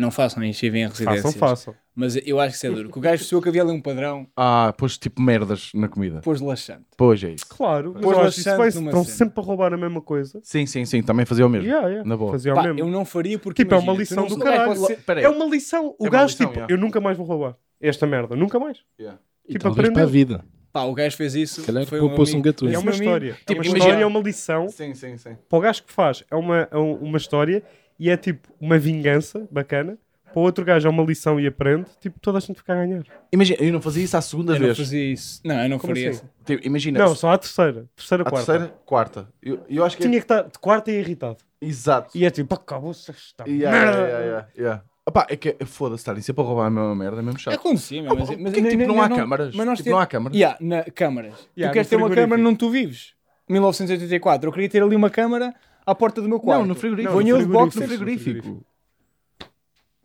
não 0.00 0.10
façam 0.10 0.42
isso 0.42 0.64
e 0.64 0.70
vêm 0.70 0.82
em 0.84 0.88
residências. 0.88 1.22
Façam, 1.34 1.38
façam. 1.38 1.74
Mas 1.94 2.16
eu 2.26 2.40
acho 2.40 2.50
que 2.52 2.56
isso 2.56 2.66
é 2.66 2.70
duro. 2.70 2.90
Que 2.90 2.98
o 2.98 3.00
gajo 3.00 3.18
percebeu 3.18 3.42
que 3.42 3.48
havia 3.50 3.62
ali 3.62 3.70
um 3.72 3.80
padrão, 3.80 4.26
Ah, 4.36 4.72
pôs 4.76 4.96
tipo 4.96 5.20
merdas 5.20 5.70
na 5.74 5.86
comida. 5.88 6.20
pôs 6.22 6.40
laxante. 6.40 6.84
Pois 6.96 7.22
é 7.22 7.30
isso. 7.32 7.46
Claro, 7.48 7.92
mas 7.94 8.02
Pôs 8.02 8.16
eu 8.16 8.22
acho 8.24 8.34
que 8.34 8.40
isso 8.40 8.48
vai, 8.50 8.58
laxante 8.58 8.76
numa 8.78 8.90
estão 8.90 9.04
cena. 9.04 9.16
sempre 9.16 9.40
a 9.40 9.44
roubar 9.44 9.74
a 9.74 9.76
mesma 9.76 10.00
coisa. 10.00 10.40
Sim, 10.42 10.64
sim, 10.66 10.84
sim, 10.84 11.02
também 11.02 11.26
fazia 11.26 11.46
o 11.46 11.48
mesmo. 11.48 11.66
Yeah, 11.68 11.88
yeah. 11.88 12.08
Na 12.08 12.16
boa. 12.16 12.32
Fazia 12.32 12.52
o 12.52 12.56
Pá, 12.56 12.62
mesmo. 12.62 12.78
eu 12.80 12.86
não 12.88 13.04
faria 13.04 13.38
porque. 13.38 13.62
Tipo, 13.62 13.74
é 13.74 13.78
imagina, 13.78 13.92
uma 13.92 13.96
tu 13.96 14.00
lição 14.00 14.22
não- 14.28 14.36
do 14.36 14.38
caralho. 14.42 14.74
pode 14.74 14.86
ser- 14.86 14.96
Peraí. 15.04 15.24
É 15.24 15.28
uma 15.28 15.44
lição. 15.46 15.88
O 15.88 15.96
É 16.00 16.04
uma 16.04 16.10
gajo, 16.10 16.26
lição, 16.32 16.46
tipo, 16.46 16.58
yeah. 16.58 16.74
eu 16.74 16.78
nunca 16.78 17.00
mais 17.00 17.16
vou 17.16 17.26
roubar 17.26 17.56
esta 17.80 18.06
merda. 18.06 18.34
Nunca 18.34 18.58
mais. 18.58 18.78
Yeah. 18.98 19.20
E 19.46 19.52
Tipo, 19.52 19.64
talvez 19.64 19.88
para 19.90 20.00
a 20.02 20.04
aprendeu. 20.04 20.08
vida. 20.08 20.44
Pá, 20.72 20.84
o 20.84 20.94
gajo 20.94 21.16
fez 21.16 21.34
isso. 21.34 21.60
Se 21.62 21.66
calhar 21.66 21.84
foi 21.84 22.00
um 22.00 22.06
amigo- 22.14 22.42
gatuno. 22.42 22.70
É 22.70 22.74
esse 22.74 22.80
uma 22.82 22.84
meu 22.84 22.94
amigo- 22.94 23.04
história. 23.04 23.30
É 23.30 23.34
Tipo, 23.34 23.52
uma 23.54 23.54
imagina- 23.64 23.78
história, 23.78 24.02
é 24.02 24.06
uma 24.06 24.20
lição. 24.20 24.68
Sim, 24.68 24.94
sim, 24.94 25.16
sim. 25.16 25.36
Para 25.48 25.58
o 25.58 25.60
gajo 25.60 25.82
que 25.82 25.92
faz, 25.92 26.22
é 26.30 26.36
uma, 26.36 26.68
é 26.70 26.76
um- 26.78 26.94
uma 26.94 27.18
história 27.18 27.62
e 28.00 28.10
é 28.10 28.16
tipo 28.16 28.48
uma 28.60 28.78
vingança 28.78 29.46
bacana. 29.50 29.96
Para 30.32 30.38
o 30.40 30.42
outro 30.44 30.64
gajo 30.64 30.86
é 30.86 30.90
uma 30.90 31.02
lição 31.02 31.40
e 31.40 31.46
aprende. 31.48 31.86
Tipo, 32.00 32.18
toda 32.20 32.38
a 32.38 32.40
gente 32.40 32.56
fica 32.56 32.72
a 32.72 32.76
ganhar. 32.76 33.02
Imagina, 33.32 33.58
eu 33.60 33.72
não 33.72 33.80
fazia 33.82 34.04
isso 34.04 34.16
à 34.16 34.20
segunda 34.22 34.52
Eu 34.54 34.60
não 34.60 34.66
vez. 34.66 34.78
fazia 34.78 35.12
isso. 35.12 35.40
Não, 35.44 35.60
eu 35.60 35.68
não 35.68 35.78
Como 35.78 35.92
faria 35.92 36.10
assim? 36.10 36.18
isso. 36.20 36.30
Tipo, 36.44 36.66
imagina, 36.66 36.98
Não, 37.00 37.14
só 37.16 37.32
à 37.32 37.38
terceira. 37.38 37.86
Terceira, 37.96 38.22
a 38.22 38.30
quarta. 38.30 38.46
terceira, 38.52 38.74
quarta. 38.86 39.28
Eu, 39.42 39.60
eu 39.68 39.84
acho 39.84 39.96
que 39.96 40.04
é... 40.04 40.06
Tinha 40.06 40.18
que 40.20 40.24
estar 40.24 40.42
de 40.42 40.56
quarta 40.60 40.88
e 40.92 41.00
irritado. 41.00 41.38
Exato. 41.60 42.16
E 42.16 42.24
é 42.24 42.30
tipo, 42.30 42.54
acabou-se 42.54 43.10
esta 43.10 43.42
Yeah, 43.48 43.70
merda. 43.76 43.98
yeah, 43.98 44.08
yeah, 44.08 44.24
yeah, 44.24 44.48
yeah. 44.56 44.82
Opá, 45.04 45.26
é 45.28 45.34
que 45.36 45.56
foda-se, 45.66 46.02
estarem 46.02 46.22
sempre 46.22 46.42
a 46.42 46.46
roubar 46.46 46.66
a 46.66 46.70
mesma 46.70 46.94
merda, 46.94 47.18
é 47.18 47.22
mesmo 47.22 47.40
chato. 47.40 47.54
Acontecia, 47.54 48.00
mas, 48.04 48.16
Porquê 48.28 48.36
mas 48.40 48.52
que, 48.52 48.62
tipo, 48.62 48.86
não 48.86 49.02
há 49.02 49.08
câmaras? 49.08 49.52
Mas 49.56 49.66
nós 49.66 49.78
Tipo, 49.78 49.84
temos- 49.86 49.96
não 49.98 50.02
há 50.02 50.06
câmaras? 50.06 50.36
Yeah, 50.38 50.58
na, 50.60 50.84
câmaras. 50.84 51.34
Yeah, 51.58 51.70
tu 51.70 51.74
queres 51.74 51.88
ter 51.88 51.96
uma 51.96 52.08
câmara 52.10 52.40
onde 52.40 52.56
tu 52.56 52.70
vives. 52.70 53.14
1984. 53.48 54.48
Eu 54.48 54.52
queria 54.52 54.68
ter 54.68 54.80
ali 54.82 54.94
uma 54.94 55.10
câmara 55.10 55.52
à 55.90 55.94
porta 55.94 56.20
do 56.22 56.28
meu 56.28 56.40
quarto. 56.40 56.60
Não, 56.60 56.68
no 56.68 56.74
frigorífico. 56.74 57.20
No 57.20 57.28
eu 57.28 57.38
de 57.38 57.44
boxe 57.44 57.80
no 57.80 57.86
frigorífico. 57.86 58.64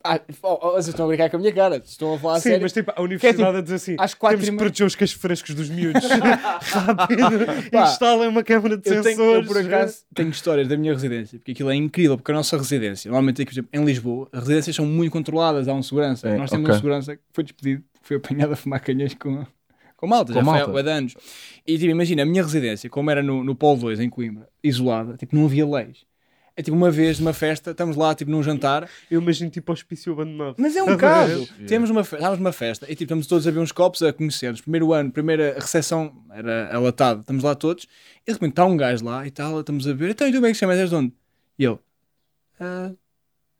Ah, 0.08 0.20
oh, 0.42 0.58
oh, 0.62 0.70
vocês 0.72 0.88
estão 0.88 1.06
a 1.06 1.08
brincar 1.08 1.28
com 1.28 1.36
a 1.36 1.40
minha 1.40 1.52
cara. 1.52 1.82
Estão 1.84 2.14
a 2.14 2.18
falar 2.18 2.34
a 2.34 2.40
Sim, 2.40 2.50
sério. 2.50 2.62
mas 2.62 2.72
tipo, 2.72 2.92
a 2.94 3.02
universidade 3.02 3.36
tipo, 3.36 3.58
a 3.58 3.60
dizer 3.60 3.74
assim: 3.74 3.96
às 3.98 4.14
quatro 4.14 4.38
temos 4.38 4.50
que 4.50 4.56
proteger 4.56 4.86
os 4.86 4.94
queixos 4.94 5.20
frescos 5.20 5.54
dos 5.54 5.68
miúdos. 5.68 6.02
Rápido, 6.06 7.26
instalem 7.72 8.28
uma 8.28 8.44
câmara 8.44 8.76
de 8.76 8.88
eu, 8.88 9.02
tenho, 9.02 9.16
sensores. 9.16 9.42
eu, 9.42 9.46
por 9.46 9.58
acaso, 9.58 9.98
tenho 10.14 10.30
histórias 10.30 10.68
da 10.68 10.76
minha 10.76 10.92
residência, 10.92 11.38
porque 11.38 11.52
aquilo 11.52 11.70
é 11.70 11.74
incrível, 11.74 12.16
porque 12.16 12.30
a 12.30 12.34
nossa 12.34 12.56
residência, 12.56 13.08
normalmente 13.10 13.42
aqui, 13.42 13.50
por 13.50 13.54
exemplo, 13.54 13.70
em 13.72 13.84
Lisboa, 13.84 14.28
as 14.32 14.40
residências 14.40 14.76
são 14.76 14.86
muito 14.86 15.12
controladas, 15.12 15.66
há 15.66 15.74
um 15.74 15.82
segurança. 15.82 16.28
É, 16.28 16.36
Nós 16.36 16.50
temos 16.50 16.64
ok. 16.66 16.74
um 16.74 16.78
segurança 16.78 17.16
que 17.16 17.22
foi 17.32 17.42
despedido, 17.42 17.82
porque 17.92 18.06
foi 18.06 18.16
apanhado 18.18 18.52
a 18.52 18.56
fumar 18.56 18.80
canhões 18.80 19.14
com, 19.14 19.44
com 19.96 20.06
malta, 20.06 20.32
Com 20.32 20.38
já 20.40 20.44
malta. 20.44 20.70
foi 20.70 20.80
há 20.80 20.82
de 20.84 20.90
anos. 20.90 21.14
E 21.66 21.78
tipo, 21.78 21.90
imagina, 21.90 22.22
a 22.22 22.26
minha 22.26 22.42
residência, 22.42 22.88
como 22.90 23.10
era 23.10 23.22
no, 23.22 23.42
no 23.42 23.54
Polo 23.54 23.80
2, 23.80 24.00
em 24.00 24.10
Coimbra, 24.10 24.48
isolada, 24.62 25.16
tipo, 25.16 25.34
não 25.34 25.46
havia 25.46 25.66
leis. 25.66 26.04
É 26.58 26.62
tipo, 26.62 26.74
uma 26.74 26.90
vez 26.90 27.18
numa 27.20 27.34
festa, 27.34 27.72
estamos 27.72 27.96
lá, 27.96 28.14
tipo, 28.14 28.30
num 28.30 28.42
jantar, 28.42 28.88
Eu 29.10 29.20
imagino 29.20 29.50
tipo 29.50 29.70
hospício 29.72 30.10
abandonado. 30.14 30.54
Mas 30.58 30.74
é 30.74 30.82
um 30.82 30.96
caso. 30.96 31.46
Temos 31.66 31.90
uma, 31.90 32.00
estávamos 32.00 32.38
numa 32.38 32.52
festa 32.52 32.86
e 32.86 32.90
tipo, 32.94 33.02
estamos 33.04 33.26
todos 33.26 33.46
a 33.46 33.50
ver 33.50 33.58
uns 33.58 33.72
copos 33.72 34.02
a 34.02 34.10
conhecer-nos. 34.10 34.62
Primeiro 34.62 34.90
ano, 34.94 35.12
primeira 35.12 35.54
recepção 35.58 36.14
era 36.32 36.74
alatado. 36.74 37.20
Estamos 37.20 37.44
lá 37.44 37.54
todos 37.54 37.84
e 38.22 38.26
de 38.26 38.32
repente 38.32 38.52
está 38.52 38.64
um 38.64 38.74
gajo 38.74 39.04
lá 39.04 39.26
e 39.26 39.30
tal, 39.30 39.60
estamos 39.60 39.86
a 39.86 39.92
ver. 39.92 40.08
Então, 40.10 40.26
e 40.26 40.32
tu 40.32 40.40
bem 40.40 40.52
que 40.52 40.56
chamas? 40.58 40.78
És 40.78 40.88
de 40.88 40.96
onde? 40.96 41.12
E 41.58 41.64
ele, 41.66 41.78
"Ah, 42.58 42.90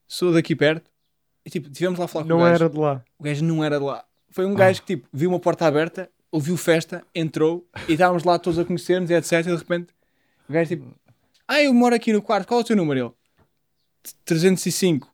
sou 0.09 0.33
daqui 0.33 0.57
perto. 0.57 0.91
E 1.45 1.51
tipo, 1.51 1.69
tivemos 1.69 1.99
lá 1.99 2.07
a 2.07 2.09
falar 2.09 2.25
com 2.25 2.31
Não 2.31 2.39
o 2.39 2.45
gajo. 2.45 2.55
era 2.65 2.71
de 2.71 2.79
lá. 2.79 3.05
O 3.19 3.23
gajo 3.25 3.45
não 3.45 3.63
era 3.63 3.79
de 3.79 3.85
lá. 3.85 4.05
Foi 4.31 4.47
um 4.47 4.55
gajo 4.55 4.81
que 4.81 4.97
tipo, 4.97 5.07
viu 5.13 5.29
uma 5.29 5.39
porta 5.39 5.67
aberta, 5.67 6.11
ouviu 6.31 6.57
festa, 6.57 7.05
entrou 7.15 7.67
e 7.89 7.93
estávamos 7.93 8.25
lá 8.25 8.39
todos 8.39 8.59
a 8.59 8.65
conhecer-nos 8.65 9.11
e 9.11 9.15
etc. 9.15 9.33
E 9.33 9.43
de 9.45 9.57
repente 9.57 9.89
o 10.49 10.53
gajo 10.53 10.69
tipo, 10.69 10.95
ah, 11.49 11.63
eu 11.63 11.73
moro 11.75 11.95
aqui 11.95 12.13
no 12.13 12.21
quarto, 12.23 12.47
qual 12.49 12.61
é 12.61 12.63
o 12.63 12.67
teu 12.67 12.77
número? 12.77 12.99
Ele, 13.01 13.13
305. 14.25 15.09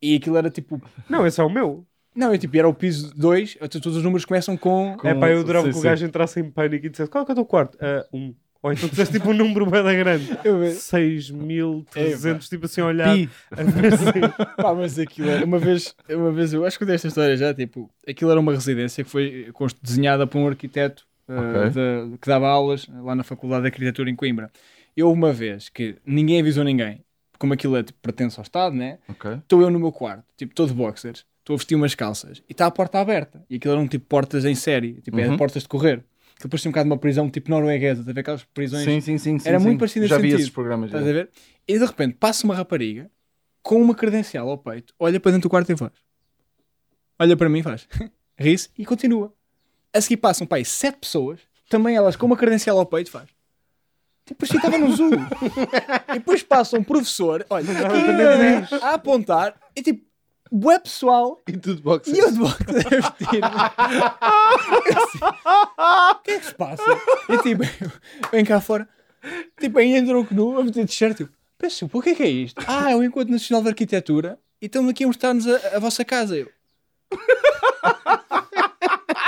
E 0.00 0.16
aquilo 0.16 0.36
era 0.36 0.50
tipo 0.50 0.80
Não, 1.08 1.26
esse 1.26 1.40
é 1.40 1.44
o 1.44 1.50
meu. 1.50 1.84
não, 2.14 2.32
eu 2.32 2.38
tipo, 2.38 2.56
era 2.56 2.68
o 2.68 2.74
piso 2.74 3.12
2, 3.16 3.58
todos 3.70 3.96
os 3.96 4.02
números 4.02 4.24
começam 4.24 4.56
com. 4.56 4.96
Com- 4.98 5.08
É 5.08 5.14
pá, 5.14 5.28
eu 5.30 5.40
adorava 5.40 5.66
sim, 5.66 5.72
que 5.72 5.78
o 5.78 5.80
sim. 5.80 5.86
gajo 5.88 6.06
entrasse 6.06 6.40
em 6.40 6.50
pânico 6.50 6.86
e 6.86 6.88
dissesse: 6.88 7.10
Qual 7.10 7.22
é 7.22 7.24
que 7.24 7.32
é 7.32 7.34
o 7.34 7.36
teu 7.36 7.44
quarto? 7.44 7.76
Ah, 7.80 8.06
um. 8.12 8.34
Ou 8.62 8.72
então 8.72 8.88
dissesse 8.88 9.12
tipo 9.12 9.30
um 9.30 9.34
número 9.34 9.66
bem 9.66 9.82
da 9.84 9.94
grande. 9.94 10.36
Eu 10.44 10.58
ve- 10.58 10.74
6.300, 10.74 12.48
tipo 12.48 12.66
assim, 12.66 12.80
a 12.80 12.86
olhar. 12.86 13.14
Pi. 13.14 13.30
A 13.52 13.62
ver 13.62 13.94
assim. 13.94 14.20
Pá, 14.60 14.74
mas 14.74 14.98
aquilo 14.98 15.30
era. 15.30 15.44
Uma 15.44 15.58
vez, 15.58 15.94
uma 16.08 16.32
vez, 16.32 16.52
eu 16.52 16.64
acho 16.64 16.76
que 16.76 16.82
eu 16.84 16.86
dei 16.86 16.96
esta 16.96 17.08
história 17.08 17.36
já. 17.36 17.52
Tipo, 17.54 17.90
aquilo 18.06 18.30
era 18.30 18.40
uma 18.40 18.52
residência 18.52 19.04
que 19.04 19.10
foi 19.10 19.52
desenhada 19.82 20.26
por 20.26 20.38
um 20.38 20.48
arquiteto 20.48 21.06
uh, 21.28 21.32
Ok. 21.32 21.70
da- 21.70 22.18
que 22.20 22.28
dava 22.28 22.48
aulas 22.48 22.86
lá 23.02 23.14
na 23.14 23.22
Faculdade 23.22 23.62
de 23.62 23.68
Arquitetura 23.68 24.10
em 24.10 24.16
Coimbra. 24.16 24.50
E 24.96 25.02
houve 25.02 25.16
uma 25.18 25.32
vez 25.32 25.68
que 25.68 25.96
ninguém 26.04 26.40
avisou 26.40 26.64
ninguém, 26.64 27.00
como 27.38 27.52
aquilo 27.54 27.76
é, 27.76 27.82
tipo, 27.84 27.98
pertence 28.02 28.38
ao 28.38 28.42
Estado, 28.42 28.74
né? 28.74 28.98
Estou 29.40 29.62
eu 29.62 29.70
no 29.70 29.78
meu 29.78 29.92
quarto, 29.92 30.24
tipo, 30.36 30.52
todo 30.54 30.68
de 30.70 30.74
boxers, 30.74 31.24
estou 31.38 31.54
a 31.54 31.56
vestir 31.56 31.76
umas 31.76 31.94
calças 31.94 32.42
e 32.48 32.52
está 32.52 32.66
a 32.66 32.70
porta 32.70 32.98
aberta. 32.98 33.44
E 33.48 33.54
aquilo 33.56 33.74
eram 33.74 33.86
tipo 33.86 34.04
portas 34.06 34.44
em 34.44 34.56
série, 34.56 34.94
tipo, 34.94 35.18
é 35.20 35.28
Uhum. 35.28 35.36
portas 35.36 35.62
de 35.62 35.68
correr. 35.68 36.02
Aquilo 36.38 36.50
parecia 36.50 36.68
um 36.68 36.72
bocado 36.72 36.88
uma 36.88 36.96
prisão 36.98 37.28
tipo 37.28 37.50
norueguesa, 37.50 38.04
tá 38.04 38.10
a 38.10 38.14
ver 38.14 38.20
aquelas 38.20 38.44
prisões 38.44 38.84
Sim, 38.84 39.00
sim, 39.00 39.18
sim. 39.18 39.38
sim, 39.40 39.48
Era 39.48 39.58
sim. 39.58 39.66
muito 39.66 39.80
parecido 39.80 40.06
Já 40.06 40.16
vi 40.16 40.22
sentido. 40.22 40.38
esses 40.38 40.50
programas. 40.50 40.86
Estás 40.90 41.06
a 41.06 41.12
ver? 41.12 41.30
E 41.66 41.78
de 41.78 41.84
repente 41.84 42.14
passa 42.14 42.44
uma 42.44 42.54
rapariga 42.54 43.10
com 43.60 43.82
uma 43.82 43.94
credencial 43.94 44.48
ao 44.48 44.56
peito, 44.56 44.94
olha 44.98 45.18
para 45.18 45.32
dentro 45.32 45.48
do 45.48 45.50
quarto 45.50 45.70
e 45.72 45.76
faz. 45.76 45.92
Olha 47.18 47.36
para 47.36 47.48
mim 47.48 47.58
e 47.58 47.62
faz. 47.64 47.88
Ri-se 48.38 48.70
e 48.78 48.86
continua. 48.86 49.34
A 49.92 50.00
seguir 50.00 50.18
passam, 50.18 50.46
pai, 50.46 50.64
sete 50.64 50.98
pessoas, 50.98 51.40
também 51.68 51.96
elas 51.96 52.14
com 52.14 52.26
uma 52.26 52.36
credencial 52.36 52.78
ao 52.78 52.86
peito, 52.86 53.10
faz. 53.10 53.28
Tipo, 54.24 54.40
parecia 54.40 54.60
que 54.60 54.66
estava 54.66 54.78
no 54.84 54.94
zoo. 54.94 55.10
e 56.14 56.18
depois 56.18 56.42
passa 56.44 56.78
um 56.78 56.84
professor, 56.84 57.44
olha, 57.50 57.66
aqui, 57.72 58.74
a 58.84 58.94
apontar, 58.94 59.58
e 59.74 59.82
tipo, 59.82 60.06
bué 60.50 60.78
pessoal, 60.78 61.40
E 61.46 61.52
tudo 61.56 61.82
boxe. 61.82 62.10
e 62.14 62.18
eu 62.18 62.30
de. 62.32 62.40
Eu 62.40 62.46
assim, 64.96 65.18
O 65.78 66.14
que 66.22 66.30
é 66.32 66.38
que 66.38 66.46
se 66.46 66.54
passa? 66.54 66.82
E 67.28 67.38
tipo, 67.38 67.62
vem 68.32 68.44
cá 68.44 68.60
fora. 68.60 68.88
Tipo, 69.60 69.78
aí 69.78 69.94
entra 69.96 70.18
o 70.18 70.24
CNU 70.24 70.58
a 70.60 70.64
meter 70.64 70.86
t-shirt. 70.86 71.16
Tipo, 71.16 71.30
pensa, 71.58 71.88
o 71.92 72.00
que 72.02 72.10
é 72.10 72.14
que 72.14 72.22
é 72.22 72.28
isto? 72.28 72.62
Ah, 72.66 72.90
é 72.90 72.96
o 72.96 73.02
Encontro 73.02 73.32
Nacional 73.32 73.62
de 73.62 73.68
Arquitetura 73.70 74.38
e 74.60 74.66
estamos 74.66 74.90
aqui 74.90 75.04
a 75.04 75.06
mostrar-nos 75.06 75.46
a, 75.46 75.76
a 75.76 75.78
vossa 75.78 76.04
casa. 76.04 76.36
Eu. 76.36 76.48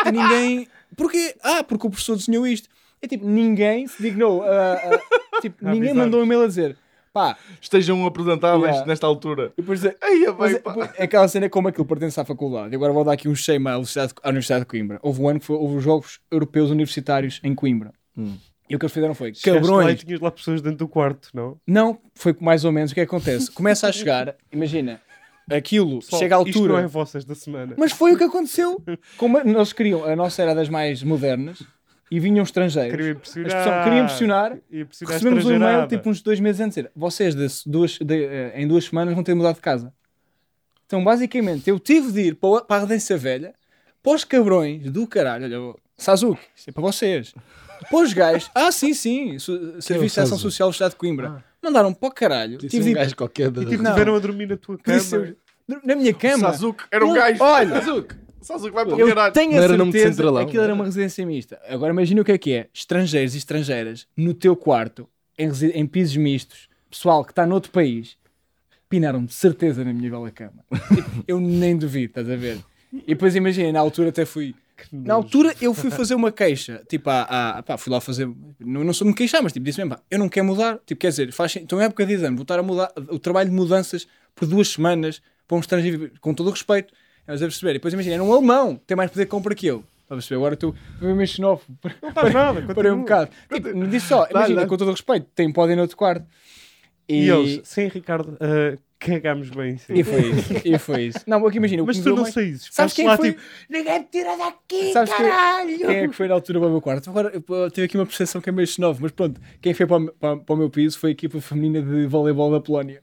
E 0.07 0.13
ninguém. 0.13 0.69
Porquê? 0.97 1.35
Ah, 1.43 1.63
porque 1.65 1.87
o 1.87 1.91
professor 1.91 2.17
desenhou 2.17 2.47
isto. 2.47 2.69
É 3.03 3.07
tipo, 3.09 3.27
ninguém 3.27 3.87
se 3.87 4.03
dignou. 4.03 4.43
a- 4.43 4.75
a- 4.75 5.41
tipo, 5.41 5.65
ninguém 5.65 5.95
mandou 5.95 6.21
um 6.21 6.25
e-mail 6.25 6.43
a 6.43 6.47
dizer 6.47 6.77
pá, 7.13 7.37
Estejam 7.61 8.05
apresentáveis 8.07 8.71
Yeah. 8.71 8.87
nesta 8.87 9.07
altura. 9.07 9.53
e 9.57 9.61
depois 9.63 9.81
dizer, 9.81 9.97
Ai, 10.01 10.25
é 10.25 10.33
mas 10.33 10.53
bem, 10.53 10.57
é, 10.57 10.59
pá. 10.61 10.95
é 10.97 11.05
aquela 11.05 11.29
cena 11.29 11.49
como 11.49 11.69
aquilo 11.69 11.85
pertence 11.87 12.19
à 12.21 12.25
faculdade. 12.25 12.73
E 12.73 12.77
agora 12.77 12.93
vou 12.93 13.05
dar 13.05 13.13
aqui 13.13 13.29
um 13.29 13.35
shame 13.35 13.67
à 13.69 13.73
Universidade, 13.73 14.13
à 14.23 14.29
Universidade 14.29 14.61
de 14.61 14.67
Coimbra. 14.67 14.99
Houve 15.03 15.21
um 15.23 15.29
ano 15.29 15.41
que 15.41 15.47
foi, 15.47 15.57
houve 15.57 15.77
os 15.77 15.85
Jogos 15.85 16.21
Europeus 16.31 16.71
Universitários 16.71 17.41
em 17.43 17.55
Coimbra. 17.55 17.93
Hum. 18.17 18.37
E 18.69 18.77
o 18.77 18.79
que 18.79 18.85
eles 18.85 18.93
fizeram 18.93 19.15
foi, 19.15 19.35
Chegaste 19.35 19.49
lá 19.51 19.57
e 19.59 19.61
cabrões. 19.79 20.05
tinhas 20.05 20.21
lá 20.21 20.31
pessoas 20.31 20.63
dentro 20.63 20.79
do 20.79 20.89
quarto, 20.89 21.29
não? 21.35 21.59
Não, 21.67 21.99
foi 22.15 22.37
mais 22.41 22.65
ou 22.65 22.71
menos 22.71 22.93
o 22.93 22.95
que 22.95 23.01
acontece. 23.01 23.51
Começa 23.51 23.89
a 23.89 23.93
chegar, 23.93 24.37
imagina, 24.53 25.01
aquilo 25.51 25.99
Pessoal, 25.99 26.21
chega 26.21 26.37
à 26.37 26.43
Isto 26.43 26.59
não 26.61 26.67
é 26.67 26.69
altura. 26.83 26.87
vossas 26.89 27.25
da 27.25 27.35
semana. 27.35 27.75
Mas 27.77 27.91
foi 27.91 28.13
o 28.13 28.17
que 28.17 28.23
aconteceu. 28.23 28.81
Como 29.19 29.43
nós 29.43 29.73
queriam, 29.73 30.05
a 30.05 30.15
nossa 30.15 30.41
era 30.43 30.55
das 30.55 30.69
mais 30.69 31.03
modernas. 31.03 31.61
E 32.11 32.19
vinham 32.19 32.43
estrangeiros. 32.43 32.91
Queria 32.97 33.13
As 33.13 33.17
impressionar. 33.17 33.53
pessoas 33.57 33.85
queriam 33.85 34.05
impressionar. 34.05 34.53
Impressionar 34.73 35.11
a 35.11 35.13
Recebemos 35.15 35.45
um 35.47 35.55
e-mail 35.55 35.87
tipo 35.89 36.11
uns 36.11 36.21
dois 36.21 36.41
meses 36.41 36.61
antes 36.61 36.79
a 36.79 36.83
dizer 36.83 36.93
vocês 36.97 37.35
de, 37.35 37.47
duas, 37.71 37.99
de, 37.99 38.25
eh, 38.25 38.53
em 38.57 38.67
duas 38.67 38.85
semanas 38.85 39.15
vão 39.15 39.23
ter 39.23 39.35
mudado 39.35 39.55
de 39.57 39.61
casa. 39.61 39.93
Então, 40.87 41.05
basicamente, 41.05 41.71
eu 41.71 41.79
tive 41.79 42.11
de 42.11 42.21
ir 42.21 42.35
para, 42.35 42.65
a 42.69 42.79
Redência 42.81 43.17
Velha, 43.17 43.55
para 44.03 44.13
os 44.13 44.25
cabrões 44.25 44.91
do 44.91 45.07
caralho, 45.07 45.45
olha, 45.45 45.75
Sazuki, 45.97 46.41
isto 46.57 46.71
é 46.71 46.73
para 46.73 46.83
vocês. 46.83 47.33
Para 47.89 47.99
os 48.03 48.13
gajos, 48.13 48.51
ah, 48.57 48.73
sim, 48.73 48.93
sim, 48.93 49.39
su- 49.39 49.81
Serviço 49.81 50.17
de 50.17 50.21
Ação? 50.23 50.37
Social 50.37 50.69
do 50.69 50.73
Estado 50.73 50.91
de 50.91 50.97
Coimbra. 50.97 51.45
Mandaram 51.63 51.95
para 51.95 52.09
o 52.09 52.13
caralho. 52.13 52.59
Disse 52.59 52.71
Tive 52.77 52.91
um 52.91 52.93
de 52.93 52.95
gajo 52.95 53.17
qualquer 53.17 53.51
da... 53.51 53.63
E 53.63 53.67
tipo, 53.67 53.85
tiveram 53.85 54.17
a 54.17 54.19
dormir 54.19 54.47
na 54.47 54.57
tua 54.57 54.77
cama. 54.79 54.99
Disse 54.99 55.37
na 55.85 55.95
minha 55.95 56.13
cama. 56.13 56.51
Sazuki 56.51 56.85
era 56.91 57.07
um 57.07 57.13
gajo. 57.13 57.43
Olha, 57.43 57.81
Sazuki. 57.81 58.15
Sazuki 58.41 58.73
vai 58.75 58.85
para 58.85 58.95
o 58.95 59.01
Eu 59.01 59.09
caralho. 59.09 59.33
tenho 59.33 59.59
a 59.59 59.69
certeza 59.69 60.23
que 60.33 60.39
aquilo 60.39 60.63
era 60.63 60.75
uma 60.75 60.85
residência 60.85 61.25
mista. 61.27 61.61
Agora 61.69 61.93
imagina 61.93 62.23
o 62.23 62.25
que 62.25 62.33
é 62.33 62.39
que 62.39 62.53
é. 62.53 62.69
Estrangeiros 62.73 63.35
e 63.35 63.39
estrangeiras 63.39 64.07
no 64.17 64.33
teu 64.35 64.57
quarto, 64.57 65.09
em, 65.39 65.49
em 65.75 65.87
pisos 65.87 66.17
mistos, 66.17 66.69
pessoal 66.91 67.25
que 67.25 67.33
está 67.33 67.47
noutro 67.47 67.71
país, 67.71 68.17
pinaram 68.89 69.25
de 69.25 69.33
certeza 69.33 69.85
na 69.85 69.93
minha 69.93 70.11
bela 70.11 70.31
cama. 70.31 70.65
Tipo, 70.95 71.25
eu 71.29 71.39
nem 71.41 71.77
duvido, 71.77 72.07
estás 72.07 72.29
a 72.31 72.37
ver? 72.37 72.59
E 72.93 73.09
depois 73.15 73.37
imagina, 73.37 73.71
na 73.73 73.81
altura 73.81 74.09
até 74.09 74.25
fui... 74.25 74.55
Na 74.91 75.13
altura 75.13 75.55
eu 75.61 75.75
fui 75.75 75.91
fazer 75.91 76.15
uma 76.15 76.33
queixa, 76.33 76.83
tipo, 76.89 77.11
à, 77.11 77.59
à- 77.59 77.63
pá, 77.63 77.77
fui 77.77 77.93
lá 77.93 78.01
fazer, 78.01 78.27
não, 78.59 78.83
não 78.83 78.95
sou 78.95 79.07
me 79.07 79.13
queixar, 79.13 79.43
mas 79.43 79.53
tipo, 79.53 79.63
disse 79.67 79.79
mesmo, 79.79 79.95
pá, 79.95 80.01
eu 80.11 80.19
não 80.19 80.27
quero 80.27 80.47
mudar, 80.47 80.79
tipo, 80.87 80.99
quer 80.99 81.09
dizer, 81.11 81.31
faz, 81.33 81.55
então 81.57 81.79
é 81.79 81.85
época 81.85 82.07
de 82.07 82.15
exame, 82.15 82.35
voltar 82.35 82.59
a 82.59 82.63
mudar 82.63 82.91
o 83.11 83.19
trabalho 83.19 83.51
de 83.51 83.55
mudanças 83.55 84.09
por 84.35 84.49
duas 84.49 84.69
semanas 84.69 85.21
para 85.47 85.55
um 85.59 85.61
estrangeiro, 85.61 86.11
com 86.23 86.33
todo 86.33 86.47
o 86.47 86.51
respeito, 86.51 86.95
mas 87.27 87.43
a 87.43 87.47
perceber, 87.47 87.71
e 87.71 87.75
depois 87.75 87.95
imagina, 87.95 88.15
era 88.17 88.25
um 88.25 88.33
alemão, 88.33 88.77
tem 88.87 88.97
mais 88.97 89.11
poder 89.11 89.25
de 89.25 89.31
compra 89.31 89.55
que 89.55 89.67
eu, 89.67 89.79
estás 90.03 90.11
a 90.11 90.15
perceber, 90.17 90.37
agora 90.37 90.55
estou 90.55 90.75
meio 91.01 91.27
xenófobo, 91.27 91.79
Não 92.03 92.09
estás 92.09 92.35
nada. 92.35 92.55
parei 92.63 92.75
continua. 92.75 92.95
um 92.95 93.01
bocado, 93.01 93.31
tipo, 93.53 93.77
me 93.77 93.87
diz 93.87 94.03
só, 94.03 94.27
imagina, 94.31 94.63
dá. 94.63 94.67
com 94.67 94.77
todo 94.77 94.89
o 94.89 94.93
respeito, 94.93 95.27
tem 95.35 95.53
podem 95.53 95.77
no 95.77 95.83
outro 95.83 95.97
quarto, 95.97 96.27
E, 97.09 97.25
e, 97.25 97.31
eles, 97.31 97.61
sim, 97.65 97.87
Ricardo, 97.89 98.37
ah, 98.41 98.77
cagámos 98.99 99.49
bem. 99.51 99.79
Sim. 99.79 99.95
e 99.95 100.05
foi 100.05 100.21
isso, 100.31 100.53
e 100.65 100.79
foi 100.79 101.03
isso, 101.05 101.21
não, 101.27 101.47
aqui 101.47 101.57
imagina, 101.57 101.83
Mas 101.85 101.99
tu 102.01 102.11
não 102.11 102.23
mais- 102.23 102.35
saíses. 102.35 102.69
Sabes 102.71 102.93
quem 102.95 103.07
lá 103.07 103.17
foi? 103.17 103.31
tipo, 103.33 103.43
ninguém 103.69 103.99
me 104.01 104.05
tira 104.07 104.37
daqui, 104.37 104.93
Sabes 104.93 105.13
quem- 105.15 105.27
caralho. 105.29 105.79
Quem 105.79 105.97
é 105.97 106.09
que 106.09 106.15
foi 106.15 106.29
na 106.29 106.35
altura 106.35 106.59
para 106.59 106.69
o 106.69 106.71
meu 106.73 106.81
quarto? 106.83 107.09
Agora 107.09 107.33
eu- 107.33 107.71
tive 107.71 107.87
aqui 107.87 107.97
uma 107.97 108.05
percepção 108.07 108.41
que 108.41 108.49
é 108.51 108.53
meio 108.53 108.69
novo, 108.79 108.99
mas 109.03 109.11
pronto, 109.13 109.41
quem 109.61 109.73
foi 109.73 109.87
para 109.87 109.97
o, 109.97 110.01
meu- 110.01 110.13
para, 110.13 110.37
para 110.37 110.55
o 110.55 110.59
meu 110.59 110.69
piso 110.69 110.99
foi 110.99 111.11
a 111.11 111.13
equipa 111.13 111.41
feminina 111.41 111.81
de 111.81 112.07
voleibol 112.07 112.51
da 112.51 112.61
Polónia. 112.61 113.03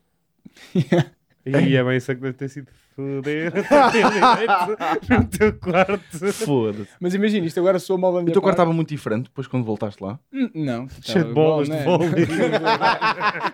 E 1.45 1.76
é 1.76 1.84
bem 1.84 1.97
isso 1.97 2.13
que 2.13 2.22
deve 2.22 2.34
ter 2.34 2.49
sido 2.49 2.68
foder 2.97 3.53
no 5.09 5.25
teu 5.27 5.53
quarto. 5.53 6.33
Foda-se. 6.33 6.89
Mas 6.99 7.13
imagina, 7.13 7.45
isto 7.45 7.59
agora 7.59 7.77
soa 7.77 7.97
mal 7.97 8.11
da 8.11 8.19
minha 8.21 8.31
O 8.31 8.33
teu 8.33 8.41
quarto 8.41 8.55
estava 8.55 8.73
muito 8.73 8.89
diferente 8.89 9.25
depois 9.25 9.45
quando 9.47 9.63
voltaste 9.63 10.03
lá. 10.03 10.19
Hum, 10.33 10.49
Não, 10.55 10.87
Cheio 11.03 11.25
de 11.25 11.33
bolas 11.33 11.69
de 11.69 11.77
vôlei. 11.83 12.25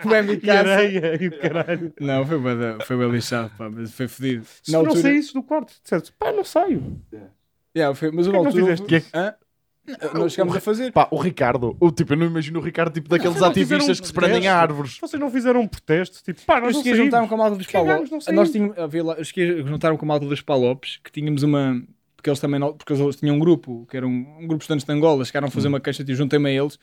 Como 0.01 0.15
é 0.15 0.19
a 0.19 0.23
minha 0.23 0.33
E 0.35 0.39
casa. 0.41 0.69
areia 0.71 1.23
e 1.23 1.27
o 1.27 1.39
caralho. 1.39 1.93
Não, 1.99 2.25
foi 2.25 2.39
bem, 2.39 2.57
da- 2.57 2.85
foi 2.85 2.97
bem 2.97 3.09
lixado, 3.11 3.51
pá, 3.57 3.69
mas 3.69 3.91
foi 3.93 4.07
fedido. 4.07 4.45
Se 4.63 4.71
Na 4.71 4.79
não 4.79 4.85
altura, 4.87 5.01
saísses 5.01 5.33
do 5.33 5.43
quarto, 5.43 5.73
disseste, 5.83 6.13
pá, 6.17 6.31
não 6.31 6.43
saio. 6.45 6.81
Yeah, 7.75 7.93
foi, 7.95 8.11
mas 8.11 8.27
que 8.27 8.31
na 8.31 8.37
é 8.37 8.41
que 8.41 8.45
não 8.45 8.45
altura. 8.61 8.77
fizeste? 8.77 8.85
Que 8.85 8.95
que- 9.85 9.91
Hã? 10.05 10.13
Nós 10.19 10.33
chegámos 10.33 10.55
a 10.55 10.59
fazer. 10.61 10.91
Pá, 10.91 11.07
o 11.11 11.17
Ricardo, 11.17 11.75
o, 11.79 11.91
tipo, 11.91 12.13
eu 12.13 12.17
não 12.17 12.25
imagino 12.27 12.59
o 12.59 12.61
Ricardo 12.63 12.93
tipo 12.93 13.09
daqueles 13.09 13.39
não 13.39 13.47
ativistas 13.49 13.97
um 13.99 14.01
que 14.01 14.07
se 14.07 14.13
prendem 14.13 14.47
a 14.47 14.57
árvores. 14.57 14.97
Vocês 14.99 15.19
não 15.19 15.29
fizeram 15.29 15.61
um 15.61 15.67
protesto? 15.67 16.23
Tipo, 16.23 16.41
pá, 16.45 16.59
nós 16.59 16.69
Os 16.69 16.73
não 16.75 16.79
esquias 16.81 16.97
juntaram 16.97 17.27
com 17.27 17.35
a 17.35 17.37
malta 17.37 17.55
dos 17.57 17.67
Palopes. 17.67 18.09
não 18.11 18.19
Nós 18.35 18.51
tínhamos, 18.51 18.77
havia 18.77 19.03
lá, 19.03 19.13
os 19.15 19.27
esquias 19.27 19.67
juntaram 19.67 19.97
com 19.97 20.05
a 20.05 20.07
malta 20.07 20.25
dos 20.25 20.41
Palopes, 20.41 20.99
que 21.03 21.11
tínhamos 21.11 21.43
uma. 21.43 21.81
Porque 22.15 22.29
eles 22.29 22.39
também 22.39 22.57
não, 22.59 22.73
porque 22.73 22.93
eles 22.93 23.15
tinham 23.17 23.35
um 23.35 23.39
grupo, 23.39 23.85
que 23.89 23.97
era 23.97 24.07
um, 24.07 24.11
um 24.39 24.47
grupo 24.47 24.57
de 24.59 24.63
estudantes 24.63 24.85
de 24.85 24.91
Angola, 24.93 25.25
chegaram 25.25 25.47
a 25.49 25.51
fazer 25.51 25.67
uma 25.67 25.81
queixa, 25.81 26.03
tipo, 26.05 26.15
juntei-me 26.15 26.49
a 26.49 26.53
eles. 26.53 26.79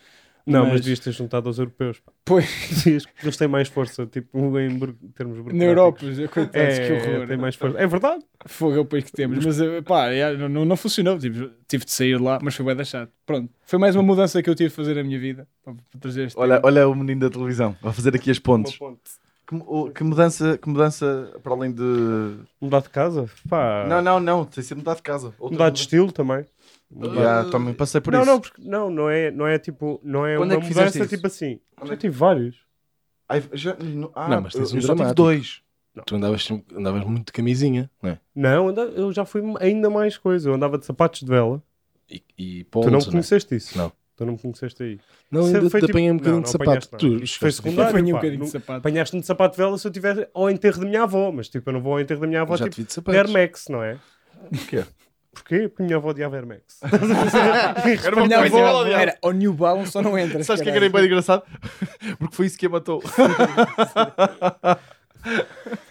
Não, 0.47 0.63
mas 0.65 0.73
Mas- 0.73 0.81
devias 0.81 0.99
ter 1.01 1.13
juntado 1.13 1.49
aos 1.49 1.59
europeus. 1.59 2.01
pá. 2.01 2.13
Pois, 2.25 2.47
eles 3.23 3.37
têm 3.37 3.49
mais 3.49 3.69
força, 3.69 4.07
tipo, 4.07 4.39
em 4.59 4.79
termos 5.15 5.37
na 5.39 5.43
burocráticos. 5.43 5.63
Europa, 5.63 6.01
coitados, 6.33 6.55
É, 6.79 6.87
que 7.03 7.11
horror. 7.11 7.27
tem 7.29 7.37
mais 7.37 7.55
força. 7.55 7.79
É 7.79 7.87
verdade. 7.87 8.25
Fogo 8.47 8.77
é 8.77 8.79
o 8.81 8.85
país 8.85 9.05
que 9.05 9.13
temos. 9.13 9.45
Mas 9.45 9.61
eh, 9.61 9.81
pá, 9.83 10.07
é, 10.09 10.37
não, 10.37 10.65
não- 10.65 10.77
funcionou. 10.77 11.19
Tipo, 11.19 11.51
tive 11.69 11.85
de 11.85 11.91
sair 11.93 12.21
lá, 12.21 12.39
mas 12.43 12.55
foi 12.55 12.65
bem 12.65 12.77
deixado. 12.77 13.09
Pronto, 13.27 13.51
foi 13.65 13.79
mais 13.79 13.95
uma 13.95 14.03
mudança 14.03 14.43
que 14.43 14.49
eu 14.49 14.55
tive 14.55 14.71
de 14.71 14.75
fazer 14.77 14.95
na 14.95 15.03
minha 15.03 15.19
vida. 15.19 15.47
Para, 15.65 15.75
trazer 16.01 16.27
este 16.27 16.39
Olha, 16.39 16.57
tema. 16.57 16.67
olha 16.67 16.89
o 16.89 16.95
menino 16.95 17.21
da 17.21 17.31
televisão, 17.31 17.77
a 17.83 17.93
fazer 17.93 18.15
aqui 18.15 18.31
as 18.31 18.39
pontes. 18.39 18.81
Uma 18.81 18.91
ponte. 18.91 19.01
Que, 19.47 19.93
que 19.95 20.05
mudança, 20.05 20.57
que 20.59 20.69
mudança 20.69 21.33
para 21.43 21.53
além 21.53 21.73
de. 21.73 21.83
Mudar 22.61 22.83
de 22.83 22.89
casa? 22.89 23.29
Pá. 23.49 23.85
Não, 23.89 24.01
não, 24.01 24.21
não, 24.21 24.45
tem 24.45 24.63
de 24.63 24.69
ser 24.69 24.77
mudar 24.77 24.95
de 24.95 25.03
casa. 25.03 25.35
Outra 25.41 25.51
Mudar 25.51 25.71
de 25.71 25.81
estilo 25.81 26.13
também. 26.13 26.45
Já, 27.15 27.45
também 27.51 27.73
passei 27.75 28.01
por 28.01 28.13
não, 28.13 28.21
isso. 28.23 28.31
não, 28.31 28.41
porque, 28.41 28.63
não, 28.63 28.91
não 28.91 29.09
é, 29.11 29.31
não 29.31 29.47
é 29.47 29.59
tipo, 29.59 30.01
não 30.03 30.27
é 30.27 30.37
Quando 30.37 30.53
é 30.53 30.57
uma 30.57 30.61
que 30.61 30.69
fizeste 30.69 30.99
mudança 30.99 31.05
isso? 31.07 31.17
tipo 31.17 31.27
assim. 31.29 31.61
Quando 31.77 31.89
Já 31.89 31.95
é 31.95 31.97
tive 31.97 32.17
vários. 32.17 32.57
Ai, 33.29 33.43
já- 33.53 33.75
no- 33.77 34.11
ah, 34.15 34.29
Não, 34.29 34.41
mas 34.43 34.53
tens 34.55 34.71
eu, 34.71 34.77
um 34.77 34.81
eu 34.81 34.87
só 34.87 34.95
tive 34.97 35.15
dois. 35.15 35.63
Tu 36.07 36.17
andavas, 36.17 36.49
andavas 36.75 37.05
muito 37.05 37.27
de 37.27 37.33
camisinha, 37.33 37.91
não 38.03 38.11
é? 38.11 38.19
Não, 38.35 38.69
anda- 38.69 38.83
eu 38.83 39.13
já 39.13 39.25
fui 39.25 39.43
ainda 39.61 39.89
mais 39.91 40.17
coisa. 40.17 40.49
Eu 40.49 40.55
andava 40.55 40.79
de 40.79 40.87
sapatos 40.87 41.21
de 41.21 41.27
vela. 41.27 41.63
E, 42.11 42.23
e 42.39 42.65
tu 42.65 42.81
não 42.81 42.87
me 42.87 42.91
não 42.93 42.99
é? 43.01 43.05
conheceste 43.05 43.55
isso? 43.55 43.77
Não. 43.79 43.93
Tu 44.17 44.27
não 44.27 44.33
me 44.35 44.39
conheceste 44.39 44.83
aí. 44.83 44.99
Não, 45.31 45.41
Isso 45.43 45.57
ainda 45.57 45.69
te 45.71 45.73
tipo- 45.81 45.87
apanhei 45.91 46.11
um 46.11 46.15
não, 46.15 46.19
bocadinho 46.19 46.37
não 46.37 46.43
de 46.43 46.51
sapato. 46.51 46.89
não. 46.93 46.99
Tu, 46.99 47.39
foi 47.39 47.53
secundário. 47.53 47.91
Apanhei 47.91 48.13
um 48.13 48.17
bocadinho 48.17 48.39
Não- 48.41 48.47
de 48.47 48.53
sapato. 48.53 48.79
Apanhaste-me 48.79 49.21
de 49.21 49.27
sapato 49.27 49.53
de 49.57 49.63
vela 49.63 49.79
se 49.79 49.87
eu 49.87 49.91
estiver 49.91 50.31
ao 50.35 50.51
enterro 50.51 50.81
da 50.81 50.87
minha 50.87 51.03
avó. 51.05 51.31
Mas 51.33 51.49
tipo, 51.49 51.69
eu 51.69 51.73
não 51.73 51.81
vou 51.81 51.93
ao 51.95 52.01
enterro 52.01 52.21
da 52.21 52.27
minha 52.27 52.43
avó 52.43 52.57
já 52.57 52.65
te 52.65 52.71
tipo 52.71 52.83
vi 52.83 52.87
de 52.89 52.93
sapatos. 52.93 53.19
Air 53.19 53.31
Max, 53.31 53.67
não 53.69 53.83
é? 53.83 53.99
Porquê? 54.51 54.85
Porquê? 55.33 55.69
Porque 55.69 55.83
a 55.83 55.87
minha 55.87 55.97
avó 55.97 56.11
odiava 56.11 56.37
Air 56.37 56.47
Max. 56.47 56.81
Era 58.05 58.21
A 58.21 58.27
minha 58.27 58.39
coisa 58.41 58.59
avó 58.59 58.87
era 58.87 59.17
ao 59.23 59.33
New 59.33 59.53
Balance 59.53 59.93
só 59.93 60.03
não 60.03 60.19
entra. 60.19 60.43
Sabes 60.43 60.61
o 60.61 60.65
que 60.65 60.71
é 60.71 60.73
que 60.73 60.79
era 60.79 60.89
bem 60.91 61.05
engraçado? 61.05 61.45
Porque 62.19 62.35
foi 62.35 62.47
isso 62.47 62.59
que 62.59 62.67
a 62.67 62.69
matou. 62.69 63.01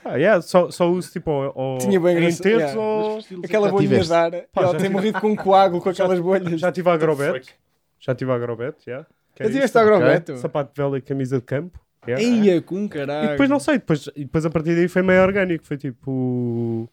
ah, 0.03 0.15
yeah, 0.15 0.41
só, 0.41 0.69
só 0.69 0.89
uso 0.91 1.09
tipo 1.11 1.31
ao, 1.31 1.77
Tinha 1.77 1.99
bem 1.99 2.17
em 2.17 2.29
enterros 2.29 2.63
yeah. 2.63 2.79
ou... 2.79 3.19
Aquela 3.43 3.71
tiveste? 3.77 4.07
de 4.07 4.13
ar. 4.13 4.31
Pá, 4.31 4.61
ela 4.61 4.71
já 4.73 4.77
tem 4.77 4.87
tive. 4.87 4.89
morrido 4.89 5.21
com 5.21 5.31
um 5.31 5.35
coágulo 5.35 5.81
com 5.81 5.89
aquelas 5.89 6.19
bolhas. 6.19 6.59
Já 6.59 6.71
tive 6.71 6.89
a 6.89 6.93
Agrobet. 6.93 7.55
Já 7.99 8.13
tive 8.13 8.31
a 8.31 8.35
Agrobet, 8.35 8.75
yeah. 8.87 9.07
Que 9.35 9.43
é 9.43 9.45
Já 9.45 9.51
tiveste 9.53 9.77
isso. 9.77 9.79
agrobeto? 9.79 10.37
Sapato 10.37 10.73
de 10.73 10.81
vela 10.81 10.97
e 10.97 11.01
camisa 11.01 11.37
de 11.37 11.45
campo. 11.45 11.79
yeah. 12.05 12.21
Eia, 12.21 12.61
com 12.61 12.89
caralho. 12.89 13.27
E 13.27 13.31
depois 13.31 13.49
não 13.49 13.59
sei, 13.59 13.75
depois, 13.75 14.09
depois 14.15 14.45
a 14.45 14.49
partir 14.49 14.75
daí 14.75 14.89
foi 14.89 15.01
meio 15.01 15.21
orgânico. 15.21 15.65
Foi 15.65 15.77
tipo. 15.77 16.89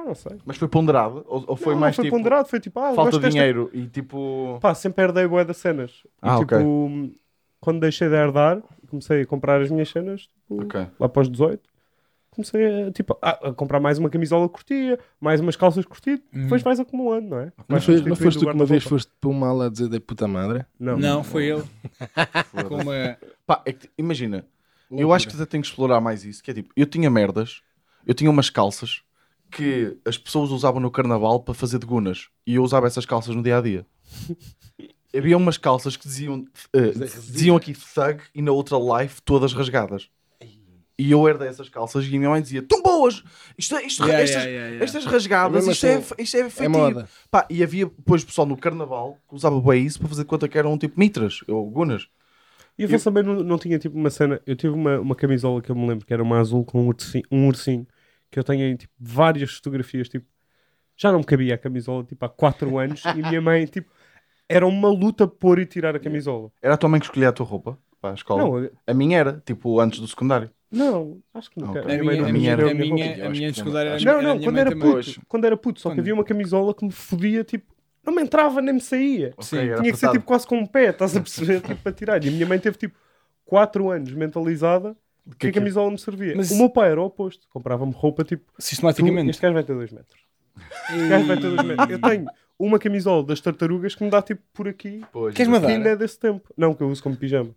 Pá, 0.00 0.06
não 0.06 0.14
sei. 0.14 0.38
Mas 0.44 0.56
foi 0.56 0.68
ponderado? 0.68 1.24
Ou, 1.28 1.44
ou 1.48 1.56
foi 1.56 1.74
Não, 1.74 1.80
mais 1.80 1.94
foi 1.96 2.04
tipo. 2.06 2.16
ponderado, 2.16 2.48
foi 2.48 2.60
tipo, 2.60 2.78
ah, 2.80 2.94
Falta 2.94 3.18
desta- 3.18 3.28
dinheiro 3.30 3.70
e 3.72 3.86
tipo. 3.86 4.58
Pá, 4.60 4.74
sempre 4.74 5.04
herdei 5.04 5.26
bué 5.26 5.44
das 5.44 5.58
cenas. 5.58 6.02
E 6.04 6.06
Ah, 6.22 6.38
tipo, 6.38 7.10
quando 7.60 7.80
deixei 7.80 8.08
de 8.08 8.14
herdar, 8.14 8.62
comecei 8.88 9.22
a 9.22 9.26
comprar 9.26 9.60
as 9.60 9.70
minhas 9.70 9.88
cenas, 9.88 10.22
tipo, 10.22 10.62
Ok. 10.62 10.86
lá 10.98 11.08
para 11.08 11.22
os 11.22 11.28
18. 11.30 11.68
Comecei 12.32 12.84
a, 12.84 12.92
tipo, 12.92 13.18
a, 13.20 13.48
a 13.48 13.52
comprar 13.52 13.80
mais 13.80 13.98
uma 13.98 14.08
camisola 14.08 14.46
que 14.48 14.54
curtia, 14.54 14.98
mais 15.20 15.40
umas 15.40 15.56
calças 15.56 15.84
que 15.84 15.90
curtia, 15.90 16.14
Uhum. 16.32 16.42
depois 16.44 16.62
vais 16.62 16.78
acumulando, 16.78 17.28
não 17.28 17.40
é? 17.40 17.44
Não, 17.46 17.52
Vais 17.68 17.84
foi, 17.84 18.00
não 18.02 18.14
foste 18.16 18.38
tu 18.38 18.46
que 18.46 18.52
uma 18.52 18.64
vez 18.64 18.84
foste 18.84 19.10
para 19.20 19.30
uma 19.30 19.48
ala 19.48 19.66
a 19.66 19.68
dizer 19.68 19.88
da 19.88 20.00
puta 20.00 20.28
madre? 20.28 20.64
Não. 20.78 20.96
Não, 20.96 21.24
foi 21.24 21.46
ele. 21.46 21.64
Com 22.68 22.76
uma... 22.76 23.18
Pá, 23.44 23.60
é 23.66 23.72
que, 23.72 23.90
imagina, 23.98 24.44
eu 24.90 25.12
acho 25.12 25.26
que 25.28 25.34
até 25.34 25.44
tenho 25.44 25.60
que 25.62 25.68
explorar 25.68 26.00
mais 26.00 26.24
isso. 26.24 26.42
Que 26.42 26.52
é 26.52 26.54
tipo, 26.54 26.72
eu 26.76 26.86
tinha 26.86 27.10
merdas, 27.10 27.62
eu 28.06 28.14
tinha 28.14 28.30
umas 28.30 28.48
calças 28.48 29.02
que 29.50 29.96
as 30.04 30.16
pessoas 30.16 30.50
usavam 30.50 30.80
no 30.80 30.90
carnaval 30.90 31.40
para 31.40 31.54
fazer 31.54 31.78
de 31.78 31.86
gunas 31.86 32.28
e 32.46 32.54
eu 32.54 32.62
usava 32.62 32.86
essas 32.86 33.04
calças 33.06 33.34
no 33.34 33.42
dia 33.42 33.58
a 33.58 33.60
dia. 33.60 33.86
Havia 35.16 35.36
umas 35.36 35.58
calças 35.58 35.96
que 35.96 36.06
diziam, 36.06 36.44
eh, 36.72 36.92
diziam 37.32 37.56
aqui 37.56 37.72
thug 37.74 38.22
e 38.34 38.40
na 38.40 38.52
outra 38.52 38.76
life 38.78 39.20
todas 39.22 39.52
rasgadas. 39.52 40.08
E 40.96 41.10
eu 41.12 41.26
herdei 41.26 41.48
essas 41.48 41.68
calças 41.68 42.04
e 42.04 42.08
a 42.14 42.18
minha 42.18 42.28
mãe 42.28 42.42
dizia: 42.42 42.62
Tão 42.62 42.82
boas! 42.82 43.24
Isto, 43.56 43.74
é- 43.76 43.84
isto, 43.86 44.02
Yeah, 44.04 44.22
estas, 44.22 44.36
yeah, 44.44 44.50
yeah, 44.50 44.68
yeah. 44.68 44.84
estas 44.84 45.04
rasgadas, 45.06 45.52
Mesmo 45.56 45.72
isto, 45.72 45.86
é, 45.86 45.94
assim, 45.94 46.14
isto 46.18 46.36
é 46.36 46.40
É 46.40 46.50
feitiço. 46.50 46.78
moda. 46.78 47.08
Pá, 47.30 47.46
e 47.48 47.62
havia 47.62 47.86
depois 47.86 48.22
pessoal 48.22 48.46
no 48.46 48.56
carnaval 48.56 49.16
que 49.28 49.34
usava 49.34 49.58
bem 49.62 49.84
isso 49.86 49.98
para 49.98 50.08
fazer 50.10 50.22
de 50.22 50.28
conta 50.28 50.46
que 50.46 50.58
eram 50.58 50.76
tipo 50.76 51.00
mitras 51.00 51.40
ou 51.48 51.68
gunas. 51.70 52.06
E 52.78 52.84
a 52.84 52.86
vossa 52.86 53.10
também 53.10 53.22
não, 53.22 53.42
não 53.42 53.58
tinha 53.58 53.78
tipo 53.78 53.96
uma 53.96 54.10
cena. 54.10 54.40
Eu 54.46 54.54
tive 54.54 54.74
uma, 54.74 55.00
uma 55.00 55.14
camisola 55.16 55.60
que 55.62 55.70
eu 55.70 55.74
me 55.74 55.88
lembro 55.88 56.04
que 56.06 56.12
era 56.12 56.22
uma 56.22 56.38
azul 56.38 56.64
com 56.66 56.82
um 56.82 56.88
ursinho, 56.88 57.24
um 57.32 57.46
ursinho 57.48 57.86
que 58.30 58.38
eu 58.38 58.44
tenho 58.44 58.76
tipo, 58.76 58.92
várias 58.98 59.52
fotografias. 59.54 60.08
Tipo, 60.08 60.26
já 60.96 61.10
não 61.12 61.20
me 61.20 61.24
cabia 61.24 61.54
a 61.54 61.58
camisola 61.58 62.04
tipo, 62.04 62.24
há 62.24 62.28
4 62.28 62.78
anos 62.78 63.02
e 63.04 63.22
minha 63.22 63.40
mãe 63.40 63.64
tipo, 63.66 63.90
era 64.48 64.66
uma 64.66 64.88
luta 64.88 65.26
pôr 65.26 65.58
e 65.58 65.66
tirar 65.66 65.94
a 65.96 65.98
camisola. 66.00 66.50
Era 66.62 66.74
a 66.74 66.76
tua 66.76 66.88
mãe 66.90 67.00
que 67.00 67.06
escolhia 67.06 67.28
a 67.28 67.32
tua 67.32 67.46
roupa 67.46 67.78
para 68.00 68.10
a 68.10 68.14
escola? 68.14 68.62
Não, 68.62 68.70
A 68.86 68.94
minha 68.94 69.18
era, 69.18 69.42
tipo, 69.44 69.80
antes 69.80 70.00
do 70.00 70.08
secundário. 70.08 70.50
não, 70.70 71.22
acho 71.34 71.50
que 71.50 71.60
nunca. 71.60 71.80
Ok. 71.80 71.94
A 71.94 71.98
minha 72.02 72.02
minha, 72.02 72.20
a 72.22 72.22
não 72.22 72.32
minha, 72.32 72.50
escolheu 72.50 72.70
a 72.70 72.74
minha 72.74 72.94
minha, 72.94 73.06
minha 73.30 73.52
que 73.52 73.60
acho 73.60 73.76
era 73.76 73.98
Não, 74.00 74.18
era 74.18 74.20
a 74.20 74.22
não, 74.22 74.34
minha 74.36 74.40
quando 74.44 74.52
mãe 74.52 74.60
era 74.60 74.70
também. 74.70 74.92
puto. 74.92 75.22
Quando 75.28 75.44
era 75.44 75.56
puto, 75.56 75.80
só 75.80 75.90
que 75.90 75.96
Quando? 75.96 76.00
havia 76.00 76.14
uma 76.14 76.24
camisola 76.24 76.74
que 76.74 76.84
me 76.84 76.92
fodia, 76.92 77.44
tipo, 77.44 77.74
não 78.04 78.14
me 78.14 78.22
entrava 78.22 78.60
nem 78.62 78.74
me 78.74 78.80
saía. 78.80 79.34
Sim. 79.40 79.58
Ok, 79.58 79.70
era 79.70 79.80
Tinha 79.80 79.92
que 79.92 79.98
ser 79.98 80.10
tipo 80.10 80.24
quase 80.24 80.46
com 80.46 80.56
um 80.58 80.66
pé, 80.66 80.90
estás 80.90 81.16
a 81.16 81.20
perceber? 81.20 81.60
tipo, 81.62 81.82
para 81.82 81.92
tirar. 81.92 82.24
E 82.24 82.28
a 82.28 82.32
minha 82.32 82.46
mãe 82.46 82.58
teve 82.58 82.76
tipo 82.78 82.98
4 83.44 83.90
anos 83.90 84.12
mentalizada 84.12 84.96
que, 85.30 85.36
Que 85.38 85.46
a 85.48 85.52
camisola 85.52 85.90
me 85.90 85.98
servia. 85.98 86.34
Mas- 86.36 86.50
O 86.50 86.56
meu 86.56 86.70
pai 86.70 86.90
era 86.90 87.00
o 87.00 87.04
oposto. 87.04 87.46
Comprava-me 87.50 87.92
roupa 87.92 88.24
tipo. 88.24 88.44
tu- 88.52 88.62
Sistematicamente. 88.62 89.30
este 89.30 89.42
gajo 89.42 89.54
vai 89.54 89.64
ter 89.64 89.74
2 89.74 89.90
metros. 89.92 90.20
Este 90.90 91.08
gajo 91.08 91.26
vai 91.26 91.36
ter 91.36 91.50
2 91.50 91.62
metros. 91.64 91.90
Eu 91.90 92.00
tenho 92.00 92.26
uma 92.58 92.78
camisola 92.78 93.24
das 93.24 93.40
tartarugas 93.40 93.94
que 93.94 94.04
me 94.04 94.10
dá 94.10 94.20
tipo 94.22 94.42
por 94.52 94.68
aqui. 94.68 95.02
Pois, 95.12 95.34
dar? 95.34 95.60
Que 95.60 95.66
ainda 95.72 95.88
é 95.90 95.96
desse 95.96 96.18
tempo. 96.18 96.48
Não, 96.56 96.74
que 96.74 96.82
eu 96.82 96.88
uso 96.88 97.02
como 97.02 97.16
pijama. 97.16 97.54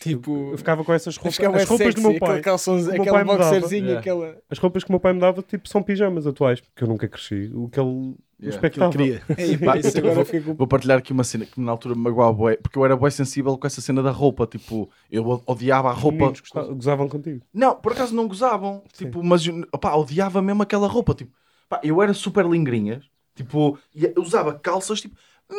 Tipo, 0.00 0.50
Eu 0.52 0.58
ficava 0.58 0.82
com 0.84 0.92
essas 0.92 1.16
roupas. 1.16 1.32
acho 1.34 1.38
que 1.40 1.46
é 1.46 1.48
As 1.62 1.68
roupas 1.68 1.86
sexy, 1.86 2.02
do 2.02 2.10
meu 2.10 2.18
pai. 2.18 2.28
aquele 2.30 2.42
calções, 2.42 2.82
meu 2.86 2.92
aquele 2.94 3.10
pai 3.10 3.22
me 3.24 3.30
dava. 3.30 3.44
boxerzinho, 3.44 3.84
Yeah. 3.84 4.00
aquela... 4.00 4.36
As 4.50 4.58
roupas 4.58 4.82
que 4.82 4.90
o 4.90 4.92
meu 4.92 4.98
pai 5.00 5.12
me 5.12 5.20
dava 5.20 5.42
tipo, 5.42 5.68
são 5.68 5.80
pijamas 5.82 6.26
atuais, 6.26 6.60
porque 6.60 6.82
eu 6.82 6.88
nunca 6.88 7.06
cresci. 7.08 7.52
O 7.54 7.68
que 7.68 7.78
ele 7.78 8.16
Yeah. 8.42 8.56
expectava. 8.56 8.90
queria. 8.92 9.22
Ei, 9.38 9.56
Pá, 9.58 9.76
isso 9.78 9.96
eu 9.98 10.10
agora 10.10 10.24
vou-. 10.24 10.54
Vou 10.54 10.66
partilhar 10.66 10.98
aqui 10.98 11.12
uma 11.12 11.24
cena 11.24 11.46
que 11.46 11.60
na 11.60 11.70
altura 11.72 11.94
me 11.94 12.00
magoava 12.02 12.32
bué, 12.32 12.56
porque 12.56 12.76
eu 12.78 12.84
era 12.84 12.96
bem 12.96 13.10
sensível 13.10 13.56
com 13.56 13.66
essa 13.66 13.80
cena 13.80 14.02
da 14.02 14.10
roupa, 14.10 14.46
tipo, 14.46 14.90
eu 15.10 15.42
odiava 15.46 15.90
a 15.90 15.92
roupa. 15.92 16.30
gostavam- 16.30 16.74
gozavam 16.74 17.08
contigo. 17.08 17.40
Não, 17.54 17.74
por 17.76 17.92
acaso 17.92 18.14
não 18.14 18.26
gozavam, 18.26 18.82
Sim. 18.92 19.04
tipo, 19.06 19.22
mas 19.22 19.42
opá, 19.72 19.94
odiava 19.94 20.42
mesmo 20.42 20.62
aquela 20.62 20.88
roupa, 20.88 21.14
tipo, 21.14 21.32
pá, 21.68 21.80
eu 21.84 22.02
era 22.02 22.12
super 22.14 22.44
lingrinhas, 22.46 23.04
tipo, 23.34 23.78
usava 24.18 24.54
calças, 24.54 25.00
tipo, 25.00 25.16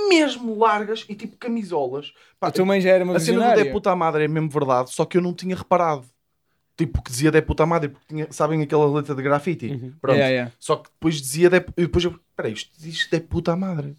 mesmo 0.10 0.58
largas 0.58 1.06
e 1.08 1.16
tipo 1.16 1.38
camisolas. 1.38 2.12
Pá, 2.40 2.48
A 2.48 2.52
tua 2.52 2.66
mãe 2.66 2.82
já 2.82 2.90
era 2.90 3.04
uma 3.04 3.16
a 3.16 3.20
cena 3.20 3.56
do 3.56 3.72
puta 3.72 3.96
madre 3.96 4.24
é 4.24 4.28
mesmo 4.28 4.50
verdade, 4.50 4.92
só 4.92 5.06
que 5.06 5.18
eu 5.18 5.22
não 5.22 5.34
tinha 5.34 5.56
reparado. 5.56 6.06
Tipo, 6.76 7.04
que 7.04 7.12
dizia 7.12 7.30
de 7.32 7.42
puta 7.42 7.66
madre, 7.66 7.90
porque 7.90 8.06
tinha, 8.08 8.28
sabem 8.32 8.62
aquela 8.62 8.92
letra 8.92 9.14
de 9.14 9.22
grafite? 9.22 9.68
Uhum. 9.68 9.94
Pronto. 10.02 10.16
Yeah, 10.18 10.32
yeah. 10.34 10.52
Só 10.60 10.78
que 10.78 10.90
depois 10.90 11.22
dizia 11.22 11.50
de, 11.50 11.58
e 11.58 11.82
depois 11.84 12.04
eu, 12.04 12.20
peraí, 12.36 12.54
isto 12.54 12.72
diz 12.80 13.08
de 13.12 13.20
puta 13.20 13.56
madre. 13.56 13.96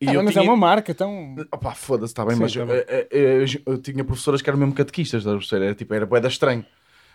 E 0.00 0.08
Ah, 0.08 0.14
eu 0.14 0.22
mas 0.22 0.34
tinha, 0.34 0.44
é 0.44 0.48
uma 0.48 0.56
marca, 0.56 0.92
então... 0.92 1.34
Opá, 1.52 1.74
foda-se, 1.74 2.12
está 2.12 2.24
bem, 2.24 2.36
Sim, 2.36 2.42
mas 2.42 2.52
tá 2.54 2.60
eu, 2.60 2.66
bem. 2.66 2.76
eu- 3.10 3.42
eu- 3.44 3.46
eu 3.66 3.78
tinha 3.78 4.04
professoras 4.04 4.40
que 4.40 4.48
eram 4.48 4.58
mesmo 4.58 4.74
catequistas, 4.74 5.20
estás 5.22 5.34
a 5.34 5.38
perceber? 5.38 5.64
Era 5.64 5.74
tipo, 5.74 5.94
era 5.94 6.06
boeda 6.06 6.28
estranho. 6.28 6.64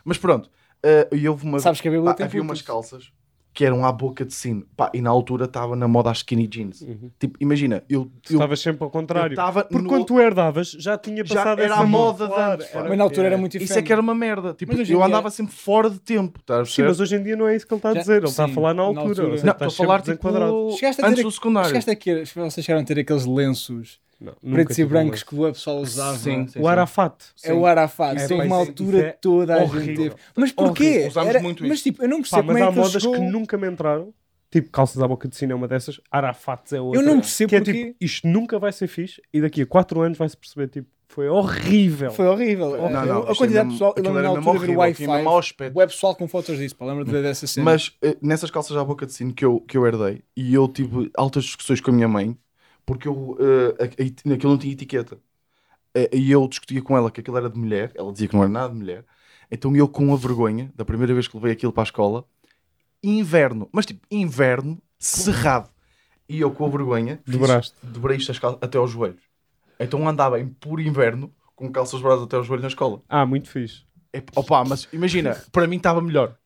Mas 0.03 0.17
pronto, 0.17 0.49
eh, 0.83 1.07
e 1.13 1.29
houve 1.29 1.45
uma. 1.45 1.59
Sabes 1.59 1.79
que 1.79 1.87
a 1.87 1.91
Bíblia 1.91 2.11
pá, 2.11 2.15
tem 2.15 2.25
havia 2.25 2.41
putas. 2.41 2.49
umas 2.57 2.61
calças 2.63 3.13
que 3.53 3.65
eram 3.65 3.85
à 3.85 3.91
boca 3.91 4.23
de 4.23 4.33
sino. 4.33 4.65
Pá, 4.77 4.89
e 4.93 5.01
na 5.01 5.09
altura 5.09 5.43
estava 5.45 5.75
na 5.75 5.85
moda 5.87 6.09
as 6.09 6.19
skinny 6.19 6.47
jeans. 6.47 6.81
Uhum. 6.81 7.11
Tipo, 7.19 7.37
imagina, 7.41 7.83
eu. 7.89 8.09
Estavas 8.23 8.59
sempre 8.61 8.83
ao 8.83 8.89
contrário. 8.89 9.35
Porque 9.69 9.77
no- 9.83 9.89
quando 9.89 10.05
tu 10.05 10.19
herdavas, 10.21 10.71
já 10.71 10.97
tinha 10.97 11.17
Já 11.25 11.35
passado 11.35 11.59
era 11.61 11.73
essa 11.73 11.83
a 11.83 11.85
moda 11.85 12.27
de 12.27 12.33
claro, 12.33 12.53
antes, 12.61 12.67
pá. 12.71 12.85
Mas 12.87 12.97
na 12.97 13.03
altura 13.03 13.27
era 13.27 13.37
muito 13.37 13.57
Isso 13.57 13.63
é 13.63 13.65
diferente. 13.67 13.85
que 13.87 13.91
era 13.91 14.01
uma 14.01 14.15
merda. 14.15 14.53
Tipo, 14.53 14.73
eu 14.73 14.83
dia- 14.83 15.03
andava 15.05 15.29
sempre 15.29 15.53
fora 15.53 15.89
de 15.89 15.99
tempo. 15.99 16.39
A 16.49 16.63
Sim, 16.65 16.83
mas 16.83 16.99
hoje 17.01 17.15
em 17.15 17.23
dia 17.23 17.35
não 17.35 17.47
é 17.47 17.55
isso 17.55 17.67
que 17.67 17.73
ele 17.73 17.79
está 17.79 17.89
a 17.89 17.93
Já- 17.95 17.99
dizer. 17.99 18.17
Ele 18.17 18.25
está 18.27 18.45
a 18.45 18.47
falar 18.47 18.73
na 18.73 18.81
na 18.83 18.87
altura. 18.87 19.07
altura. 19.09 19.27
ou 19.27 19.31
seja, 19.33 19.45
Não, 19.45 19.51
estou 19.51 19.67
a 19.67 19.71
falar 19.71 20.01
tipo 20.01 20.27
a 20.27 21.07
antes 21.07 21.15
ter- 21.17 21.23
do 21.23 21.31
secundário. 21.31 21.69
Chegaste 21.69 21.91
a 21.91 21.95
ter, 21.95 22.25
vocês 22.25 22.65
chegaram 22.65 22.81
a 22.81 22.85
ter 22.85 22.99
aqueles 22.99 23.25
lenços 23.25 23.99
Não, 24.21 24.33
pretos 24.53 24.77
e 24.77 24.85
brancos 24.85 25.23
que 25.23 25.33
o 25.33 25.51
pessoal 25.51 25.77
usava. 25.79 26.15
Sim, 26.15 26.45
sim, 26.47 26.59
O 26.59 26.67
Arafat. 26.67 27.15
É 27.43 27.51
o 27.51 27.65
Arafat. 27.65 28.21
É, 28.21 28.27
pá, 28.27 28.43
uma 28.43 28.55
altura 28.55 28.99
é 28.99 29.11
toda 29.13 29.55
a 29.55 29.65
gente 29.65 29.95
teve. 29.95 30.15
Mas 30.35 30.51
porquê? 30.51 31.07
Usámos 31.07 31.29
Era- 31.29 31.39
muito 31.41 31.63
mas 31.63 31.73
isso. 31.73 31.83
tipo, 31.83 32.03
eu 32.03 32.07
não 32.07 32.17
Pá, 32.21 32.21
percebo 32.21 32.43
mas 32.47 32.55
como 32.55 32.57
é 32.59 32.67
há 32.67 32.71
que 32.71 32.77
modas 32.77 33.01
chegou... 33.01 33.15
que 33.15 33.21
nunca 33.21 33.57
me 33.57 33.67
entraram. 33.67 34.13
Tipo, 34.51 34.69
calças 34.69 35.01
à 35.01 35.07
boca 35.07 35.27
de 35.27 35.35
sino 35.35 35.53
é 35.53 35.55
uma 35.55 35.67
dessas. 35.67 35.99
Arafats 36.11 36.73
é 36.73 36.79
outra. 36.79 37.01
Eu 37.01 37.05
não 37.05 37.19
percebo 37.19 37.49
Que 37.49 37.55
é 37.55 37.59
porquê. 37.61 37.85
tipo, 37.85 37.97
isto 37.99 38.27
nunca 38.27 38.59
vai 38.59 38.71
ser 38.71 38.87
fixe. 38.87 39.21
E 39.33 39.41
daqui 39.41 39.61
a 39.63 39.65
4 39.65 40.01
anos 40.01 40.17
vai-se 40.17 40.37
perceber, 40.37 40.67
tipo, 40.67 40.87
foi 41.07 41.27
horrível. 41.27 42.11
Foi 42.11 42.27
horrível. 42.27 42.77
Não, 42.89 43.05
não, 43.05 43.27
a 43.27 43.31
é 43.31 43.35
quantidade 43.35 43.67
de 43.69 43.73
pessoal, 43.73 43.93
eu 43.97 44.03
lembro 44.03 44.21
na 44.21 44.29
altura 44.29 44.49
horrível, 44.57 44.79
Wi-Fi, 44.79 45.05
web 45.73 45.91
pessoal 45.91 46.15
com 46.15 46.27
fotos 46.27 46.57
disso, 46.57 46.75
pá, 46.75 46.85
lembro 46.85 47.03
de 47.03 47.11
ver 47.11 47.21
dessa 47.23 47.47
cena. 47.47 47.65
Mas 47.65 47.91
eh, 48.01 48.15
nessas 48.21 48.49
calças 48.51 48.77
à 48.77 48.83
boca 48.83 49.05
de 49.05 49.13
sino 49.13 49.33
que 49.33 49.43
eu, 49.43 49.59
que 49.61 49.77
eu 49.77 49.85
herdei, 49.85 50.21
e 50.37 50.53
eu 50.53 50.67
tive 50.67 51.09
altas 51.17 51.43
discussões 51.45 51.81
com 51.81 51.91
a 51.91 51.93
minha 51.93 52.07
mãe, 52.07 52.37
porque 52.91 53.07
eu, 53.07 53.37
eh, 53.39 53.83
a- 53.83 53.85
a- 53.85 54.33
aquilo 54.35 54.51
não 54.51 54.57
tinha 54.57 54.73
etiqueta. 54.73 55.17
Eh, 55.95 56.09
E 56.13 56.31
eu 56.31 56.47
discutia 56.47 56.81
com 56.81 56.95
ela 56.97 57.09
que 57.11 57.21
aquilo 57.21 57.37
era 57.37 57.49
de 57.49 57.57
mulher, 57.57 57.91
ela 57.95 58.11
dizia 58.11 58.27
que 58.27 58.33
não 58.35 58.43
era 58.43 58.51
nada 58.51 58.73
de 58.73 58.79
mulher. 58.79 59.05
Então 59.49 59.75
eu, 59.75 59.87
com 59.87 60.13
a 60.13 60.17
vergonha, 60.17 60.71
da 60.75 60.83
primeira 60.85 61.13
vez 61.13 61.27
que 61.27 61.35
levei 61.35 61.51
aquilo 61.53 61.71
para 61.73 61.83
a 61.83 61.89
escola, 61.89 62.25
inverno, 63.03 63.67
mas 63.71 63.85
tipo, 63.85 64.05
inverno 64.09 64.81
cerrado. 64.99 65.69
E 66.29 66.39
eu, 66.39 66.51
com 66.51 66.65
a 66.65 66.69
vergonha, 66.69 67.19
fiz- 67.25 67.35
Dobraste. 67.37 67.75
dobrei 67.83 68.17
isto 68.17 68.39
cal- 68.39 68.57
até 68.61 68.77
aos 68.77 68.91
joelhos. 68.91 69.21
Então 69.79 70.07
andava 70.07 70.39
em 70.39 70.47
puro 70.47 70.81
inverno, 70.81 71.33
com 71.55 71.71
calças 71.71 71.99
dobradas 71.99 72.23
até 72.23 72.35
aos 72.37 72.45
joelhos 72.47 72.61
na 72.63 72.67
escola. 72.69 73.01
Ah, 73.09 73.25
muito 73.25 73.49
fixe. 73.49 73.83
É, 74.13 74.21
opa, 74.35 74.63
mas 74.63 74.87
imagina, 74.93 75.35
para 75.51 75.67
mim 75.67 75.77
estava 75.77 76.01
melhor. 76.01 76.37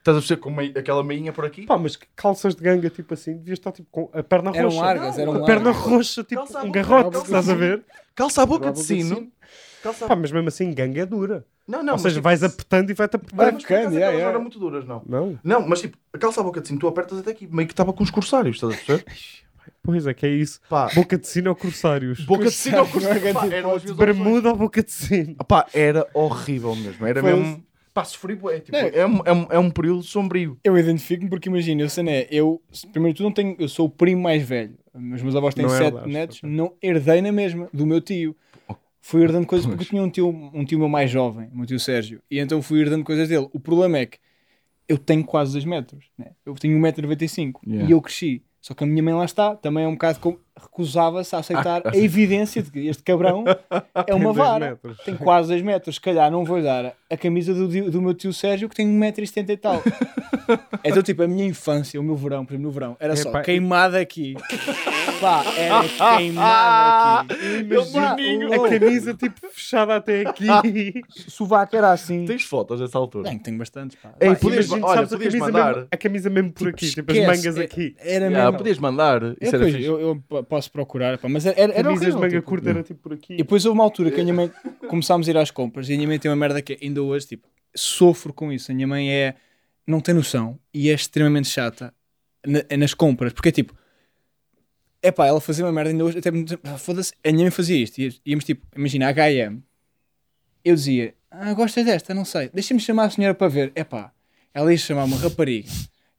Estás 0.00 0.16
a 0.16 0.20
perceber 0.20 0.40
com 0.40 0.50
mei- 0.50 0.72
aquela 0.76 1.04
meinha 1.04 1.32
por 1.32 1.44
aqui? 1.44 1.66
Pá, 1.66 1.76
mas 1.78 1.96
calças 2.16 2.54
de 2.54 2.62
ganga, 2.62 2.88
tipo 2.90 3.14
assim, 3.14 3.36
devias 3.36 3.58
estar 3.58 3.70
tipo 3.70 3.88
com 3.90 4.10
a 4.12 4.22
perna 4.22 4.50
eram 4.54 4.68
roxa. 4.70 4.80
largas, 4.80 5.18
eram 5.18 5.32
a 5.32 5.38
largas. 5.38 5.54
perna 5.54 5.70
roxa, 5.70 6.24
tipo 6.24 6.40
Calça 6.40 6.58
um 6.62 6.66
boca- 6.66 6.78
garrote, 6.82 7.10
calça- 7.12 7.26
estás 7.26 7.48
a 7.50 7.54
ver? 7.54 7.84
Calça 8.14 8.42
à 8.42 8.46
boca 8.46 8.60
de 8.60 8.68
à 8.68 8.72
boca 8.72 8.82
de 8.82 8.86
sino. 8.86 9.30
Calça 9.82 10.06
Pá, 10.06 10.16
mas 10.16 10.32
mesmo 10.32 10.48
assim, 10.48 10.72
ganga 10.74 11.00
é 11.02 11.06
dura. 11.06 11.44
Não, 11.68 11.78
não, 11.82 11.88
Ou 11.88 11.92
mas 11.92 12.02
seja, 12.02 12.14
tipo, 12.16 12.24
vais 12.24 12.42
apertando 12.42 12.90
e 12.90 12.94
vai-te 12.94 13.14
Não, 13.14 13.20
apertando. 13.20 13.52
mas 13.54 13.64
acaso 13.64 13.80
yeah, 13.94 13.98
yeah. 13.98 14.22
não 14.22 14.28
eram 14.30 14.40
muito 14.40 14.58
duras, 14.58 14.84
não. 14.86 15.02
Não? 15.06 15.38
Não, 15.44 15.68
mas 15.68 15.80
tipo, 15.82 15.96
a 16.12 16.18
calça 16.18 16.40
à 16.40 16.44
boca 16.44 16.60
de 16.60 16.68
sino, 16.68 16.80
tu 16.80 16.88
apertas 16.88 17.18
até 17.18 17.30
aqui, 17.30 17.46
meio 17.46 17.66
que 17.68 17.72
estava 17.72 17.92
com 17.92 18.02
os 18.02 18.10
corsários, 18.10 18.56
estás 18.56 18.72
a 18.72 18.76
perceber? 18.76 19.04
Pois 19.82 20.06
é, 20.06 20.12
que 20.12 20.26
é 20.26 20.30
isso. 20.30 20.60
Pá, 20.68 20.88
Boca 20.94 21.16
de 21.16 21.26
sino 21.26 21.48
ou 21.50 21.56
corsários? 21.56 22.20
boca 22.24 22.44
de 22.44 22.50
sino 22.50 22.78
ao 22.78 22.86
Corsários, 22.88 23.22
corsário. 23.22 23.50
Pá, 23.50 23.64
não 23.66 23.76
eram. 23.76 23.94
Bermuda 23.94 24.48
ou 24.50 24.56
boca 24.56 24.82
de 24.82 24.90
sino? 24.90 25.36
Pá, 25.36 25.66
era 25.72 26.06
horrível 26.12 26.74
mesmo. 26.74 27.06
Era 27.06 27.20
Foi- 27.20 27.32
mesmo. 27.32 27.64
Sofri, 28.04 28.34
bué, 28.34 28.60
tipo, 28.60 28.76
Não. 28.76 28.86
é, 28.86 29.06
um, 29.06 29.20
é, 29.24 29.32
um, 29.32 29.46
é 29.50 29.58
um 29.58 29.70
período 29.70 30.02
sombrio. 30.02 30.58
Eu 30.64 30.76
identifico-me 30.76 31.28
porque 31.30 31.48
imagina, 31.48 31.82
eu, 31.82 31.88
sei, 31.88 32.26
eu 32.30 32.62
primeiro 32.92 33.16
tudo 33.16 33.26
não 33.26 33.32
tenho, 33.32 33.56
eu 33.58 33.68
sou 33.68 33.86
o 33.86 33.90
primo 33.90 34.22
mais 34.22 34.42
velho. 34.42 34.78
Os 34.94 35.22
meus 35.22 35.36
avós 35.36 35.54
têm 35.54 35.64
Não 35.64 35.70
sete 35.70 35.84
herdaste, 35.86 36.08
netos, 36.08 36.40
não 36.42 36.74
herdei 36.82 37.22
na 37.22 37.32
mesma, 37.32 37.68
do 37.72 37.86
meu 37.86 38.00
tio. 38.00 38.36
Fui 39.00 39.22
herdando 39.22 39.46
coisas 39.46 39.66
porque 39.66 39.82
eu 39.82 39.88
tinha 39.88 40.02
um 40.02 40.10
tio, 40.10 40.28
um 40.28 40.64
tio 40.64 40.78
meu 40.78 40.88
mais 40.88 41.10
jovem, 41.10 41.48
o 41.52 41.56
meu 41.56 41.66
tio 41.66 41.80
Sérgio, 41.80 42.20
e 42.30 42.38
então 42.38 42.60
fui 42.60 42.80
herdando 42.80 43.02
coisas 43.04 43.28
dele. 43.28 43.48
O 43.52 43.58
problema 43.58 43.98
é 43.98 44.06
que 44.06 44.18
eu 44.88 44.98
tenho 44.98 45.24
quase 45.24 45.52
2 45.52 45.64
metros, 45.64 46.04
né? 46.18 46.32
eu 46.44 46.54
tenho 46.54 46.78
1,95m 46.78 47.54
Yeah. 47.66 47.88
e 47.88 47.92
eu 47.92 48.00
cresci. 48.02 48.42
Só 48.60 48.74
que 48.74 48.84
a 48.84 48.86
minha 48.86 49.02
mãe 49.02 49.14
lá 49.14 49.24
está, 49.24 49.56
também 49.56 49.84
é 49.84 49.88
um 49.88 49.92
bocado 49.92 50.20
como 50.20 50.38
recusava-se 50.62 51.34
a 51.34 51.38
aceitar 51.38 51.82
a 51.86 51.96
evidência 51.96 52.62
de 52.62 52.70
que 52.70 52.86
este 52.86 53.02
cabrão 53.02 53.44
é 54.06 54.14
uma 54.14 54.32
vara. 54.32 54.70
metros. 54.70 54.98
Tem 55.04 55.16
quase 55.16 55.48
2 55.48 55.62
metros. 55.62 55.94
Se 55.96 56.00
calhar 56.00 56.30
não 56.30 56.44
vou 56.44 56.62
dar 56.62 56.94
a 57.10 57.16
camisa 57.16 57.52
do, 57.54 57.90
do 57.90 58.00
meu 58.02 58.14
tio 58.14 58.32
Sérgio 58.32 58.68
que 58.68 58.74
tem 58.76 58.86
1,70m 58.86 59.50
e 59.50 59.56
tal. 59.56 59.82
então, 60.84 61.02
tipo, 61.02 61.22
a 61.22 61.28
minha 61.28 61.44
infância, 61.46 62.00
o 62.00 62.04
meu 62.04 62.16
verão, 62.16 62.44
por 62.44 62.52
exemplo, 62.54 62.66
no 62.68 62.72
verão, 62.72 62.96
era 63.00 63.16
só 63.16 63.28
Epá, 63.30 63.42
queimada 63.42 63.98
aqui. 63.98 64.34
Pá, 65.20 65.44
era 65.56 66.16
queimada 66.16 67.34
aqui. 67.34 67.60
Imagina 67.60 68.48
Pá, 68.58 68.66
a 68.66 68.68
camisa 68.70 69.14
tipo 69.14 69.48
fechada 69.50 69.96
até 69.96 70.22
aqui. 70.26 70.46
O 71.26 71.30
sovaco 71.30 71.76
era 71.76 71.92
assim. 71.92 72.24
Tens 72.24 72.42
fotos 72.44 72.80
dessa 72.80 72.96
altura? 72.98 73.28
Tenho, 73.28 73.42
tenho 73.42 73.58
bastantes, 73.58 73.98
pá. 74.00 74.14
Ei, 74.20 74.30
Pá, 74.30 74.36
podias, 74.36 74.66
Imagina, 74.66 74.86
olha, 74.86 74.96
sabes, 74.96 75.12
a 75.12 75.18
camisa 75.18 75.38
mandar. 75.38 75.74
Mesmo, 75.74 75.88
a 75.90 75.96
camisa 75.96 76.30
mesmo 76.30 76.52
por 76.52 76.68
aqui, 76.68 76.90
tipo 76.90 77.12
as 77.12 77.18
mangas 77.18 77.58
é- 77.58 77.62
aqui. 77.62 77.94
Era 77.98 78.26
Yeah, 78.26 78.44
mesmo. 78.44 78.58
podias 78.58 78.78
mandar. 78.78 79.22
Eu, 79.22 79.36
Isso 79.40 79.54
era 79.56 79.58
pois, 79.64 79.74
fixe. 79.74 79.86
eu, 79.86 80.00
eu 80.00 80.22
posso 80.50 80.70
procurar, 80.70 81.16
pá, 81.18 81.28
mas 81.28 81.46
era, 81.46 81.58
era 81.60 81.72
Camisas 81.84 82.14
horrível, 82.14 82.28
tipo. 82.30 82.42
curta 82.48 82.70
era 82.70 82.82
tipo 82.82 83.00
por 83.00 83.12
aqui. 83.14 83.34
E 83.34 83.36
depois 83.38 83.64
houve 83.64 83.78
uma 83.78 83.84
altura 83.84 84.10
que 84.10 84.20
a 84.20 84.22
minha 84.22 84.34
mãe 84.34 84.50
começámos 84.88 85.26
a 85.28 85.30
ir 85.30 85.36
às 85.38 85.50
compras 85.50 85.88
e 85.88 85.92
a 85.94 85.96
minha 85.96 86.08
mãe 86.08 86.18
tem 86.18 86.30
uma 86.30 86.36
merda 86.36 86.60
que 86.60 86.78
ainda 86.82 87.02
hoje, 87.02 87.26
tipo, 87.28 87.48
sofro 87.74 88.32
com 88.34 88.52
isso. 88.52 88.70
A 88.70 88.74
minha 88.74 88.86
mãe 88.86 89.10
é, 89.10 89.34
não 89.86 90.00
tem 90.00 90.14
noção 90.14 90.58
e 90.74 90.90
é 90.90 90.92
extremamente 90.94 91.48
chata 91.48 91.94
na- 92.46 92.76
nas 92.76 92.92
compras, 92.92 93.32
porque 93.32 93.48
é 93.48 93.52
tipo, 93.52 93.74
é 95.02 95.10
pá, 95.10 95.26
ela 95.26 95.40
fazia 95.40 95.64
uma 95.64 95.72
merda 95.72 95.90
ainda 95.90 96.04
hoje, 96.04 96.18
até 96.18 96.30
ah, 96.64 96.76
foda-se, 96.76 97.12
a 97.24 97.30
minha 97.32 97.44
mãe 97.44 97.50
fazia 97.50 97.76
isto. 97.76 97.98
Ia- 97.98 98.12
Íamos 98.26 98.44
tipo, 98.44 98.66
imagina, 98.76 99.08
HM, 99.12 99.60
eu 100.64 100.74
dizia, 100.74 101.14
ah, 101.30 101.54
gostas 101.54 101.84
desta? 101.86 102.12
Não 102.12 102.24
sei, 102.24 102.50
deixa-me 102.52 102.80
chamar 102.80 103.04
a 103.04 103.10
senhora 103.10 103.34
para 103.34 103.48
ver. 103.48 103.72
É 103.74 103.82
pá, 103.84 104.12
ela 104.52 104.70
ia 104.70 104.78
chamar 104.78 105.04
uma 105.04 105.16
rapariga 105.16 105.68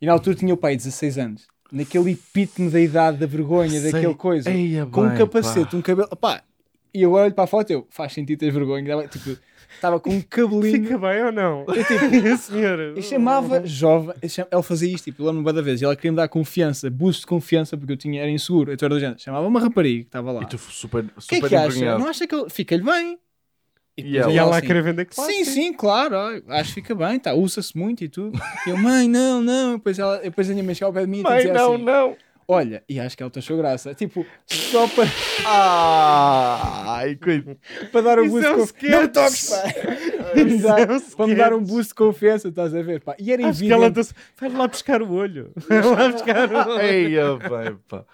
e 0.01 0.05
na 0.05 0.13
altura 0.13 0.35
tinha 0.35 0.53
o 0.53 0.57
pai 0.57 0.75
16 0.75 1.17
anos, 1.19 1.47
naquele 1.71 2.11
epítome 2.11 2.69
da 2.69 2.79
idade, 2.79 3.17
da 3.17 3.25
vergonha, 3.25 3.79
Sei. 3.79 3.91
daquele 3.91 4.15
coisa 4.15 4.49
Eia, 4.51 4.85
com 4.85 5.01
um 5.03 5.09
bem, 5.09 5.17
capacete, 5.17 5.71
pá. 5.71 5.77
um 5.77 5.81
cabelo. 5.81 6.09
Pá, 6.17 6.43
e 6.93 7.05
agora 7.05 7.25
olho 7.25 7.33
para 7.33 7.45
a 7.45 7.47
foto 7.47 7.71
eu, 7.71 7.87
faz 7.89 8.11
sentido 8.13 8.39
ter 8.39 8.51
vergonha. 8.51 9.07
Tipo, 9.07 9.37
estava 9.73 9.99
com 9.99 10.09
um 10.09 10.21
cabelinho. 10.21 10.83
Fica 10.83 10.97
bem 10.97 11.23
ou 11.23 11.31
não? 11.31 11.65
Eu, 11.67 11.83
tipo, 11.85 12.37
senhora. 12.37 12.93
eu 12.95 13.01
chamava 13.01 13.65
jovem, 13.65 14.13
eu 14.21 14.27
cham- 14.29 14.47
ela 14.51 14.61
fazia 14.61 14.93
isto, 14.93 15.05
tipo, 15.05 15.23
eu 15.23 15.27
lembro-me 15.27 15.53
da 15.53 15.61
vez, 15.61 15.81
e 15.81 15.85
ela 15.85 15.95
queria 15.95 16.11
me 16.11 16.17
dar 16.17 16.27
confiança, 16.27 16.89
boost 16.89 17.21
de 17.21 17.27
confiança, 17.27 17.77
porque 17.77 17.93
eu 17.93 17.97
tinha, 17.97 18.21
era 18.21 18.29
inseguro, 18.29 18.73
então 18.73 18.85
era 18.87 18.95
do 18.95 18.99
género, 18.99 19.19
chamava 19.19 19.47
uma 19.47 19.59
rapariga 19.61 20.01
que 20.01 20.07
estava 20.09 20.31
lá. 20.33 20.43
E 20.43 20.45
tu 20.47 20.57
super, 20.57 21.05
O 21.05 21.07
que 21.07 21.35
é 21.35 21.35
super 21.37 21.49
que 21.49 21.55
acha? 21.55 21.97
Não 21.97 22.07
acha 22.07 22.27
que 22.27 22.35
ele 22.35 22.49
fica-lhe 22.49 22.83
bem? 22.83 23.17
E 23.97 24.17
ela? 24.17 24.31
E 24.31 24.37
ela 24.37 24.55
a 24.55 24.57
assim, 24.57 24.67
querer 24.67 24.81
vender 24.83 25.05
que 25.05 25.15
Sim, 25.15 25.43
sim, 25.45 25.73
claro, 25.73 26.15
ó, 26.15 26.53
acho 26.53 26.69
que 26.69 26.81
fica 26.81 26.95
bem, 26.95 27.19
tá, 27.19 27.33
usa-se 27.33 27.77
muito 27.77 28.03
e 28.03 28.09
tudo. 28.09 28.39
E 28.65 28.69
eu, 28.69 28.77
mãe, 28.77 29.07
não, 29.07 29.41
não. 29.41 29.73
Depois, 29.75 29.99
ela, 29.99 30.17
depois 30.19 30.49
a 30.49 30.53
minha 30.53 30.63
mãe 30.63 30.73
chegava 30.73 30.89
ao 30.89 30.93
pé 30.93 31.05
de 31.05 31.11
mim 31.11 31.19
e 31.19 31.23
Mãe, 31.23 31.35
dizia 31.37 31.53
não, 31.53 31.73
assim, 31.75 31.83
não. 31.83 32.15
olha, 32.47 32.83
e 32.87 32.99
acho 32.99 33.15
que 33.17 33.21
ela 33.23 33.31
achou 33.35 33.57
graça. 33.57 33.93
Tipo, 33.93 34.25
só 34.47 34.87
para, 34.87 35.05
ai, 35.45 37.15
coitado. 37.15 37.57
para 37.91 38.01
dar 38.01 38.19
um 38.19 38.23
Isso 38.23 38.31
boost 38.33 38.47
é 38.47 38.51
um 38.53 38.65
de 38.65 38.73
confiança. 38.73 39.01
Não 39.01 39.07
toques, 39.09 39.49
pá. 39.49 39.63
É 40.31 40.43
um 40.93 40.99
para 41.17 41.27
me 41.27 41.35
dar 41.35 41.53
um 41.53 41.61
boost 41.61 41.89
de 41.89 41.95
confiança, 41.95 42.47
estás 42.47 42.73
a 42.73 42.81
ver, 42.81 43.01
pá. 43.01 43.15
E 43.19 43.31
era 43.33 43.41
Acho 43.47 43.59
que 43.59 43.65
evidente. 43.65 43.73
ela 43.83 43.91
disse, 43.91 44.13
vai 44.39 44.49
lá 44.49 44.67
buscar 44.67 45.01
o 45.01 45.11
olho. 45.13 45.51
Vai 45.67 45.81
lá 45.81 46.09
buscar 46.09 46.49
o 46.49 46.69
olho. 46.71 46.81
Eia, 46.81 47.35
bem, 47.35 47.77
pá. 47.89 48.05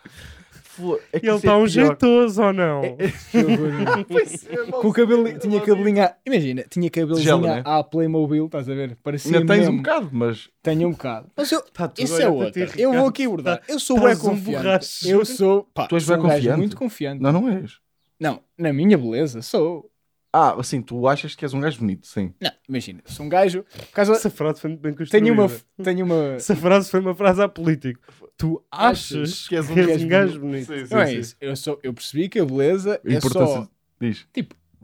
É 1.12 1.20
que 1.20 1.26
Ele 1.26 1.36
isso 1.36 1.36
é 1.36 1.36
está 1.38 1.54
um 1.58 1.60
pior. 1.60 1.68
jeitoso 1.68 2.44
ou 2.44 2.54
não? 2.54 2.82
Horror. 2.82 4.06
Pois 4.08 4.46
é, 4.48 4.56
Com 4.72 4.88
o 4.88 4.94
cabelo, 4.94 5.40
tinha 5.40 5.60
cabelinho, 5.62 6.04
à- 6.04 6.16
imagina, 6.26 6.64
tinha 6.70 6.90
cabelinho 6.90 7.22
Gelo, 7.24 7.42
né? 7.48 7.62
à 7.66 7.84
Playmobil, 7.84 8.46
estás 8.46 8.70
a 8.70 8.74
ver? 8.74 8.96
Parecia 9.04 9.38
Ainda 9.40 9.54
tens 9.54 9.60
mesmo. 9.62 9.74
um 9.74 9.78
bocado, 9.78 10.10
mas 10.12 10.50
Tenho 10.62 10.88
um 10.88 10.92
bocado. 10.92 11.30
Mas 11.36 11.52
eu, 11.52 11.62
Tá 11.62 11.92
isso 11.98 12.16
a 12.16 12.22
é 12.22 12.28
outra. 12.30 12.70
Eu 12.78 12.94
vou 12.94 13.08
aqui 13.08 13.24
abordar. 13.26 13.62
Eu 13.68 13.80
sou 13.80 14.00
bem 14.00 14.14
um 14.16 14.20
confiante. 14.20 14.64
borracho. 14.64 15.08
eu 15.10 15.26
sou, 15.26 15.64
pá, 15.74 15.88
Tu 15.88 15.96
és 15.96 16.04
sou 16.04 16.16
bué 16.18 16.24
um 16.24 16.28
gajo 16.28 16.36
confiante? 16.40 16.58
muito 16.58 16.78
confiante. 16.78 17.22
não, 17.22 17.32
não 17.32 17.50
és. 17.50 17.80
Não, 18.20 18.42
na 18.58 18.74
minha 18.74 18.98
beleza, 18.98 19.42
sou. 19.42 19.90
Ah, 20.34 20.56
assim, 20.60 20.82
tu 20.82 21.08
achas 21.08 21.34
que 21.36 21.46
és 21.46 21.54
um 21.54 21.60
gajo 21.60 21.80
bonito, 21.80 22.06
sim. 22.06 22.34
Não, 22.42 22.52
imagina, 22.68 23.00
sou 23.06 23.26
um 23.26 23.30
gajo. 23.30 23.64
Por 23.64 23.88
causa, 23.92 24.12
Essa 24.14 24.30
frase 24.30 24.60
foi 24.60 24.70
muito 24.72 24.82
bem 24.82 24.94
construída. 24.94 25.26
tenho 25.26 25.34
uma. 25.34 25.52
Tenho 25.84 26.06
uma 26.06 26.34
Essa 26.36 26.56
frase 26.56 26.90
foi 26.92 27.00
uma 27.00 27.16
frase 27.16 27.42
a 27.42 27.48
político. 27.48 28.02
Tu 28.38 28.64
achas 28.72 29.30
Achas 29.32 29.48
que 29.48 29.56
és 29.56 29.70
um, 29.70 29.76
gajo 29.76 30.08
gajo 30.08 30.40
bonito? 30.40 30.68
Sim, 30.68 30.86
sim, 30.86 30.94
não 30.94 31.02
é 31.02 31.08
sim. 31.08 31.18
isso. 31.18 31.36
Eu, 31.42 31.56
sou, 31.56 31.80
eu 31.82 31.92
percebi 31.94 32.30
que 32.30 32.40
a 32.40 32.46
beleza 32.46 33.02
A 33.04 33.12
é 33.14 33.20
só. 33.20 33.68
Diz. 34.00 34.28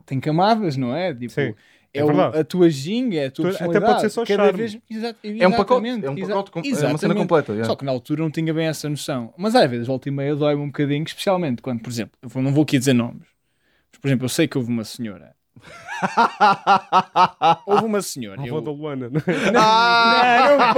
Tem 0.04 0.18
camadas, 0.20 0.76
não 0.76 0.94
é? 0.94 1.14
Tipo, 1.14 1.32
Sim, 1.32 1.40
é, 1.40 2.00
é 2.00 2.02
o- 2.04 2.06
verdade. 2.08 2.36
a 2.38 2.44
tua 2.44 2.68
ginga, 2.68 3.16
é 3.16 3.26
a 3.26 3.30
tua 3.30 3.52
Tu- 3.52 3.64
até 3.64 3.80
pode 3.80 4.00
ser 4.00 4.10
só 4.10 4.26
cada 4.26 4.42
charme. 4.44 4.58
vez, 4.58 4.78
Exa- 4.90 5.16
É 5.22 5.46
um 5.48 5.52
pacote, 5.52 5.86
é 5.88 6.10
um 6.10 6.16
pacote, 6.16 6.50
com- 6.50 6.60
é 6.60 6.86
uma 6.88 6.98
cena 6.98 7.14
completa. 7.14 7.52
yeah. 7.52 7.64
Só 7.66 7.76
que 7.76 7.84
na 7.84 7.92
altura 7.92 8.22
não 8.22 8.30
tinha 8.30 8.52
bem 8.52 8.66
essa 8.66 8.88
noção. 8.88 9.32
Mas 9.38 9.54
às 9.54 9.70
vezes, 9.70 9.86
volta 9.86 10.08
e 10.08 10.12
meia, 10.12 10.34
dói-me 10.34 10.60
um 10.62 10.66
bocadinho, 10.66 11.04
especialmente 11.04 11.62
quando, 11.62 11.80
por 11.80 11.90
exemplo, 11.90 12.18
eu 12.22 12.42
não 12.42 12.52
vou 12.52 12.64
aqui 12.64 12.76
dizer 12.76 12.92
nomes, 12.92 13.22
mas, 13.92 14.00
por 14.00 14.08
exemplo, 14.08 14.24
eu 14.24 14.28
sei 14.28 14.48
que 14.48 14.58
houve 14.58 14.68
uma 14.68 14.84
senhora. 14.84 15.34
Houve 17.66 17.84
uma 17.84 18.02
senhora. 18.02 18.40
A 18.40 18.46
eu- 18.46 18.56
avó 18.56 18.64
da 18.64 18.70
Luana, 18.70 19.10
não 19.10 19.20
é? 19.26 19.50
Não, 19.50 20.58
não 20.58 20.74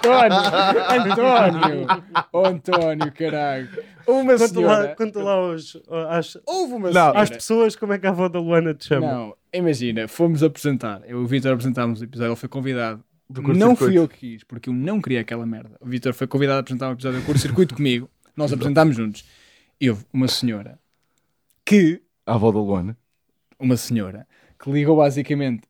pode, 0.00 0.34
António! 0.34 1.10
António! 1.12 1.86
Oh, 2.32 2.46
António, 2.46 3.12
caralho! 3.12 3.68
Uma 4.06 4.32
Conta 4.32 4.42
lá, 4.42 4.48
senhora. 4.48 4.94
conta 4.96 5.22
lá 5.22 5.32
aos, 5.32 5.76
às, 6.10 6.38
Houve 6.46 6.74
uma 6.74 6.86
Não, 6.88 6.92
senhora. 6.92 7.20
às 7.22 7.30
pessoas 7.30 7.76
como 7.76 7.92
é 7.94 7.98
que 7.98 8.06
a 8.06 8.10
avó 8.10 8.28
da 8.28 8.38
Luana 8.38 8.74
te 8.74 8.86
chama. 8.86 9.06
Não, 9.06 9.34
imagina, 9.52 10.06
fomos 10.08 10.42
apresentar. 10.42 11.00
Eu 11.06 11.20
e 11.20 11.24
o 11.24 11.26
Vitor 11.26 11.52
apresentámos 11.52 12.00
o 12.00 12.04
episódio, 12.04 12.30
ele 12.32 12.36
foi 12.36 12.48
convidado. 12.48 13.02
Do 13.28 13.40
Não 13.54 13.74
fui 13.74 13.96
eu 13.96 14.06
que 14.06 14.18
quis, 14.18 14.44
porque 14.44 14.68
eu 14.68 14.74
não 14.74 15.00
queria 15.00 15.22
aquela 15.22 15.46
merda. 15.46 15.76
O 15.80 15.86
Vitor 15.86 16.12
foi 16.12 16.26
convidado 16.26 16.58
a 16.58 16.60
apresentar 16.60 16.90
um 16.90 16.92
episódio 16.92 17.20
do 17.20 17.24
curto-circuito 17.26 17.74
comigo. 17.74 18.08
Nós 18.36 18.52
apresentámos 18.52 18.94
juntos. 18.96 19.24
E 19.80 19.88
houve 19.88 20.04
uma 20.12 20.28
senhora 20.28 20.78
que, 21.64 22.02
A 22.26 22.34
avó 22.34 22.52
da 22.52 22.58
Luana. 22.58 22.96
Uma 23.58 23.76
senhora, 23.76 24.26
que 24.58 24.70
ligou 24.70 24.96
basicamente 24.96 25.62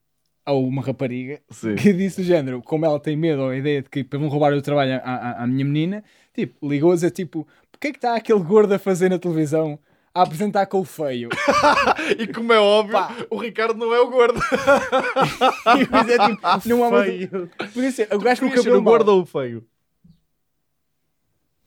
a 0.45 0.53
uma 0.53 0.81
rapariga 0.81 1.41
Sim. 1.49 1.75
que 1.75 1.91
disse 1.93 2.21
do 2.21 2.25
género, 2.27 2.61
como 2.61 2.85
ela 2.85 2.99
tem 2.99 3.15
medo 3.15 3.41
ou 3.41 3.49
a 3.49 3.55
ideia 3.57 3.81
de 3.81 3.89
que 3.89 4.03
vão 4.11 4.27
roubar 4.27 4.53
o 4.53 4.61
trabalho 4.61 4.95
à, 4.95 4.97
à, 4.99 5.43
à 5.43 5.47
minha 5.47 5.65
menina, 5.65 6.03
tipo, 6.33 6.67
ligou 6.67 6.91
a 6.91 6.95
dizer 6.95 7.11
tipo, 7.11 7.47
porque 7.71 7.87
é 7.87 7.91
que 7.91 7.97
está 7.97 8.15
aquele 8.15 8.39
gordo 8.43 8.73
a 8.73 8.79
fazer 8.79 9.09
na 9.09 9.17
televisão 9.17 9.79
a 10.13 10.21
apresentar 10.21 10.65
com 10.67 10.79
o 10.79 10.85
feio? 10.85 11.29
E 12.19 12.27
como 12.27 12.53
é 12.53 12.59
óbvio, 12.59 12.93
Pá. 12.93 13.15
o 13.31 13.37
Ricardo 13.37 13.73
não 13.79 13.91
é 13.93 13.99
o 13.99 14.09
gordo. 14.11 14.39
e 15.79 15.87
mas 15.89 16.07
é 16.09 16.19
tipo, 16.19 16.69
não 16.69 16.83
há. 16.83 17.03
Feio. 17.03 17.49
Podia 17.73 17.91
ser, 17.91 18.07
o 18.13 18.19
gajo 18.19 18.41
com 18.41 18.47
o 18.47 18.51
cabelo 18.53 18.77
o 18.77 18.81
gordo 18.83 19.09
ou 19.09 19.21
o 19.23 19.25
feio? 19.25 19.65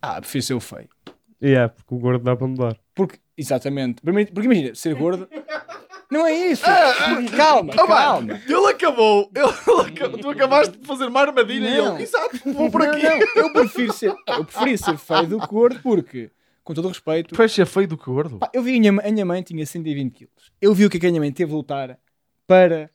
Ah, 0.01 0.21
prefiro 0.21 0.45
ser 0.45 0.55
o 0.55 0.61
feio. 0.61 0.89
Yeah, 1.43 1.69
porque 1.73 1.95
o 1.95 1.99
gordo 1.99 2.23
dá 2.25 2.37
para 2.37 2.47
mudar. 2.47 2.77
Porque, 2.95 3.19
exatamente. 3.37 4.01
Primeiro- 4.03 4.33
Porque 4.33 4.47
imagina, 4.47 4.75
ser 4.75 4.95
gordo. 4.95 5.29
Não 6.11 6.27
é 6.27 6.33
isso! 6.33 6.63
calma, 7.37 7.73
Ah, 7.73 7.77
calma! 7.77 8.21
mano, 8.21 8.41
ele 8.49 8.67
acabou. 8.67 9.31
Ele 9.35 9.81
acabou. 9.91 10.19
Tu 10.19 10.31
acabaste 10.31 10.79
de 10.79 10.87
fazer 10.87 11.07
uma 11.07 11.21
armadilha 11.21 11.69
e 11.69 11.77
Não. 11.77 11.95
ele. 11.95 12.03
Exato, 12.05 12.39
vou 12.53 12.71
por 12.71 12.81
Não, 12.83 12.91
aqui. 12.93 13.03
não, 13.03 13.43
eu 13.45 13.53
prefiro 13.53 13.93
ser. 13.93 14.15
Eu 14.27 14.45
preferi 14.45 14.79
ser 14.79 14.97
feio 14.97 15.27
do 15.27 15.41
que 15.41 15.47
gordo 15.47 15.81
porque, 15.83 16.31
com 16.65 16.73
todo 16.73 16.87
o 16.87 16.89
respeito, 16.89 17.35
Tu 17.35 17.43
és 17.43 17.53
ser 17.53 17.67
feio 17.67 17.87
do 17.89 17.99
que 17.99 18.07
gordo. 18.07 18.39
pá, 18.39 18.51
eu 18.55 18.63
vi 18.63 18.77
a 18.77 18.81
minha, 18.81 18.93
a 19.07 19.13
minha 19.13 19.25
mãe 19.27 19.43
tinha 19.43 19.67
120 19.67 20.13
quilos. 20.13 20.51
Eu 20.61 20.73
vi 20.75 20.87
o 20.87 20.91
que 20.91 20.97
é 20.97 21.01
que 21.01 21.07
a 21.07 21.11
minha 21.11 21.21
mãe 21.21 21.31
teve 21.33 21.51
de 21.51 21.57
lutar 21.57 21.99
para 22.47 22.91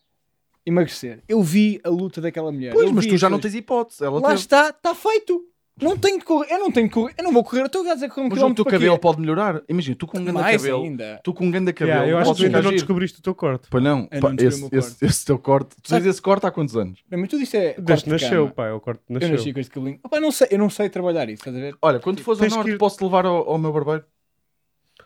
emagrecer. 0.66 1.22
Eu 1.28 1.42
vi 1.44 1.80
a 1.84 1.90
luta 1.90 2.20
daquela 2.20 2.52
mulher. 2.52 2.74
Pois, 2.74 2.88
Eu 2.88 2.94
mas 2.94 3.06
tu 3.06 3.14
as 3.14 3.20
já 3.22 3.30
não 3.30 3.40
tens 3.40 3.54
hipótese. 3.54 4.04
Ela 4.04 4.20
Lá 4.20 4.30
teve. 4.30 4.40
está, 4.40 4.70
está 4.70 4.96
feito! 4.96 5.46
Não 5.82 5.98
tenho 5.98 6.20
que 6.20 6.26
correr, 6.26 6.54
eu 6.54 6.60
não 6.60 6.72
tenho 6.72 6.88
que 6.88 6.94
correr, 6.94 7.16
eu 7.18 7.24
não 7.24 7.32
vou 7.34 7.44
correr, 7.44 7.62
eu 7.62 7.66
estou 7.66 7.82
a 7.90 7.96
dizer 7.96 8.08
que 8.08 8.20
um 8.20 8.30
Mas 8.30 8.40
o 8.42 8.54
teu 8.54 8.64
para 8.64 8.74
cabelo 8.74 8.96
quê? 8.96 9.02
pode 9.02 9.20
melhorar. 9.20 9.62
Imagina, 9.68 9.96
tu 9.98 10.06
com 10.06 10.20
um 10.20 10.24
grande 10.24 10.40
Mais 10.40 10.62
cabelo. 10.62 10.84
ainda. 10.84 11.20
Tu 11.24 11.34
com 11.34 11.46
um 11.48 11.52
grande 11.52 11.74
cabelo. 11.74 11.98
Yeah, 11.98 12.12
eu 12.12 12.18
acho 12.20 12.32
que 12.32 12.38
tu 12.42 12.46
ainda 12.46 12.62
não 12.62 12.72
descobriste 12.72 13.20
o 13.20 13.24
teu 13.24 13.34
corte. 13.34 13.68
Pois 13.72 13.84
não, 13.84 14.08
Eu 14.12 14.22
pá, 14.22 14.30
não 14.30 14.36
descobri 14.36 14.48
esse, 14.48 14.62
meu 14.62 14.80
esse, 14.80 15.06
esse 15.06 15.26
teu 15.26 15.40
corte. 15.40 15.76
Tu 15.82 15.90
tens 15.90 16.06
esse 16.06 16.22
corte 16.22 16.46
há 16.46 16.52
quantos 16.52 16.78
anos? 16.78 17.00
Não, 17.10 17.18
mas 17.20 17.28
tu 17.30 17.40
disse 17.40 17.58
é. 17.58 17.74
Desde 17.74 17.84
corte 17.86 18.04
que 18.04 18.10
de 18.10 18.12
nasceu, 18.24 18.44
cama. 18.44 18.52
pá, 18.54 18.68
é 18.68 18.72
o 18.74 18.80
corte 18.80 19.02
que 19.06 19.12
Eu 19.12 19.20
nasceu. 19.20 19.32
nasci 19.36 19.54
com 19.54 19.60
este 19.60 19.72
cabelinho. 19.72 20.00
Opa, 20.04 20.20
não 20.20 20.32
sei, 20.32 20.48
eu 20.52 20.60
não 20.60 20.70
sei 20.70 20.90
trabalhar 20.90 21.26
isso, 21.30 21.42
estás 21.42 21.56
a 21.56 21.60
ver? 21.60 21.76
Olha, 21.82 22.00
quando 22.00 22.22
fores 22.22 22.40
ao 22.40 22.44
Tens 22.44 22.52
que 22.54 22.58
norte, 22.58 22.72
ir- 22.72 22.78
posso-te 22.78 23.04
levar 23.04 23.26
ao, 23.26 23.50
ao 23.50 23.58
meu 23.58 23.74
barbeiro? 23.74 24.04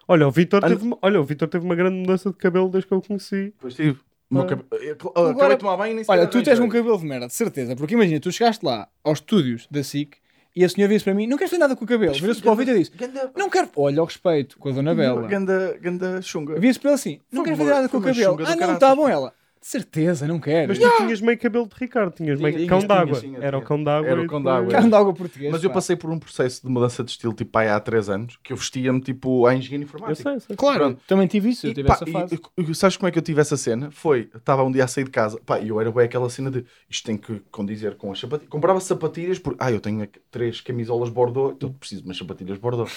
Olha, 0.05 0.27
o 0.27 0.31
Vitor 0.31 0.61
Olha- 0.63 0.75
teve, 0.75 0.85
uma- 0.85 0.97
olha, 1.01 1.21
o 1.21 1.23
Vitor 1.23 1.47
teve 1.47 1.63
uma 1.65 1.75
grande 1.75 1.95
mudança 1.95 2.29
de 2.29 2.35
cabelo 2.35 2.69
desde 2.69 2.87
que 2.87 2.93
eu 2.93 2.97
o 2.97 3.01
conheci. 3.01 3.53
Pois 3.59 3.73
tive. 3.73 3.99
O 4.29 4.33
meu 4.33 4.43
Ah. 4.43 4.45
cabelo- 4.47 4.67
eu- 4.73 4.97
eu- 5.15 5.27
Acabei 5.29 5.49
de 5.55 5.57
tomar 5.57 5.77
banho 5.77 5.91
e 5.93 5.95
nem 5.95 6.05
Olha, 6.09 6.21
sequer 6.23 6.41
tu 6.41 6.43
tens 6.43 6.59
um 6.59 6.67
cabelo 6.67 6.97
de 6.97 7.05
merda, 7.05 7.27
de 7.27 7.33
certeza. 7.33 7.73
Porque 7.73 7.93
imagina, 7.93 8.19
tu 8.19 8.29
chegaste 8.33 8.65
lá 8.65 8.89
aos 9.01 9.19
estúdios 9.19 9.65
da 9.71 9.81
SIC 9.81 10.17
e 10.59 10.65
a 10.65 10.69
senhora 10.69 10.91
disse 10.93 11.05
para 11.05 11.13
mim: 11.13 11.27
Não 11.27 11.37
queres 11.37 11.51
fazer 11.51 11.59
nada 11.59 11.75
com 11.75 11.85
o 11.85 11.87
cabelo. 11.87 12.13
Virou-se 12.13 12.41
para 12.41 12.51
o 12.51 12.55
Vitor 12.55 12.75
e 12.75 12.79
disse: 12.79 12.91
Ganda- 12.97 13.31
Não 13.35 13.49
quero. 13.49 13.69
Olha 13.75 14.01
o 14.01 14.05
respeito 14.05 14.57
com 14.57 14.69
a 14.69 14.71
Dona 14.71 14.95
Bela. 14.95 15.27
Ganda, 15.27 15.77
ganda 15.81 16.21
chunga. 16.21 16.59
Via-se 16.59 16.79
para 16.79 16.89
ele 16.91 16.95
assim: 16.95 17.19
Não 17.31 17.43
quero 17.43 17.55
fazer 17.57 17.69
nada 17.75 17.89
com 17.89 17.97
o 17.97 18.01
cabelo. 18.01 18.37
Ah, 18.45 18.55
não, 18.55 18.73
está 18.73 18.95
bom 18.95 19.07
ela. 19.07 19.33
Certeza, 19.67 20.25
não 20.25 20.39
quero. 20.39 20.69
Mas 20.69 20.79
tu 20.79 20.89
tinhas 20.95 21.19
meio 21.19 21.37
cabelo 21.37 21.67
de 21.67 21.75
Ricardo, 21.77 22.13
tinhas 22.13 22.39
meio 22.39 22.65
cão 22.67 22.79
d'água. 22.79 23.19
Era 23.41 23.57
o 23.57 23.61
cão 23.61 23.83
d'água. 23.83 24.09
Era 24.09 24.21
o 24.21 24.23
e 24.23 24.27
cão 24.29 24.41
d'água. 24.41 24.71
Carne 24.71 24.89
de 24.89 24.95
água 24.95 25.13
português. 25.13 25.51
Mas 25.51 25.61
eu 25.61 25.69
pá. 25.69 25.73
passei 25.73 25.97
por 25.97 26.09
um 26.09 26.17
processo 26.17 26.65
de 26.65 26.71
mudança 26.71 27.03
de 27.03 27.11
estilo 27.11 27.33
tipo 27.33 27.51
pai, 27.51 27.67
há 27.67 27.77
3 27.77 28.07
anos 28.09 28.39
que 28.41 28.53
eu 28.53 28.55
vestia-me 28.55 29.01
tipo 29.01 29.45
à 29.45 29.53
engenharia 29.53 29.79
Eu 29.79 29.83
informática. 29.83 30.23
sei, 30.23 30.39
sei. 30.39 30.55
Claro, 30.55 30.79
Pronto. 30.79 31.01
também 31.05 31.27
tive 31.27 31.49
isso. 31.49 31.67
Eu 31.67 31.71
E, 31.71 31.73
tive 31.73 31.85
pá, 31.89 31.95
essa 31.95 32.05
fase. 32.07 32.39
e- 32.57 32.61
e- 32.61 32.75
sabes 32.75 32.95
como 32.95 33.09
é 33.09 33.11
que 33.11 33.19
eu 33.19 33.21
tive 33.21 33.41
essa 33.41 33.57
cena? 33.57 33.91
Foi, 33.91 34.29
estava 34.33 34.63
um 34.63 34.71
dia 34.71 34.85
a 34.85 34.87
sair 34.87 35.03
de 35.03 35.11
casa, 35.11 35.37
pá, 35.45 35.59
e 35.59 35.67
eu 35.67 35.81
era 35.81 35.91
bem 35.91 36.05
aquela 36.05 36.29
cena 36.29 36.49
de 36.49 36.63
isto 36.89 37.03
tem 37.05 37.17
que 37.17 37.41
condizer 37.51 37.95
com 37.97 38.09
as 38.09 38.19
sapatilhas. 38.21 38.49
Comprava 38.49 38.79
sapatilhas 38.79 39.37
porque, 39.37 39.57
ah, 39.61 39.69
eu 39.69 39.81
tenho 39.81 40.07
três 40.31 40.61
camisolas 40.61 41.09
Bordeaux, 41.09 41.53
então 41.57 41.73
preciso 41.73 42.03
de 42.03 42.07
umas 42.07 42.15
sapatilhas 42.17 42.57
Bordeaux. 42.57 42.89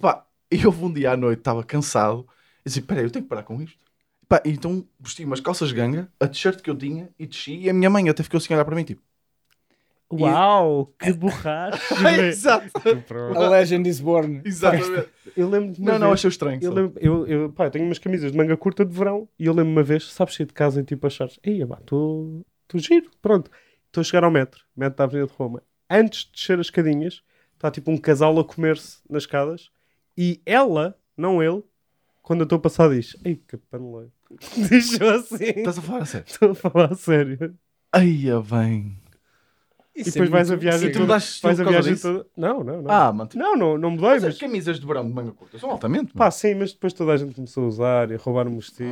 Pá, 0.00 0.24
e 0.50 0.64
houve 0.64 0.82
um 0.86 0.90
dia 0.90 1.12
à 1.12 1.16
noite, 1.18 1.40
estava 1.40 1.62
cansado, 1.62 2.26
e 2.64 2.70
disse, 2.70 2.80
peraí, 2.80 3.04
eu 3.04 3.10
tenho 3.10 3.26
que 3.26 3.28
parar 3.28 3.42
com 3.42 3.60
isto. 3.60 3.86
Pá, 4.28 4.42
então 4.44 4.86
vesti 5.00 5.24
umas 5.24 5.40
calças 5.40 5.72
ganga, 5.72 6.10
a 6.20 6.28
t-shirt 6.28 6.60
que 6.60 6.68
eu 6.68 6.76
tinha, 6.76 7.08
e 7.18 7.26
desci, 7.26 7.56
e 7.56 7.70
a 7.70 7.72
minha 7.72 7.88
mãe 7.88 8.08
até 8.08 8.22
ficou 8.22 8.36
assim 8.38 8.52
a 8.52 8.56
olhar 8.56 8.64
para 8.64 8.76
mim, 8.76 8.84
tipo, 8.84 9.02
Uau, 10.10 10.86
que 10.98 11.12
borracha. 11.12 11.78
exato. 12.26 12.66
A 13.36 13.48
Legend 13.48 13.88
is 13.88 14.00
Born. 14.00 14.40
exatamente. 14.44 15.08
Eu 15.36 15.48
lembro 15.48 15.72
de 15.72 15.80
uma 15.80 15.92
Não, 15.92 15.98
não, 15.98 16.12
achei 16.12 16.28
estranho. 16.28 16.58
Eu, 16.62 16.72
lembro, 16.72 16.98
eu, 17.00 17.26
eu, 17.26 17.52
pá, 17.52 17.66
eu 17.66 17.70
tenho 17.70 17.84
umas 17.84 17.98
camisas 17.98 18.32
de 18.32 18.38
manga 18.38 18.56
curta 18.56 18.84
de 18.84 18.94
verão 18.94 19.28
e 19.38 19.46
eu 19.46 19.52
lembro 19.52 19.70
uma 19.70 19.82
vez, 19.82 20.10
sabes, 20.10 20.34
sair 20.34 20.46
de 20.46 20.54
casa 20.54 20.80
e 20.80 20.84
tipo 20.84 21.06
achares, 21.06 21.38
ei, 21.42 21.62
estou 21.62 22.44
giro, 22.74 23.10
pronto. 23.20 23.50
Estou 23.86 24.00
a 24.00 24.04
chegar 24.04 24.24
ao 24.24 24.30
metro, 24.30 24.62
metro 24.76 24.96
da 24.96 25.04
Avenida 25.04 25.26
de 25.26 25.34
Roma. 25.34 25.62
Antes 25.90 26.24
de 26.24 26.32
descer 26.32 26.58
as 26.58 26.66
escadinhas, 26.66 27.22
está 27.54 27.70
tipo 27.70 27.90
um 27.90 27.98
casal 27.98 28.38
a 28.38 28.44
comer-se 28.44 28.98
nas 29.08 29.22
escadas 29.24 29.70
e 30.16 30.40
ela, 30.46 30.98
não 31.16 31.42
ele, 31.42 31.62
quando 32.28 32.40
eu 32.40 32.44
estou 32.44 32.58
a 32.58 32.60
passar, 32.60 32.90
diz, 32.90 33.16
ei, 33.24 33.36
que 33.36 33.56
paneleiro. 33.56 34.12
Diz 34.54 35.00
assim. 35.00 35.44
Estás 35.44 35.78
a 35.78 35.82
falar 35.82 36.02
a 36.02 36.06
sério? 36.06 36.26
Estou 36.28 36.50
a 36.50 36.54
falar 36.54 36.92
a 36.92 36.94
sério. 36.94 37.54
Aia, 37.90 38.40
bem. 38.42 38.98
E 39.96 40.04
depois 40.04 40.28
vais 40.30 40.48
a 40.48 40.54
viagem 40.54 40.90
tu 40.90 40.92
toda. 40.92 41.06
mudaste 41.06 41.30
estilo 41.32 41.48
Vais 41.56 41.60
a 41.60 41.64
por 41.64 41.72
causa 41.72 41.82
viagem 41.88 41.94
disso? 41.94 42.12
toda. 42.24 42.26
Não, 42.36 42.62
não, 42.62 42.82
não. 42.82 42.90
Ah, 42.90 43.12
mano, 43.12 43.30
Não, 43.34 43.56
não, 43.56 43.78
não 43.78 43.90
mudei, 43.90 44.10
Mas 44.10 44.22
mas. 44.22 44.34
as 44.34 44.38
camisas 44.38 44.78
de 44.78 44.86
verão 44.86 45.04
de 45.08 45.12
manga 45.12 45.32
curta 45.32 45.58
são 45.58 45.70
altamente. 45.70 46.12
Pá, 46.12 46.30
sim, 46.30 46.54
mas 46.54 46.72
depois 46.72 46.92
toda 46.92 47.12
a 47.12 47.16
gente 47.16 47.34
começou 47.34 47.64
a 47.64 47.66
usar 47.66 48.10
e 48.12 48.14
a 48.14 48.16
roubar 48.18 48.46
o 48.46 48.58
estilo. 48.60 48.88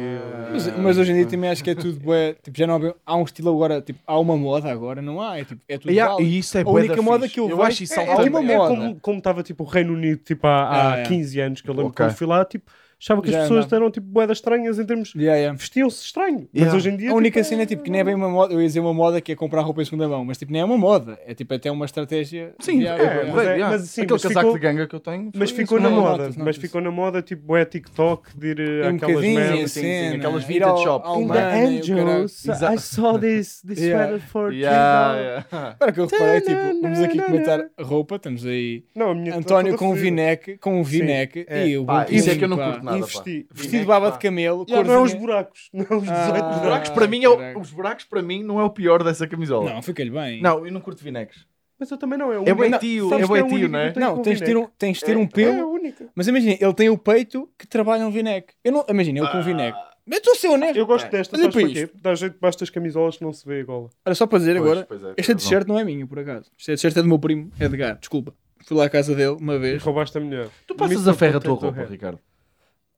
Mas, 0.51 0.77
mas 0.79 0.99
hoje 0.99 1.13
em 1.13 1.15
dia 1.15 1.27
também 1.27 1.49
acho 1.49 1.63
que 1.63 1.71
é 1.71 1.75
tudo 1.77 2.01
bué, 2.01 2.35
tipo, 2.43 2.59
já 2.59 2.67
não 2.67 2.75
há, 2.77 2.95
há 3.05 3.17
um 3.17 3.23
estilo 3.23 3.51
agora, 3.51 3.81
tipo, 3.81 4.01
há 4.05 4.19
uma 4.19 4.37
moda 4.37 4.69
agora, 4.73 5.01
não 5.01 5.21
há, 5.21 5.39
é, 5.39 5.45
tipo, 5.45 5.61
é 5.69 5.79
tudo 5.79 5.95
válido. 5.95 6.23
e 6.29 6.39
isso 6.39 6.59
é 6.59 6.63
A 6.63 6.65
bué 6.65 6.81
única 6.81 6.97
da 6.97 7.03
moda 7.03 7.23
fixe. 7.25 7.35
que 7.35 7.41
eu 7.41 7.51
eu 7.51 7.57
vejo 7.59 7.69
acho 7.69 7.83
isso 7.85 8.01
é- 8.01 8.05
é 8.05 8.11
altamente. 8.11 8.31
uma 8.31 8.53
É 8.53 8.57
moda. 8.57 8.75
como, 8.75 9.01
como 9.01 9.19
estava 9.19 9.43
tipo 9.45 9.63
o 9.63 9.67
Reino 9.67 9.93
Unido 9.93 10.23
tipo, 10.25 10.45
há, 10.49 10.63
há 10.65 10.93
Ah, 10.95 10.99
é. 10.99 11.03
15 11.05 11.39
anos, 11.41 11.61
que 11.61 11.69
eu 11.71 11.75
lembro 11.75 11.91
Ok. 11.91 12.05
quando 12.05 12.17
fui 12.17 12.27
lá, 12.27 12.45
tipo, 12.45 12.69
achava 13.01 13.23
que 13.23 13.31
Já 13.31 13.39
as 13.39 13.43
pessoas 13.45 13.65
andava. 13.67 13.77
eram 13.83 13.91
tipo 13.91 14.07
boedas 14.07 14.39
estranhas 14.39 14.79
em 14.79 14.85
termos. 14.87 15.15
Yeah, 15.15 15.37
yeah. 15.39 15.59
Vestiam-se 15.59 16.05
estranho. 16.05 16.49
Mas 16.53 16.63
Yeah. 16.63 16.77
hoje 16.77 16.91
em 16.91 16.97
dia. 16.97 17.11
A 17.11 17.15
única 17.15 17.41
tipo, 17.41 17.49
cena 17.51 17.63
é 17.63 17.67
tipo 17.67 17.83
que 17.83 17.91
nem 17.91 18.01
é 18.01 18.05
bem 18.05 18.15
uma 18.15 18.29
moda, 18.29 18.55
eu 18.55 18.61
ia 18.61 18.67
dizer 18.67 18.81
uma 18.81 18.95
moda 18.95 19.21
que 19.21 19.33
é 19.33 19.37
comprar 19.37 19.61
roupa 19.63 19.83
em 19.83 19.85
segunda 19.85 20.09
mão, 20.09 20.25
mas 20.25 20.39
tipo, 20.39 20.53
nem 20.53 20.63
é 20.63 20.65
uma 20.65 20.79
moda, 20.79 21.19
é 21.27 21.35
tipo 21.35 21.53
até 21.55 21.71
uma 21.71 21.85
estratégia. 21.85 22.55
Sim, 22.61 22.79
viável. 22.81 23.05
é, 23.07 23.09
é, 23.09 23.25
mas, 23.25 23.35
mas 23.35 23.47
é- 23.47 23.51
yeah. 23.53 23.69
mas 23.71 23.83
assim, 23.83 24.01
aquele 24.03 24.13
mas 24.15 24.23
casaco 24.23 24.41
ficou- 24.41 24.53
de 24.55 24.59
ganga 24.61 24.87
que 24.87 24.95
eu 24.95 25.01
tenho. 25.01 25.31
Mas 25.35 25.51
foi 25.51 25.59
ficou 25.65 25.79
isso, 25.79 25.89
na 25.89 25.95
não, 25.95 26.03
moda, 26.03 26.11
notas, 26.19 26.37
mas 26.37 26.47
notas. 26.47 26.57
ficou 26.57 26.81
na 26.81 26.91
moda, 26.91 27.23
tipo, 27.23 27.57
é 27.57 27.65
TikTok, 27.65 28.37
de 28.39 28.47
ir 28.49 28.61
Um 28.61 28.97
àquelas 28.97 29.01
bocadinho, 29.15 29.35
merdas. 29.41 29.71
sim, 29.73 30.07
aquelas 30.17 30.45
vintage 30.45 30.83
shops. 30.83 31.09
In 31.17 31.23
In 31.23 31.29
the 31.29 31.35
o. 31.39 31.67
Angels, 31.67 32.45
I 32.47 32.51
Exato. 32.51 32.81
saw 32.81 33.19
this, 33.19 33.61
this 33.63 33.79
Yeah. 33.87 34.07
sweater 34.07 34.21
for 34.29 34.53
Yeah, 34.53 35.19
yeah. 35.53 35.77
Agora 35.79 35.93
que 35.93 36.01
eu 36.01 36.07
reparei, 36.07 36.41
tipo, 36.41 36.81
vamos 36.83 36.99
aqui 37.01 37.19
comentar 37.21 37.65
roupa, 37.81 38.19
temos 38.19 38.45
aí 38.47 38.85
Não, 38.95 39.11
António 39.37 39.77
com 39.77 39.87
um 39.87 39.89
fodida. 39.91 40.05
vineque, 40.05 40.59
com 40.59 40.81
um 40.81 40.83
vineque, 40.83 41.45
é. 41.49 41.69
e 41.69 41.79
o 41.79 41.87
isso 42.11 42.31
é 42.31 42.37
que 42.37 42.45
eu 42.45 42.49
não 42.49 42.57
curto 42.57 42.86
nada. 42.87 42.99
pá. 42.99 43.05
Investi. 43.05 43.47
Vestido 43.53 43.81
de 43.81 43.87
baba 43.87 44.11
de 44.11 44.19
camelo, 44.19 44.65
Yeah, 44.69 44.89
não 44.89 44.95
é 45.01 45.03
os 45.03 45.15
buracos, 45.15 45.69
não 45.73 45.83
é 45.89 45.95
os 45.95 46.03
18 46.03 46.45
Ah. 46.45 46.51
Os 46.57 46.61
buracos. 46.63 46.89
para 46.91 47.07
mim, 47.07 47.25
é 47.25 47.29
o- 47.29 47.59
os 47.61 47.71
buracos 47.71 48.05
para 48.05 48.23
mim 48.23 48.43
não 48.43 48.59
é 48.59 48.65
o 48.65 48.71
pior 48.71 49.03
dessa 49.05 49.27
camisola. 49.27 49.73
Não, 49.75 49.83
fica-lhe 49.83 50.11
bem. 50.11 50.41
Não, 50.41 50.65
eu 50.67 50.73
não 50.73 50.81
curto 50.81 51.03
vinegres. 51.05 51.47
Mas 51.79 51.91
eu 51.91 51.99
também 51.99 52.19
não, 52.19 52.33
é 52.33 52.39
o 52.39 52.45
É 52.45 52.53
único. 52.53 52.57
bem 52.59 52.79
tio, 52.79 53.13
é 53.13 53.17
bem 53.19 53.25
o 53.25 53.29
tio, 53.29 53.57
único 53.57 53.69
não 53.73 53.79
é? 53.79 53.93
Não, 53.97 54.23
tens 54.23 54.39
de 54.39 54.47
ter 54.47 54.57
um, 54.57 54.67
tens 54.79 54.97
de 54.99 55.05
ter 55.05 55.15
um 55.17 55.25
É 55.25 55.27
pelo. 55.27 55.61
a 55.63 55.67
única. 55.67 56.09
Mas 56.15 56.27
imagina, 56.27 56.57
ele 56.59 56.73
tem 56.73 56.89
o 56.89 56.97
peito 56.97 57.51
que 57.59 57.67
trabalha 57.67 58.07
um 58.07 58.11
vinec. 58.11 58.55
Eu 58.65 58.73
não, 58.73 58.85
imagina, 58.89 59.19
eu 59.19 59.29
com 59.29 59.43
vinec. 59.43 59.77
Eu 60.07 60.17
estou 60.19 60.33
a 60.33 60.37
ser 60.37 60.49
honesto. 60.49 60.77
Eu 60.79 60.87
gosto 60.87 61.05
pá. 61.07 61.11
desta, 61.19 61.37
Olha 61.37 61.51
sabes 61.51 61.63
porquê? 61.65 61.91
Dá 62.01 62.15
jeito 62.15 62.35
debaixo 62.35 62.59
das 62.61 62.71
camisolas 62.71 63.17
que 63.19 63.25
não 63.25 63.33
se 63.33 63.45
vê 63.45 63.61
a 63.61 63.65
gola. 63.65 63.91
Olha, 64.07 64.15
só 64.15 64.25
para 64.27 64.39
dizer 64.39 64.57
Pois, 64.57 64.71
agora, 64.71 64.87
pois 64.87 65.03
é, 65.05 65.15
esta 65.17 65.35
t-shirt 65.35 65.67
não 65.67 65.77
é 65.79 65.85
minha, 65.85 66.07
por 66.07 66.19
acaso. 66.21 66.49
Esta 66.59 66.73
t-shirt 66.75 66.97
é 66.97 67.03
do 67.03 67.09
meu 67.09 67.19
primo 67.19 67.51
Edgar, 67.61 67.99
desculpa. 67.99 68.33
Fui 68.65 68.77
lá 68.77 68.85
à 68.85 68.89
casa 68.89 69.15
dele 69.15 69.37
uma 69.41 69.55
E 69.57 69.59
vez. 69.59 69.83
roubaste 69.83 70.17
a 70.17 70.21
mulher. 70.21 70.49
Tu 70.67 70.75
passas 70.77 71.07
a 71.09 71.13
ferro 71.13 71.37
a 71.39 71.41
tua 71.41 71.55
roupa. 71.57 71.85
Ricardo. 71.85 72.21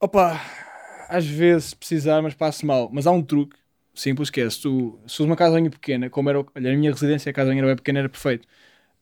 Opa, 0.01 0.41
às 1.09 1.27
vezes 1.27 1.75
precisar, 1.75 2.23
mas 2.23 2.35
passo 2.35 2.65
mal. 2.65 2.89
Mas 2.93 3.07
há 3.07 3.11
um 3.11 3.23
truque 3.23 3.57
simples 3.95 4.31
que 4.31 4.41
é: 4.41 4.49
se 4.49 4.61
tu 4.63 4.99
se 5.07 5.15
usas 5.17 5.27
uma 5.27 5.37
casanha 5.37 5.71
pequena, 5.71 6.09
como 6.09 6.29
era. 6.29 6.41
o- 6.41 6.47
Olha, 6.55 6.73
a 6.73 6.77
minha 6.77 6.91
residência, 6.93 7.31
a 7.31 7.33
casanha 7.33 7.59
era 7.59 7.67
bem 7.67 7.77
pequena, 7.77 7.99
era 8.01 8.09
perfeito. 8.09 8.47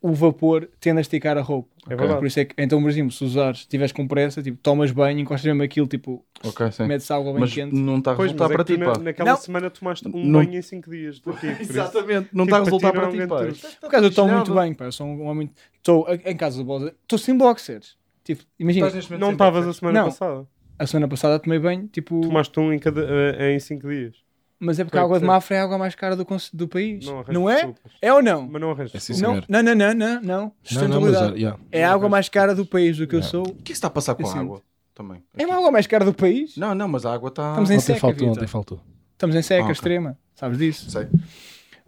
O 0.01 0.13
vapor 0.13 0.69
tende 0.79 0.99
a 0.99 1.01
esticar 1.01 1.37
a 1.39 1.41
roupa. 1.41 1.69
É 1.89 1.97
verdade. 1.97 2.19
Por 2.21 2.27
isso 2.27 2.39
é 2.39 2.45
que, 2.45 2.55
então, 2.59 2.81
por 2.81 2.89
exemplo, 2.91 3.11
se 3.11 3.25
usares, 3.25 3.61
estiveres 3.61 3.93
com 3.93 4.07
pressa, 4.07 4.43
tipo, 4.43 4.59
tomas 4.63 4.93
banho, 4.93 5.19
encostas 5.19 5.47
mesmo 5.47 5.63
aquilo, 5.63 5.87
tipo, 5.87 6.25
Ok, 6.45 6.71
sim. 6.71 6.85
metes 6.87 7.11
água 7.11 7.33
bem 7.33 7.41
Mas 7.41 7.53
quente. 7.55 7.75
não 7.75 7.99
está 7.99 8.13
a 8.13 8.15
resultar 8.15 8.45
é 8.51 8.55
para 8.55 8.65
ti, 8.65 8.77
na- 8.77 8.93
pá. 8.93 8.99
naquela 8.99 9.31
Não. 9.31 9.37
semana 9.39 9.71
tomaste 9.71 10.07
um 10.07 10.25
Não- 10.25 10.45
banho 10.45 10.55
em 10.59 10.63
5 10.63 10.91
dias. 10.91 11.17
Isso. 11.61 11.73
Exatamente, 11.73 12.29
não 12.33 12.45
Tipo, 12.45 12.57
está 12.57 12.57
a 12.57 12.61
para 12.61 12.65
resultar 12.65 12.93
para 12.93 13.01
não 13.03 13.09
é 13.09 13.47
ti, 13.47 13.53
Isto 13.57 13.81
Por 13.81 13.87
acaso 13.87 14.05
eu 14.05 14.09
estou 14.11 14.29
muito 14.29 14.55
bem, 14.55 14.75
pá. 14.75 14.85
Eu 14.85 14.93
sou 14.93 15.07
um 15.07 15.25
homem. 15.27 15.51
Estou 15.77 16.07
em 16.25 16.37
casa 16.37 16.59
de 16.59 16.65
bola. 16.65 16.95
Estou 17.03 17.19
sem 17.19 17.37
boxers. 17.37 17.97
Tipo, 18.23 18.43
imagina, 18.59 18.89
Não 19.19 19.33
estavas 19.33 19.67
a 19.67 19.73
semana 19.73 20.01
Não. 20.01 20.07
passada. 20.09 20.47
A 20.79 20.87
semana 20.87 21.09
passada 21.09 21.39
tomei 21.39 21.59
banho, 21.59 21.87
tipo. 21.89 22.21
Tomaste 22.21 22.59
um 22.61 22.73
em, 22.73 22.79
cada, 22.79 23.03
eh, 23.39 23.55
em 23.55 23.59
5 23.59 23.89
dias. 23.89 24.15
Mas 24.59 24.79
é 24.79 24.85
porque 24.85 24.97
Foi 24.97 25.01
a 25.03 25.05
água 25.05 25.21
de. 25.21 25.27
Mafra 25.27 25.57
é 25.57 25.61
a 25.61 25.65
água 25.65 25.77
mais 25.79 25.95
cara 25.95 26.17
do, 26.17 26.27
do 26.55 26.69
país. 26.69 27.05
Não, 27.05 27.25
Não, 27.29 27.51
é? 27.51 27.55
desculpas. 27.57 27.93
É 28.01 28.13
ou 28.13 28.23
não? 28.23 28.49
Mas 28.49 28.61
não 28.63 28.71
arranjas 28.71 29.11
É. 29.11 29.21
Não, 29.23 29.35
não, 29.49 29.63
não, 29.63 29.63
não, 29.63 29.75
não, 29.75 29.95
não. 29.95 30.21
Não, 30.23 30.23
não, 30.23 30.45
mas 30.63 30.69
Sustentabilidade. 30.73 31.41
já. 31.41 31.57
É 31.71 31.85
a 31.85 31.93
água 31.93 32.09
mais 32.09 32.29
cara 32.31 32.55
do 32.55 32.65
país 32.65 32.97
do 32.97 33.07
que 33.07 33.15
eu 33.17 33.21
Não. 33.21 33.27
sou. 33.27 33.43
O 33.43 33.53
que 33.55 33.59
é 33.61 33.63
que 33.65 33.67
se 33.69 33.73
está 33.75 33.89
a 33.89 33.91
passar 33.91 34.15
com 34.15 34.23
Eu 34.23 34.27
a 34.29 34.31
sinto. 34.31 34.41
água? 34.41 34.63
Também. 34.95 35.23
É 35.37 35.45
uma 35.45 35.57
água 35.57 35.71
mais 35.71 35.87
cara 35.87 36.07
do 36.07 36.15
país? 36.15 36.57
Não, 36.57 36.75
não, 36.75 36.89
mas 36.89 37.05
a 37.05 37.13
água 37.13 37.29
está... 37.29 37.51
Estamos 37.51 37.71
em 37.71 37.75
Ontem 37.75 37.85
seca, 37.85 38.01
faltou, 38.01 38.29
ontem 38.31 38.47
faltou. 38.47 38.81
Estamos 39.13 39.37
em 39.37 39.43
seca 39.43 39.61
Ah, 39.61 39.65
ok. 39.65 39.73
extrema. 39.73 40.19
Sabes 40.35 40.57
disso? 40.59 40.91
Sei. 40.91 41.07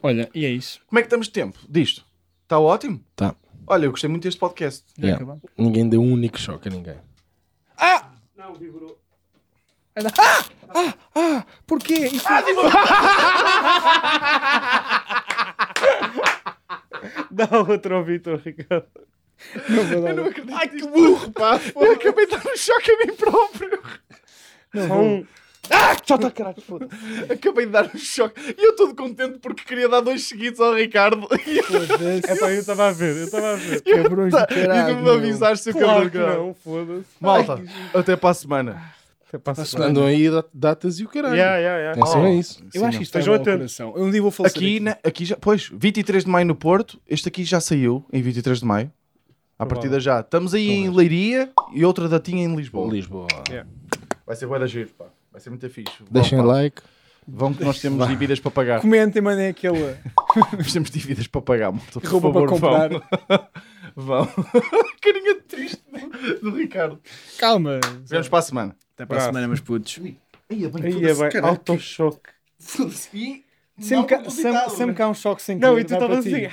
Olha, 0.03 0.28
e 0.34 0.45
é 0.45 0.51
isso. 0.51 0.80
Como 0.86 0.99
é 0.99 1.03
que 1.03 1.07
estamos 1.07 1.26
de 1.26 1.32
tempo 1.32 1.59
disto? 1.70 2.05
Está 2.43 2.59
ótimo? 2.59 3.01
Tá. 3.16 3.34
Olha, 3.66 3.86
eu 3.86 3.91
gostei 3.93 4.11
muito 4.11 4.24
deste 4.24 4.39
podcast. 4.39 4.84
Já 4.99 5.07
Yeah. 5.07 5.36
Ninguém 5.57 5.89
deu 5.89 6.03
um 6.03 6.12
único 6.12 6.39
choque 6.39 6.68
a 6.68 6.70
ninguém. 6.70 6.97
Ah! 7.78 8.11
Não, 8.49 8.55
vigorou. 8.55 8.99
Ah! 10.17 10.45
Ah! 10.71 10.95
Ah! 11.15 11.45
Porquê? 11.67 12.07
Isso... 12.07 12.25
Dá 17.31 17.47
outra 17.69 17.97
ao 17.97 18.05
Vitor, 18.05 18.41
Ricardo. 18.43 18.87
Não 19.69 19.85
vou 19.85 20.01
dar. 20.01 20.19
acredito. 20.19 20.57
Ai, 20.57 20.69
que 20.69 20.87
burro, 20.87 21.31
pá. 21.31 21.61
Eu 21.77 21.93
acabei 21.93 22.25
de 22.25 22.39
dar 22.39 22.51
um 22.51 22.57
choque 22.57 22.91
a 22.91 22.97
mim 23.05 23.15
próprio. 23.17 23.83
Não 24.73 24.89
Só 24.89 24.95
um. 25.75 26.07
Chota, 26.07 26.31
caralho, 26.31 26.61
foda-se. 26.61 27.33
Acabei 27.33 27.66
de 27.66 27.73
dar 27.73 27.91
um 27.95 27.99
choque. 27.99 28.41
E 28.57 28.66
eu 28.66 28.77
todo 28.77 28.95
contente 28.95 29.39
porque 29.39 29.62
queria 29.64 29.89
dar 29.89 30.01
dois 30.01 30.23
seguidos 30.25 30.61
ao 30.61 30.75
Ricardo. 30.75 31.29
E 31.47 31.62
Foda-se. 31.62 32.31
É 32.31 32.37
pá, 32.37 32.51
eu 32.51 32.61
estava 32.61 32.89
a 32.89 32.93
ver, 32.93 33.16
eu 33.16 33.25
estava 33.25 33.53
a 33.53 33.57
ver. 33.57 33.81
Cabrões 34.03 34.33
de 34.35 34.41
e 34.41 34.47
caralho. 34.47 34.95
não 34.95 35.01
me 35.01 35.05
se 35.59 35.69
eu 35.71 35.75
Claro 35.75 36.11
de 36.11 36.19
dar. 36.19 36.37
não, 36.37 36.55
foda-se. 36.55 37.05
Malta, 37.21 37.62
até 37.95 38.16
para 38.16 38.31
a 38.31 38.35
semana. 38.35 38.83
Até 39.29 39.37
Para 39.39 39.53
a 39.62 39.64
Andam 39.91 40.07
aí 40.07 40.31
dat- 40.31 40.49
datas 40.55 40.99
e 41.01 41.05
o 41.05 41.09
caralho. 41.09 41.35
Yeah, 41.35 41.59
yeah, 41.59 41.79
yeah. 41.79 42.01
Atenção 42.01 42.25
a 42.25 42.31
isso. 42.31 42.64
Eu 42.73 42.85
acho 42.87 42.97
que 42.97 43.03
isto 43.05 43.12
ao 43.35 43.35
atentos. 43.35 43.77
coração. 43.77 43.95
Eu 43.95 44.05
um 44.05 44.11
dia 44.11 44.23
vou 44.23 44.31
falecer 44.31 44.57
Aqui, 44.59 44.81
na- 44.81 44.97
aqui 45.05 45.25
já, 45.27 45.37
pois, 45.37 45.71
23 45.71 46.25
de 46.25 46.31
maio 46.31 46.47
no 46.47 46.55
Porto. 46.55 46.99
Este 47.07 47.29
aqui 47.29 47.45
já 47.45 47.61
saiu 47.61 48.03
em 48.11 48.23
23 48.23 48.61
de 48.61 48.64
maio. 48.64 48.91
À 49.59 49.66
partida 49.66 50.01
já. 50.01 50.21
Estamos 50.21 50.55
aí 50.55 50.71
em 50.71 50.89
Leiria 50.89 51.51
e 51.75 51.85
outra 51.85 52.09
datinha 52.09 52.43
em 52.45 52.57
Lisboa. 52.57 52.91
Lisboa. 52.91 53.27
Vai 54.27 54.37
ser 54.37 54.47
bué 54.47 54.59
da 54.59 54.66
giro, 54.66 54.89
pá. 54.97 55.07
Vai 55.39 55.43
ser 55.45 55.51
muito 55.51 55.70
fixe. 55.70 56.03
Deixem 56.11 56.41
like. 56.41 56.82
Vão 57.24 57.55
que 57.55 57.62
nós 57.62 57.78
temos 57.78 58.09
dívidas 58.09 58.41
para 58.41 58.51
pagar. 58.51 58.80
Comentem, 58.80 59.22
mandem 59.22 59.47
aquele 59.49 59.97
Nós 60.59 60.72
temos 60.72 60.91
dívidas 60.91 61.28
para 61.28 61.41
pagar, 61.41 61.70
malta. 61.70 62.01
Por 62.01 62.11
para 62.11 62.20
favor, 62.20 62.49
comprar. 62.49 62.91
Vão. 63.95 64.24
vão. 64.24 64.45
Carinha 65.01 65.34
de 65.34 65.43
triste 65.43 65.82
do, 66.43 66.51
do 66.51 66.57
Ricardo. 66.57 67.01
Calma. 67.39 67.78
Vemos 68.05 68.28
para 68.28 68.39
a 68.41 68.43
semana. 68.43 68.76
Até 68.95 69.07
para 69.07 69.18
a 69.18 69.20
semana, 69.26 69.47
meus 69.47 69.61
putos. 69.61 70.01
Aí 70.51 70.64
é 70.64 70.68
bem, 70.68 71.05
é 71.05 71.39
autochoque. 71.39 72.30
E 73.14 73.45
Sempre, 73.81 73.97
mal 73.97 74.07
cá- 74.07 74.16
propositado, 74.16 74.55
sempre, 74.59 74.76
sempre 74.76 74.95
cá 74.95 75.09
um 75.09 75.14
choque 75.14 75.41
sem 75.43 75.57
Não, 75.57 75.70
querer, 75.70 75.81
e 75.81 75.85
tu 75.85 75.95
estavas 75.95 76.18
assim. 76.18 76.43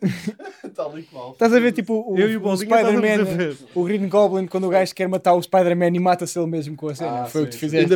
Tal 0.74 0.98
e 0.98 1.02
qual. 1.02 1.32
Estás 1.32 1.52
a 1.52 1.60
ver 1.60 1.72
tipo 1.72 2.04
o, 2.08 2.16
Eu 2.18 2.30
e 2.30 2.36
o 2.36 2.46
o 2.46 2.56
Spider-Man, 2.56 3.54
o 3.74 3.84
Green 3.84 4.08
Goblin, 4.08 4.46
quando 4.46 4.66
o 4.66 4.70
gajo 4.70 4.94
quer 4.94 5.08
matar 5.08 5.34
o 5.34 5.42
Spider-Man 5.42 5.88
e 5.94 5.98
mata-se 5.98 6.38
ele 6.38 6.46
mesmo 6.48 6.76
com 6.76 6.88
a 6.88 6.94
cena. 6.94 7.22
Ah, 7.22 7.26
Foi 7.26 7.42
o 7.42 7.46
que 7.46 7.52
sim, 7.52 7.58
tu 7.58 7.60
sim. 7.60 7.66
fizeste. 7.66 7.94